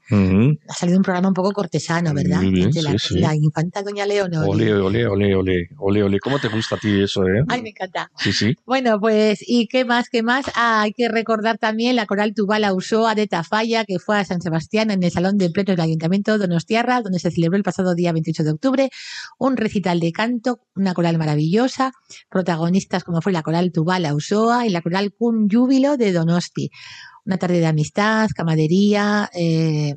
ha 0.68 0.74
salido 0.74 0.98
un 0.98 1.04
programa 1.04 1.28
un 1.28 1.34
poco 1.34 1.52
cortesano, 1.52 2.12
¿verdad? 2.14 2.40
Bien, 2.40 2.70
la, 2.74 2.92
sí, 2.92 2.98
sí. 3.14 3.18
la 3.18 3.34
infanta 3.34 3.82
doña 3.82 4.04
Leonor. 4.06 4.15
Y- 4.24 4.36
Ole, 4.36 4.74
ole, 4.74 5.06
ole, 5.06 5.34
ole, 5.36 5.68
ole, 5.78 6.02
ole. 6.02 6.18
¿Cómo 6.20 6.38
te 6.38 6.48
gusta 6.48 6.76
a 6.76 6.78
ti 6.78 7.00
eso, 7.02 7.26
eh? 7.26 7.42
Ay, 7.48 7.62
me 7.62 7.70
encanta. 7.70 8.10
Sí, 8.16 8.32
sí. 8.32 8.54
Bueno, 8.64 8.98
pues, 9.00 9.40
¿y 9.46 9.66
qué 9.68 9.84
más? 9.84 10.08
¿Qué 10.08 10.22
más? 10.22 10.46
Ah, 10.54 10.82
hay 10.82 10.92
que 10.92 11.08
recordar 11.08 11.58
también 11.58 11.96
la 11.96 12.06
coral 12.06 12.34
Tubala 12.34 12.72
Usoa 12.74 13.14
de 13.14 13.26
Tafalla, 13.26 13.84
que 13.84 13.98
fue 13.98 14.18
a 14.18 14.24
San 14.24 14.40
Sebastián 14.40 14.90
en 14.90 15.02
el 15.02 15.10
Salón 15.10 15.38
de 15.38 15.50
Plenos 15.50 15.76
del 15.76 15.80
Ayuntamiento 15.84 16.32
de 16.32 16.38
Donostiarra, 16.38 17.02
donde 17.02 17.18
se 17.18 17.30
celebró 17.30 17.56
el 17.56 17.62
pasado 17.62 17.94
día 17.94 18.12
28 18.12 18.44
de 18.44 18.50
octubre 18.52 18.90
un 19.38 19.56
recital 19.56 20.00
de 20.00 20.12
canto, 20.12 20.60
una 20.74 20.94
coral 20.94 21.18
maravillosa, 21.18 21.92
protagonistas 22.30 23.04
como 23.04 23.20
fue 23.20 23.32
la 23.32 23.42
coral 23.42 23.72
Tubala 23.72 24.14
Usoa 24.14 24.66
y 24.66 24.70
la 24.70 24.82
coral 24.82 25.12
Kun 25.16 25.48
Júbilo 25.50 25.96
de 25.96 26.12
Donosti. 26.12 26.70
Una 27.24 27.38
tarde 27.38 27.58
de 27.58 27.66
amistad, 27.66 28.28
camaradería, 28.34 29.28
eh, 29.34 29.96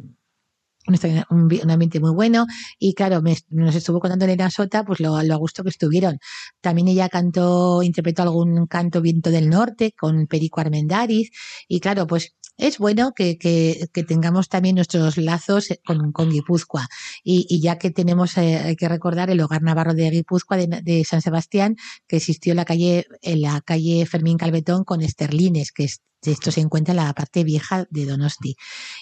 un, 1.29 1.49
un 1.63 1.71
ambiente 1.71 1.99
muy 1.99 2.11
bueno. 2.11 2.45
Y 2.79 2.93
claro, 2.93 3.21
me- 3.21 3.37
nos 3.49 3.75
estuvo 3.75 3.99
contando 3.99 4.25
Elena 4.25 4.49
Sota 4.51 4.83
pues 4.83 4.99
lo, 4.99 5.21
lo 5.23 5.33
a 5.33 5.37
gusto 5.37 5.63
que 5.63 5.69
estuvieron. 5.69 6.19
También 6.61 6.87
ella 6.87 7.09
cantó, 7.09 7.83
interpretó 7.83 8.23
algún 8.23 8.67
canto 8.67 9.01
viento 9.01 9.29
del 9.31 9.49
norte 9.49 9.93
con 9.97 10.27
Perico 10.27 10.61
Armendáriz 10.61 11.31
y 11.67 11.79
claro, 11.79 12.07
pues 12.07 12.35
es 12.57 12.77
bueno 12.77 13.13
que, 13.15 13.37
que, 13.37 13.87
que 13.93 14.03
tengamos 14.03 14.49
también 14.49 14.75
nuestros 14.75 15.15
lazos 15.17 15.69
con, 15.85 16.11
con 16.11 16.29
Guipúzcoa. 16.29 16.87
Y, 17.23 17.45
y 17.49 17.61
ya 17.61 17.77
que 17.77 17.89
tenemos, 17.89 18.37
eh, 18.37 18.57
hay 18.57 18.75
que 18.75 18.89
recordar 18.89 19.29
el 19.29 19.39
hogar 19.39 19.61
navarro 19.61 19.93
de 19.93 20.09
Guipúzcoa 20.09 20.57
de, 20.57 20.67
de 20.83 21.05
San 21.05 21.21
Sebastián 21.21 21.77
que 22.07 22.17
existió 22.17 22.51
en 22.51 22.57
la 22.57 22.65
calle, 22.65 23.05
en 23.21 23.41
la 23.41 23.61
calle 23.61 24.05
Fermín 24.05 24.37
Calvetón 24.37 24.83
con 24.83 25.01
Esterlines, 25.01 25.71
que 25.71 25.85
es 25.85 26.01
esto 26.23 26.51
se 26.51 26.61
encuentra 26.61 26.91
en 26.93 26.97
la 26.97 27.13
parte 27.13 27.43
vieja 27.43 27.85
de 27.89 28.05
Donosti 28.05 28.55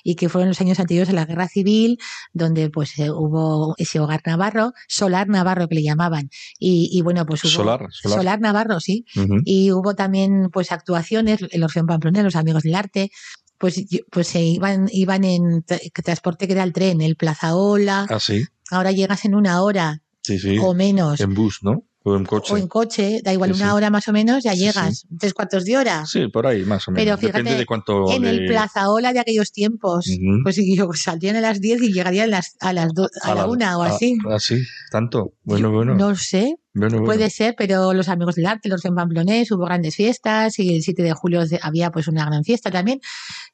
y 0.04 0.16
que 0.16 0.30
fueron 0.30 0.50
los 0.50 0.62
años 0.62 0.80
anteriores 0.80 1.10
a 1.10 1.14
la 1.14 1.26
guerra 1.26 1.48
civil 1.48 1.98
donde 2.34 2.70
pues 2.70 2.98
eh, 3.00 3.10
hubo 3.12 3.74
ese 3.78 4.00
hogar 4.00 4.22
navarro, 4.26 4.74
solar 4.88 5.28
navarro 5.28 5.68
que 5.68 5.76
le 5.76 5.84
llamaban 5.84 6.30
y, 6.60 6.90
y 6.92 7.02
bueno 7.02 7.26
pues 7.26 7.44
hubo 7.44 7.52
Solar, 7.52 7.88
solar. 7.92 8.40
navarro 8.40 8.80
sí 8.80 9.06
y 9.46 9.72
hubo 9.72 9.96
también 9.96 10.50
pues 10.52 10.72
actuaciones 10.72 11.40
el 11.50 11.64
Orfeón 11.64 11.88
Pamplona 11.88 12.22
los 12.24 12.36
amigos 12.36 12.64
del 12.64 12.76
arte 12.76 13.10
pues 13.58 13.84
pues 14.12 14.28
se 14.28 14.42
iban 14.44 14.88
iban 14.92 15.24
en 15.24 15.64
tra- 15.66 15.82
transporte 16.04 16.46
que 16.46 16.54
era 16.54 16.64
el 16.64 16.74
tren 16.74 17.02
el 17.02 17.16
Plazaola 17.16 18.06
Ah, 18.10 18.20
sí. 18.20 18.44
ahora 18.70 18.92
llegas 18.92 19.26
en 19.26 19.34
una 19.36 19.62
hora 19.64 20.02
Sí, 20.22 20.38
sí. 20.40 20.58
o 20.62 20.74
menos 20.74 21.20
En 21.22 21.34
bus, 21.34 21.60
¿no? 21.62 21.86
O 22.10 22.16
en 22.16 22.26
coche. 22.26 22.54
o 22.54 22.58
en 22.58 22.68
coche 22.68 23.22
da 23.24 23.34
igual 23.34 23.54
Sí, 23.54 23.62
una 23.62 23.72
sí. 23.72 23.76
hora 23.76 23.90
más 23.90 24.08
o 24.08 24.14
menos 24.14 24.44
ya 24.44 24.54
Sí, 24.54 24.60
llegas 24.60 25.06
tres 25.20 25.34
cuartos 25.34 25.66
de 25.66 25.78
hora 25.78 26.06
Sí, 26.06 26.28
por 26.28 26.48
ahí, 26.48 26.64
más 26.64 26.88
o 26.88 26.92
menos. 26.92 27.04
Pero 27.04 27.18
Depende 27.18 27.42
fíjate, 27.50 27.60
de 27.60 27.66
cuánto. 27.66 28.12
en 28.12 28.26
el 28.26 28.38
le- 28.44 28.48
Plazaola 28.48 29.12
de 29.14 29.20
aquellos 29.20 29.52
tiempos 29.52 30.10
pues 30.44 30.56
yo 30.56 30.90
saldrían 30.94 31.36
a 31.36 31.42
las 31.42 31.60
10 31.60 31.82
y 31.82 31.92
llegarían 31.92 32.30
a 32.30 32.38
las, 32.38 32.56
a 32.60 32.72
las 32.74 32.94
do- 32.94 33.10
a, 33.24 33.30
la 33.30 33.36
la- 33.36 33.48
una 33.48 33.78
o 33.78 33.84
a- 33.84 33.88
así. 33.88 34.18
Así, 34.32 34.62
tanto. 34.92 35.34
Bueno, 35.44 35.72
bueno. 35.72 35.96
No 35.96 36.16
sé, 36.16 36.56
Bueno, 36.74 36.98
bueno. 37.00 37.06
Puede 37.06 37.30
ser, 37.30 37.56
pero 37.58 37.92
los 37.94 38.08
amigos 38.08 38.36
del 38.36 38.46
arte, 38.46 38.70
los 38.70 38.86
en 38.86 38.94
Pamplonés, 38.96 39.52
hubo 39.52 39.66
grandes 39.66 39.96
fiestas 39.96 40.60
y 40.60 40.76
el 40.76 40.84
7 40.84 41.02
de 41.04 41.14
julio 41.14 41.44
había 41.62 41.92
pues 41.92 42.08
una 42.08 42.26
gran 42.26 42.44
fiesta 42.44 42.70
también 42.72 43.00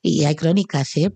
y 0.02 0.26
hay 0.26 0.36
crónicas, 0.36 0.96
¿eh? 0.98 1.12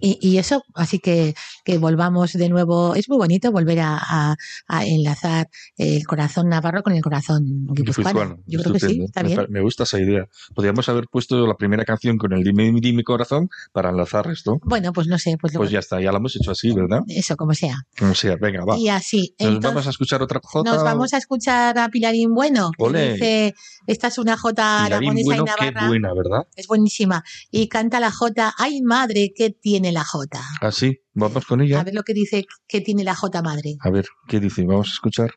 Y, 0.00 0.18
y 0.20 0.38
eso, 0.38 0.62
así 0.74 0.98
que, 0.98 1.34
que 1.68 1.76
volvamos 1.76 2.32
de 2.32 2.48
nuevo. 2.48 2.94
Es 2.94 3.10
muy 3.10 3.18
bonito 3.18 3.52
volver 3.52 3.80
a, 3.80 3.98
a- 4.00 4.36
a 4.68 4.86
enlazar 4.86 5.50
el 5.76 6.06
corazón 6.06 6.48
navarro 6.48 6.82
con 6.82 6.94
el 6.94 7.02
corazón 7.02 7.66
guipuzcoano. 7.74 8.38
Yo 8.46 8.60
creo 8.62 8.72
que 8.72 8.80
sí, 8.80 9.02
está 9.04 9.22
me, 9.22 9.28
bien. 9.28 9.46
me 9.50 9.60
gusta 9.60 9.82
esa 9.82 10.00
idea. 10.00 10.24
Podríamos 10.54 10.88
haber 10.88 11.04
puesto 11.12 11.46
la 11.46 11.56
primera 11.56 11.84
canción 11.84 12.16
con 12.16 12.32
el 12.32 12.42
Dime, 12.42 12.72
dime 12.80 13.02
corazón 13.04 13.50
para 13.74 13.90
enlazar 13.90 14.28
esto. 14.30 14.58
Bueno, 14.64 14.94
pues 14.94 15.08
no 15.08 15.18
sé, 15.18 15.36
pues, 15.38 15.52
Pues 15.54 15.70
ya 15.70 15.80
está, 15.80 16.00
ya 16.00 16.10
lo 16.10 16.16
hemos 16.16 16.34
hecho 16.36 16.52
así, 16.52 16.72
¿verdad? 16.72 17.00
eso 17.08 17.36
como 17.36 17.52
sea. 17.52 17.76
Como 17.98 18.14
sea, 18.14 18.36
venga, 18.40 18.64
va. 18.64 18.78
Y 18.78 18.88
así. 18.88 19.34
Nos 19.38 19.48
Entonces, 19.48 19.70
vamos 19.70 19.86
a 19.88 19.90
escuchar 19.90 20.22
otra 20.22 20.40
jota. 20.42 20.72
nos 20.72 20.82
vamos 20.82 21.12
a 21.12 21.18
escuchar 21.18 21.78
a 21.78 21.90
Pilarín 21.90 22.32
Bueno, 22.32 22.70
que 22.78 23.12
dice, 23.12 23.54
esta 23.86 24.06
es 24.08 24.16
una 24.16 24.38
jota 24.38 24.84
Pilarín, 24.86 25.08
aragonesa 25.10 25.24
bueno, 25.26 25.42
y 25.42 25.46
qué 25.58 25.64
navarra. 25.72 25.88
buena, 25.88 26.14
¿verdad? 26.14 26.46
Es 26.56 26.66
buenísima. 26.66 27.22
Y 27.50 27.68
canta 27.68 28.00
la 28.00 28.10
jota, 28.10 28.54
ay 28.56 28.80
madre, 28.80 29.32
¿qué 29.36 29.50
tiene 29.50 29.92
la 29.92 30.04
jota? 30.04 30.40
Así, 30.62 31.00
vamos 31.14 31.44
con 31.46 31.60
ella. 31.60 31.80
A 31.80 31.84
ver 31.84 31.94
lo 31.94 32.02
que 32.02 32.14
dice 32.14 32.46
que 32.66 32.80
tiene 32.80 33.04
la 33.04 33.14
jota 33.14 33.42
madre. 33.42 33.76
A 33.80 33.90
ver, 33.90 34.06
¿qué 34.28 34.40
dice? 34.40 34.64
Vamos 34.66 34.88
a 34.88 34.92
escuchar. 34.92 35.30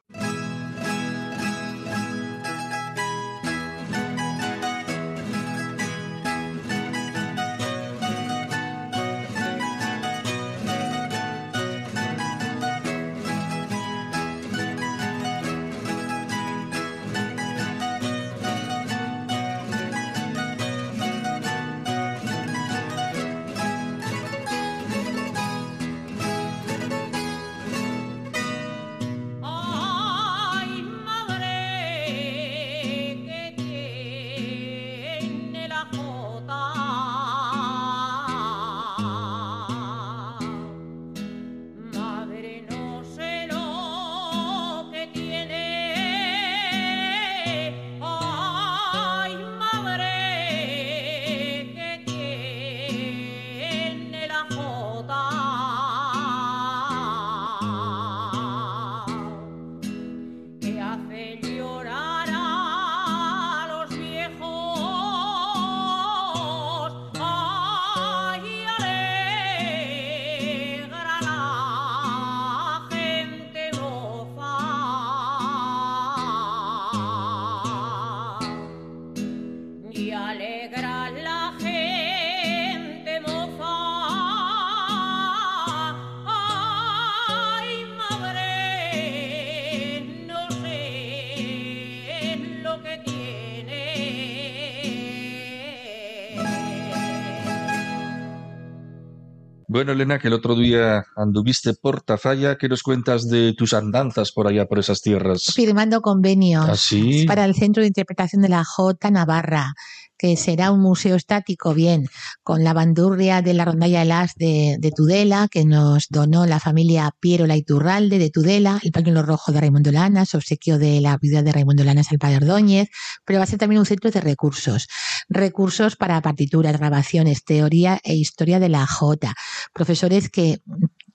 Bueno, 99.73 99.93
Elena, 99.93 100.19
que 100.19 100.27
el 100.27 100.33
otro 100.33 100.53
día 100.53 101.05
anduviste 101.15 101.73
por 101.73 102.01
Tafalla. 102.01 102.57
¿Qué 102.57 102.67
nos 102.67 102.83
cuentas 102.83 103.29
de 103.29 103.53
tus 103.53 103.73
andanzas 103.73 104.33
por 104.33 104.45
allá, 104.45 104.65
por 104.65 104.79
esas 104.79 105.01
tierras? 105.01 105.45
Firmando 105.55 106.01
convenios 106.01 106.67
¿Así? 106.67 107.23
para 107.25 107.45
el 107.45 107.55
Centro 107.55 107.79
de 107.79 107.87
Interpretación 107.87 108.41
de 108.41 108.49
la 108.49 108.65
Jota 108.65 109.09
Navarra, 109.11 109.73
que 110.21 110.37
será 110.37 110.71
un 110.71 110.81
museo 110.81 111.15
estático, 111.15 111.73
bien, 111.73 112.07
con 112.43 112.63
la 112.63 112.73
bandurria 112.73 113.41
de 113.41 113.55
la 113.55 113.65
rondalla 113.65 114.05
de 114.05 114.11
As 114.11 114.35
de, 114.35 114.77
de 114.79 114.91
Tudela, 114.91 115.47
que 115.49 115.65
nos 115.65 116.09
donó 116.09 116.45
la 116.45 116.59
familia 116.59 117.09
Piero 117.19 117.47
La 117.47 117.57
Iturralde 117.57 118.19
de 118.19 118.29
Tudela, 118.29 118.79
el 118.83 118.91
pañuelo 118.91 119.23
rojo 119.23 119.51
de 119.51 119.59
Raimundo 119.59 119.91
Lanas, 119.91 120.35
obsequio 120.35 120.77
de 120.77 121.01
la 121.01 121.17
viuda 121.17 121.41
de 121.41 121.51
Raimundo 121.51 121.83
Lanas 121.83 122.11
al 122.11 122.19
padre 122.19 122.37
Ordóñez, 122.37 122.89
pero 123.25 123.39
va 123.39 123.45
a 123.45 123.47
ser 123.47 123.57
también 123.57 123.79
un 123.79 123.87
centro 123.87 124.11
de 124.11 124.21
recursos. 124.21 124.87
Recursos 125.27 125.95
para 125.95 126.21
partituras, 126.21 126.77
grabaciones, 126.77 127.43
teoría 127.43 127.99
e 128.03 128.13
historia 128.13 128.59
de 128.59 128.69
la 128.69 128.85
Jota. 128.85 129.33
Profesores 129.73 130.29
que 130.29 130.61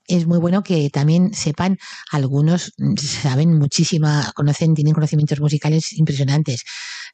es 0.07 0.25
muy 0.25 0.39
bueno 0.39 0.63
que 0.63 0.89
también 0.89 1.33
sepan, 1.33 1.77
algunos 2.11 2.73
mm, 2.77 2.95
saben 2.97 3.57
muchísima, 3.57 4.31
conocen, 4.35 4.73
tienen 4.73 4.93
conocimientos 4.93 5.39
musicales 5.39 5.93
impresionantes. 5.93 6.63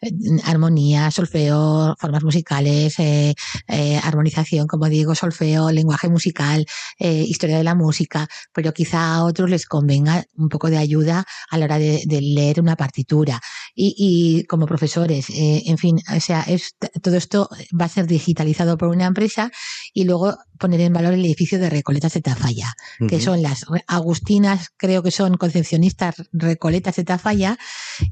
Eh, 0.01 0.11
Armonía, 0.45 1.11
solfeo, 1.11 1.95
formas 1.99 2.23
musicales, 2.23 2.99
eh, 2.99 3.33
eh, 3.67 3.99
armonización, 4.03 4.67
como 4.67 4.87
digo, 4.87 5.15
solfeo, 5.15 5.71
lenguaje 5.71 6.09
musical, 6.09 6.65
historia 6.99 7.57
de 7.57 7.63
la 7.63 7.75
música, 7.75 8.27
pero 8.53 8.73
quizá 8.73 9.15
a 9.15 9.23
otros 9.23 9.49
les 9.49 9.65
convenga 9.65 10.23
un 10.37 10.49
poco 10.49 10.69
de 10.69 10.77
ayuda 10.77 11.25
a 11.49 11.57
la 11.57 11.65
hora 11.65 11.77
de, 11.79 12.03
leer 12.07 12.61
una 12.61 12.75
partitura. 12.75 13.41
Y, 13.75 13.95
y 13.97 14.45
como 14.45 14.65
profesores, 14.65 15.27
en 15.29 15.77
fin, 15.77 15.99
o 16.15 16.19
sea, 16.19 16.41
es, 16.43 16.75
todo 17.01 17.17
esto 17.17 17.49
va 17.79 17.85
a 17.85 17.89
ser 17.89 18.07
digitalizado 18.07 18.77
por 18.77 18.89
una 18.89 19.05
empresa 19.05 19.51
y 19.93 20.05
luego 20.05 20.37
poner 20.63 20.79
en 20.79 20.93
valor 20.93 21.13
el 21.13 21.25
edificio 21.25 21.59
de 21.59 21.69
Recoletas 21.69 22.13
de 22.13 22.21
Tafalla 22.21 22.73
que 23.09 23.19
son 23.19 23.41
las 23.41 23.65
agustinas, 23.87 24.69
creo 24.77 25.03
que 25.03 25.11
son 25.11 25.35
concepcionistas 25.35 26.15
recoletas 26.31 26.95
de 26.95 27.03
Tafalla, 27.03 27.57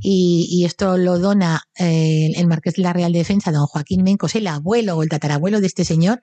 y, 0.02 0.48
y 0.50 0.66
esto 0.66 0.98
lo 0.98 1.18
dona 1.18 1.64
eh, 1.78 2.32
el 2.36 2.48
marqués 2.48 2.76
de 2.76 2.84
la 2.84 2.94
Real 2.94 3.14
Defensa, 3.14 3.52
don 3.52 3.68
Joaquín 3.68 4.04
Mencos, 4.04 4.36
el 4.36 4.48
abuelo 4.48 4.98
o 4.98 5.04
el 5.04 5.10
tatarabuelo 5.10 5.62
de 5.62 5.68
este 5.68 5.86
señor, 5.86 6.20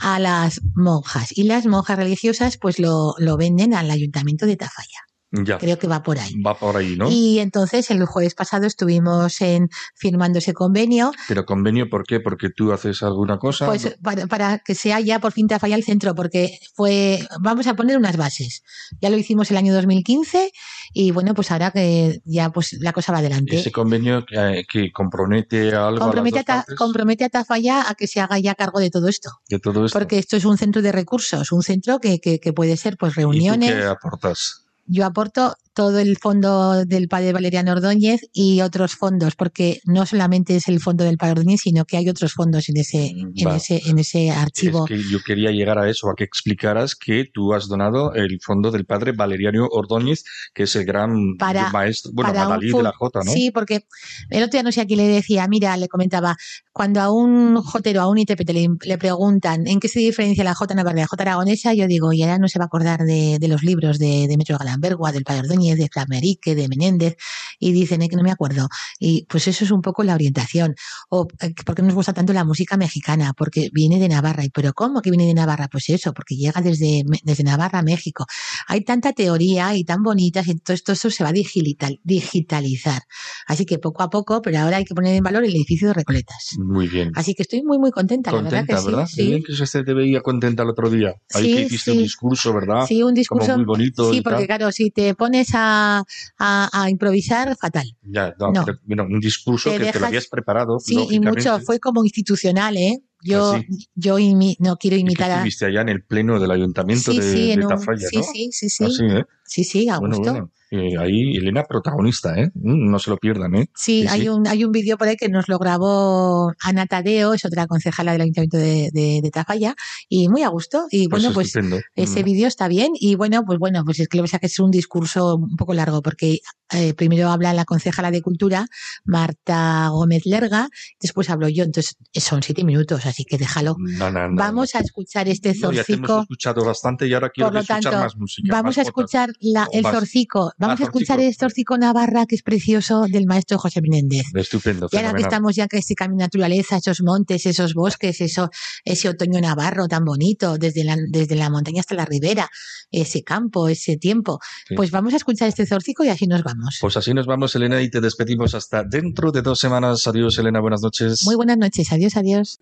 a 0.00 0.18
las 0.18 0.60
monjas. 0.74 1.36
Y 1.36 1.44
las 1.44 1.66
monjas 1.66 1.96
religiosas 1.96 2.56
pues 2.56 2.78
lo, 2.78 3.14
lo 3.18 3.36
venden 3.36 3.74
al 3.74 3.90
ayuntamiento 3.90 4.46
de 4.46 4.56
Tafalla. 4.56 5.00
Ya, 5.42 5.58
Creo 5.58 5.78
que 5.78 5.86
va 5.88 6.02
por 6.02 6.18
ahí. 6.18 6.40
va 6.40 6.56
por 6.56 6.76
ahí, 6.76 6.96
¿no? 6.96 7.10
Y 7.10 7.40
entonces 7.40 7.90
el 7.90 8.04
jueves 8.06 8.34
pasado 8.34 8.66
estuvimos 8.66 9.40
en 9.40 9.68
firmando 9.94 10.38
ese 10.38 10.54
convenio 10.54 11.12
Pero 11.28 11.44
convenio, 11.44 11.88
¿por 11.88 12.04
qué? 12.06 12.20
Porque 12.20 12.50
tú 12.50 12.72
haces 12.72 13.02
alguna 13.02 13.38
cosa. 13.38 13.66
Pues 13.66 13.96
para, 14.02 14.26
para 14.26 14.58
que 14.58 14.74
sea 14.74 15.00
ya 15.00 15.18
por 15.18 15.32
fin 15.32 15.48
Tafalla 15.48 15.76
el 15.76 15.84
centro, 15.84 16.14
porque 16.14 16.58
fue, 16.74 17.26
vamos 17.40 17.66
a 17.66 17.74
poner 17.74 17.96
unas 17.96 18.16
bases. 18.16 18.62
Ya 19.00 19.10
lo 19.10 19.16
hicimos 19.16 19.50
el 19.50 19.56
año 19.56 19.74
2015 19.74 20.52
y 20.92 21.10
bueno, 21.10 21.34
pues 21.34 21.50
ahora 21.50 21.70
que 21.70 22.20
ya 22.24 22.50
pues 22.50 22.74
la 22.80 22.92
cosa 22.92 23.12
va 23.12 23.18
adelante. 23.18 23.56
Ese 23.58 23.72
convenio 23.72 24.24
eh, 24.30 24.64
que 24.70 24.92
compromete 24.92 25.74
a 25.74 25.88
algo 25.88 26.00
Compromete 26.00 26.38
a 26.38 26.42
a, 26.42 26.44
las 26.44 26.46
dos 26.46 26.64
partes 26.66 26.76
compromete 26.76 27.24
a 27.24 27.28
Tafalla 27.28 27.88
a 27.88 27.94
que 27.94 28.06
se 28.06 28.20
haga 28.20 28.38
ya 28.38 28.54
cargo 28.54 28.78
de 28.78 28.90
todo 28.90 29.08
esto, 29.08 29.30
de 29.48 29.58
todo 29.58 29.84
esto. 29.84 29.98
porque 29.98 30.18
esto 30.18 30.36
es 30.36 30.44
un 30.44 30.58
centro 30.58 30.82
de 30.82 30.92
recursos, 30.92 31.50
un 31.52 31.62
centro 31.62 31.98
que, 31.98 32.20
que, 32.20 32.38
que 32.38 32.52
puede 32.52 32.76
ser 32.76 32.96
pues 32.96 33.12
¿Y 33.12 33.14
tú 33.14 33.20
reuniones. 33.20 33.72
qué 33.72 33.84
aportas? 33.84 34.63
Yo 34.86 35.06
aporto 35.06 35.54
todo 35.72 35.98
el 35.98 36.16
fondo 36.18 36.84
del 36.84 37.08
padre 37.08 37.32
Valeriano 37.32 37.72
Ordóñez 37.72 38.20
y 38.32 38.60
otros 38.60 38.94
fondos, 38.94 39.34
porque 39.34 39.80
no 39.84 40.06
solamente 40.06 40.54
es 40.54 40.68
el 40.68 40.78
fondo 40.78 41.02
del 41.02 41.16
padre 41.16 41.32
Ordóñez, 41.40 41.62
sino 41.62 41.84
que 41.84 41.96
hay 41.96 42.08
otros 42.08 42.32
fondos 42.32 42.68
en 42.68 42.76
ese, 42.76 43.06
en 43.08 43.30
Mm, 43.34 43.48
ese, 43.56 43.82
en 43.86 43.98
ese 43.98 44.30
archivo. 44.30 44.84
Es 44.86 44.90
que 44.90 45.10
yo 45.10 45.18
quería 45.26 45.50
llegar 45.50 45.78
a 45.78 45.90
eso, 45.90 46.08
a 46.08 46.14
que 46.14 46.22
explicaras 46.22 46.94
que 46.94 47.24
tú 47.32 47.54
has 47.54 47.66
donado 47.66 48.12
el 48.14 48.38
fondo 48.40 48.70
del 48.70 48.84
padre 48.84 49.10
Valeriano 49.12 49.66
Ordóñez, 49.68 50.22
que 50.54 50.62
es 50.64 50.76
el 50.76 50.84
gran 50.84 51.36
Para- 51.38 51.70
maestro, 51.70 52.12
bueno, 52.14 52.32
para 52.32 52.44
Madalí 52.44 52.70
de 52.70 52.82
la 52.82 52.92
Jota, 52.92 53.20
¿no? 53.24 53.32
Sí, 53.32 53.50
porque 53.50 53.86
el 54.30 54.42
otro 54.44 54.52
día 54.52 54.62
no 54.62 54.70
sé 54.70 54.80
a 54.82 54.86
quién 54.86 54.98
le 54.98 55.08
decía, 55.08 55.48
mira, 55.48 55.76
le 55.76 55.88
comentaba, 55.88 56.36
cuando 56.72 57.00
a 57.00 57.10
un 57.10 57.56
jotero, 57.62 58.00
a 58.02 58.08
un 58.08 58.18
intérprete 58.18 58.52
le, 58.52 58.68
le 58.84 58.98
preguntan 58.98 59.66
en 59.66 59.80
qué 59.80 59.88
se 59.88 59.98
diferencia 59.98 60.44
la 60.44 60.54
jota 60.54 60.74
navarra 60.74 60.94
de 60.96 61.00
la 61.00 61.06
jota 61.08 61.22
aragonesa, 61.24 61.74
yo 61.74 61.88
digo, 61.88 62.12
y 62.12 62.22
ahora 62.22 62.38
no 62.38 62.46
se 62.46 62.60
va 62.60 62.66
a 62.66 62.66
acordar 62.66 63.00
de, 63.00 63.38
de 63.40 63.48
los 63.48 63.64
libros 63.64 63.98
de, 63.98 64.26
de 64.28 64.36
Metro 64.36 64.56
Galardón. 64.56 64.73
Lambergua, 64.74 65.12
del 65.12 65.24
Padre 65.24 65.40
Ordóñez, 65.40 65.78
de 65.78 65.88
Flamerique, 65.88 66.54
de 66.54 66.68
Menéndez, 66.68 67.16
y 67.58 67.72
dicen 67.72 68.02
eh, 68.02 68.08
que 68.08 68.16
no 68.16 68.22
me 68.22 68.30
acuerdo. 68.30 68.68
Y 68.98 69.26
pues 69.28 69.48
eso 69.48 69.64
es 69.64 69.70
un 69.70 69.80
poco 69.82 70.02
la 70.02 70.14
orientación. 70.14 70.74
O 71.08 71.26
eh, 71.40 71.54
por 71.64 71.74
qué 71.74 71.82
nos 71.82 71.94
gusta 71.94 72.12
tanto 72.12 72.32
la 72.32 72.44
música 72.44 72.76
mexicana, 72.76 73.32
porque 73.36 73.70
viene 73.72 73.98
de 73.98 74.08
Navarra. 74.08 74.44
¿Y 74.44 74.50
pero 74.50 74.72
cómo 74.72 75.00
que 75.00 75.10
viene 75.10 75.26
de 75.26 75.34
Navarra? 75.34 75.68
Pues 75.70 75.88
eso, 75.88 76.12
porque 76.12 76.36
llega 76.36 76.60
desde, 76.60 77.02
desde 77.22 77.44
Navarra 77.44 77.78
a 77.80 77.82
México. 77.82 78.26
Hay 78.68 78.82
tanta 78.82 79.12
teoría 79.12 79.74
y 79.74 79.84
tan 79.84 80.02
bonitas, 80.02 80.46
y 80.48 80.56
todo 80.56 80.74
esto, 80.74 80.92
eso 80.92 81.10
se 81.10 81.24
va 81.24 81.30
a 81.30 81.32
digital, 81.32 82.00
digitalizar. 82.04 83.02
Así 83.46 83.64
que 83.66 83.78
poco 83.78 84.02
a 84.02 84.10
poco, 84.10 84.42
pero 84.42 84.58
ahora 84.58 84.78
hay 84.78 84.84
que 84.84 84.94
poner 84.94 85.14
en 85.14 85.22
valor 85.22 85.44
el 85.44 85.54
edificio 85.54 85.88
de 85.88 85.94
Recoletas. 85.94 86.56
Muy 86.58 86.88
bien. 86.88 87.12
Así 87.14 87.34
que 87.34 87.42
estoy 87.42 87.62
muy, 87.62 87.78
muy 87.78 87.90
contenta, 87.90 88.30
la 88.32 88.42
verdad 88.42 88.66
Contenta, 88.66 88.74
que 88.74 88.80
sí. 88.80 88.86
¿verdad? 88.86 89.06
sí. 89.06 89.16
Qué 89.16 89.22
bien 89.24 89.42
que 89.42 89.66
se 89.66 89.82
te 89.84 89.94
veía 89.94 90.20
contenta 90.20 90.62
el 90.62 90.70
otro 90.70 90.90
día. 90.90 91.14
Ahí 91.32 91.44
Sí, 91.44 91.54
que 91.54 91.62
hiciste 91.62 91.90
sí. 91.92 91.96
un 91.98 92.02
discurso, 92.02 92.54
¿verdad? 92.54 92.86
Sí, 92.86 93.02
un 93.02 93.14
discurso. 93.14 93.46
Como 93.52 93.58
muy 93.58 93.66
bonito 93.66 94.12
Sí, 94.12 94.20
porque 94.20 94.46
tal. 94.46 94.48
Claro, 94.64 94.72
si 94.72 94.90
te 94.90 95.14
pones 95.14 95.48
a, 95.54 96.02
a, 96.38 96.70
a 96.82 96.90
improvisar, 96.90 97.56
fatal. 97.56 97.86
Ya, 98.02 98.34
no, 98.38 98.52
No. 98.52 98.64
pero, 98.64 98.78
bueno, 98.84 99.04
un 99.04 99.20
discurso 99.20 99.70
Te 99.70 99.76
que 99.76 99.84
te 99.84 99.86
dejas- 99.86 100.00
lo 100.00 100.06
habías 100.08 100.26
preparado. 100.26 100.78
Sí, 100.78 100.96
y 101.10 101.20
mucho, 101.20 101.60
fue 101.60 101.78
como 101.78 102.04
institucional, 102.04 102.76
¿eh? 102.76 103.00
Yo, 103.22 103.52
Ah, 103.54 103.62
sí. 103.66 103.88
yo 103.94 104.18
imi- 104.18 104.56
no 104.58 104.76
quiero 104.76 104.96
imitar 104.96 105.30
a. 105.30 105.34
estuviste 105.36 105.64
allá 105.66 105.80
en 105.80 105.88
el 105.88 106.02
pleno 106.04 106.38
del 106.38 106.50
ayuntamiento 106.50 107.10
Sí, 107.10 107.20
de, 107.20 107.32
sí, 107.32 107.56
de 107.56 107.62
un- 107.62 107.68
Tafalla, 107.68 108.06
sí, 108.08 108.16
¿no? 108.18 108.22
sí, 108.22 108.50
sí, 108.52 108.68
sí. 108.68 108.84
¿eh? 108.84 109.24
Sí, 109.46 109.64
sí, 109.64 109.88
a 109.88 109.98
Bueno, 109.98 110.16
gusto. 110.18 110.30
bueno. 110.32 110.50
Eh, 110.70 110.96
ahí 110.98 111.36
Elena 111.36 111.62
protagonista, 111.64 112.34
¿eh? 112.40 112.50
Mm, 112.54 112.90
No 112.90 112.98
se 112.98 113.10
lo 113.10 113.16
pierdan, 113.18 113.54
¿eh? 113.54 113.68
Sí, 113.74 114.02
Sí, 114.02 114.06
hay 114.08 114.22
sí. 114.22 114.28
un 114.28 114.46
hay 114.48 114.64
un 114.64 114.72
vídeo 114.72 114.96
por 114.98 115.06
ahí 115.08 115.16
que 115.16 115.28
nos 115.28 115.48
lo 115.48 115.58
grabó 115.58 116.52
Ana 116.60 116.86
Tadeo, 116.86 117.34
es 117.34 117.44
otra 117.44 117.66
concejala 117.66 118.12
del 118.12 118.22
Ayuntamiento 118.22 118.56
de, 118.56 118.90
de, 118.92 119.20
de 119.22 119.30
Tafalla, 119.30 119.74
y 120.08 120.28
muy 120.28 120.42
a 120.42 120.48
gusto. 120.48 120.86
Y 120.90 121.08
Pues 121.08 121.22
bueno, 121.22 121.34
pues 121.34 121.54
ese 121.94 122.22
Mm. 122.22 122.24
vídeo 122.24 122.48
está 122.48 122.66
bien. 122.68 122.92
Y 122.98 123.14
bueno, 123.14 123.44
pues 123.46 123.58
bueno, 123.58 123.84
pues 123.84 124.00
es 124.00 124.08
que 124.08 124.16
lo 124.16 124.22
que 124.22 124.26
pasa 124.28 124.36
es 124.38 124.40
que 124.40 124.46
es 124.46 124.58
un 124.58 124.70
discurso 124.70 125.36
un 125.36 125.56
poco 125.56 125.74
largo, 125.74 126.02
porque 126.02 126.38
eh, 126.72 126.94
primero 126.94 127.28
habla 127.28 127.52
la 127.52 127.64
concejala 127.64 128.10
de 128.10 128.22
Cultura, 128.22 128.66
Marta 129.04 129.88
Gómez 129.90 130.22
Lerga, 130.26 130.68
después 131.00 131.30
hablo 131.30 131.48
yo, 131.48 131.62
entonces 131.64 131.96
son 132.14 132.42
siete 132.42 132.64
minutos, 132.64 133.06
así 133.06 133.24
que 133.24 133.38
déjalo. 133.38 133.76
No, 133.78 134.10
no, 134.10 134.28
no, 134.28 134.34
Vamos 134.36 134.74
a 134.74 134.80
escuchar 134.80 135.28
este 135.28 135.54
no, 135.54 135.70
ya 135.72 135.84
te 135.84 135.92
hemos 135.94 136.08
zorcico. 136.08 136.22
escuchado 136.22 136.64
bastante 136.64 137.06
y 137.06 137.14
ahora 137.14 137.30
quiero 137.30 137.48
Por 137.48 137.54
lo 137.54 137.60
escuchar 137.60 137.82
tanto, 137.82 137.98
más 138.00 138.16
música. 138.16 138.48
Vamos 138.50 138.76
más 138.76 138.78
a 138.78 138.82
escuchar 138.82 139.30
la, 139.40 139.68
el 139.72 139.82
Más. 139.82 139.92
zorcico. 139.94 140.52
Vamos 140.56 140.80
a 140.80 140.84
escuchar 140.84 141.20
el 141.20 141.34
zorcico 141.34 141.76
Navarra, 141.76 142.26
que 142.26 142.36
es 142.36 142.42
precioso, 142.42 143.06
del 143.08 143.26
maestro 143.26 143.58
José 143.58 143.80
Menéndez. 143.80 144.26
Estupendo, 144.34 144.88
Y 144.90 144.96
ahora 144.96 145.14
que 145.14 145.22
estamos 145.22 145.56
ya 145.56 145.66
que 145.66 145.78
ese 145.78 145.94
camino 145.94 146.18
de 146.18 146.24
naturaleza, 146.24 146.76
esos 146.76 147.02
montes, 147.02 147.46
esos 147.46 147.74
bosques, 147.74 148.20
eso, 148.20 148.50
ese 148.84 149.08
otoño 149.08 149.40
navarro 149.40 149.88
tan 149.88 150.04
bonito, 150.04 150.56
desde 150.58 150.84
la, 150.84 150.96
desde 151.08 151.34
la 151.34 151.50
montaña 151.50 151.80
hasta 151.80 151.94
la 151.94 152.04
ribera, 152.04 152.48
ese 152.90 153.22
campo, 153.22 153.68
ese 153.68 153.96
tiempo. 153.96 154.38
Sí. 154.68 154.74
Pues 154.76 154.90
vamos 154.90 155.12
a 155.14 155.16
escuchar 155.16 155.48
este 155.48 155.66
zorcico 155.66 156.04
y 156.04 156.08
así 156.08 156.26
nos 156.26 156.42
vamos. 156.42 156.78
Pues 156.80 156.96
así 156.96 157.12
nos 157.14 157.26
vamos, 157.26 157.54
Elena, 157.56 157.82
y 157.82 157.90
te 157.90 158.00
despedimos 158.00 158.54
hasta 158.54 158.84
dentro 158.84 159.32
de 159.32 159.42
dos 159.42 159.58
semanas. 159.58 160.06
Adiós, 160.06 160.38
Elena, 160.38 160.60
buenas 160.60 160.82
noches. 160.82 161.24
Muy 161.24 161.34
buenas 161.34 161.58
noches, 161.58 161.90
adiós, 161.92 162.16
adiós. 162.16 162.60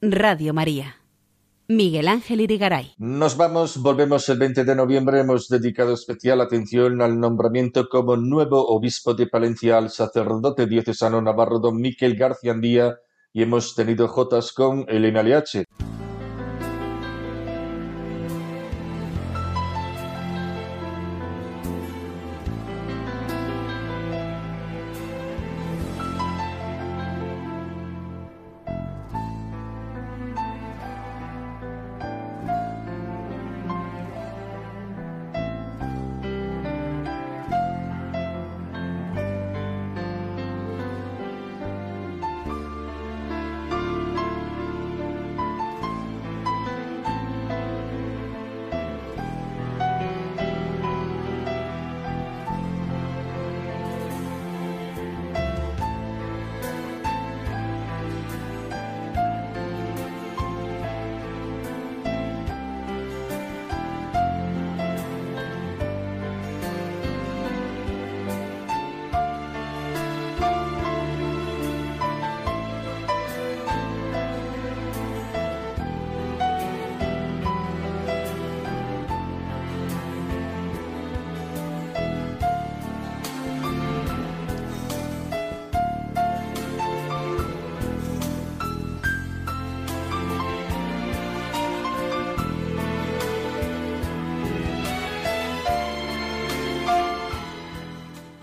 Radio 0.00 0.54
María. 0.54 0.98
Miguel 1.66 2.06
Ángel 2.06 2.42
Irigaray. 2.42 2.94
Nos 2.98 3.36
vamos, 3.36 3.82
volvemos 3.82 4.28
el 4.28 4.38
20 4.38 4.62
de 4.62 4.76
noviembre. 4.76 5.18
Hemos 5.18 5.48
dedicado 5.48 5.94
especial 5.94 6.40
atención 6.40 7.02
al 7.02 7.18
nombramiento 7.18 7.88
como 7.88 8.16
nuevo 8.16 8.68
obispo 8.68 9.14
de 9.14 9.26
Palencia 9.26 9.78
al 9.78 9.90
sacerdote 9.90 10.68
diocesano 10.68 11.20
navarro 11.20 11.58
don 11.58 11.80
Miquel 11.80 12.14
García 12.14 12.52
Andía 12.52 13.00
y 13.32 13.42
hemos 13.42 13.74
tenido 13.74 14.06
jotas 14.06 14.52
con 14.52 14.84
Elena 14.86 15.24
Leache. 15.24 15.64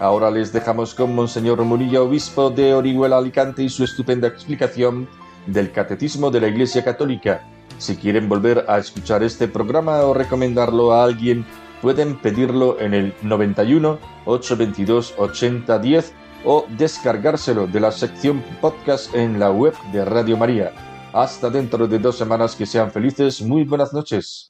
Ahora 0.10 0.32
les 0.32 0.51
dejamos 0.51 0.95
con 0.95 1.14
Monseñor 1.14 1.64
Murillo, 1.64 2.05
obispo 2.05 2.49
de 2.49 2.74
Orihuela 2.74 3.20
Alicante, 3.20 3.62
y 3.62 3.70
su 3.70 3.84
estupenda 3.84 4.28
explicación 4.28 5.07
del 5.45 5.72
Catecismo 5.72 6.32
de 6.32 6.41
la 6.41 6.47
Iglesia 6.47 6.84
Católica. 6.84 7.47
Si 7.78 7.95
quieren 7.95 8.28
volver 8.28 8.66
a 8.68 8.80
escuchar 8.80 9.22
este 9.22 9.47
programa 9.47 10.01
o 10.01 10.16
recomendarlo 10.16 10.93
a 10.93 11.03
alguien, 11.03 11.45
pueden 11.84 12.20
pedirlo 12.20 12.80
en 12.80 12.95
el 12.95 13.14
91 13.22 13.99
822 14.26 15.14
8010 15.16 16.14
o 16.43 16.66
descargárselo 16.76 17.68
de 17.68 17.80
la 17.80 17.91
sección 17.91 18.43
podcast 18.62 19.14
en 19.14 19.39
la 19.39 19.51
web 19.51 19.76
de 19.93 20.05
Radio 20.05 20.38
María. 20.38 20.72
Hasta 21.14 21.51
dentro 21.51 21.88
de 21.88 21.99
dos 21.99 22.18
semanas 22.18 22.55
que 22.55 22.66
sean 22.66 22.89
felices. 22.91 23.43
Muy 23.43 23.64
buenas 23.64 23.93
noches. 23.93 24.49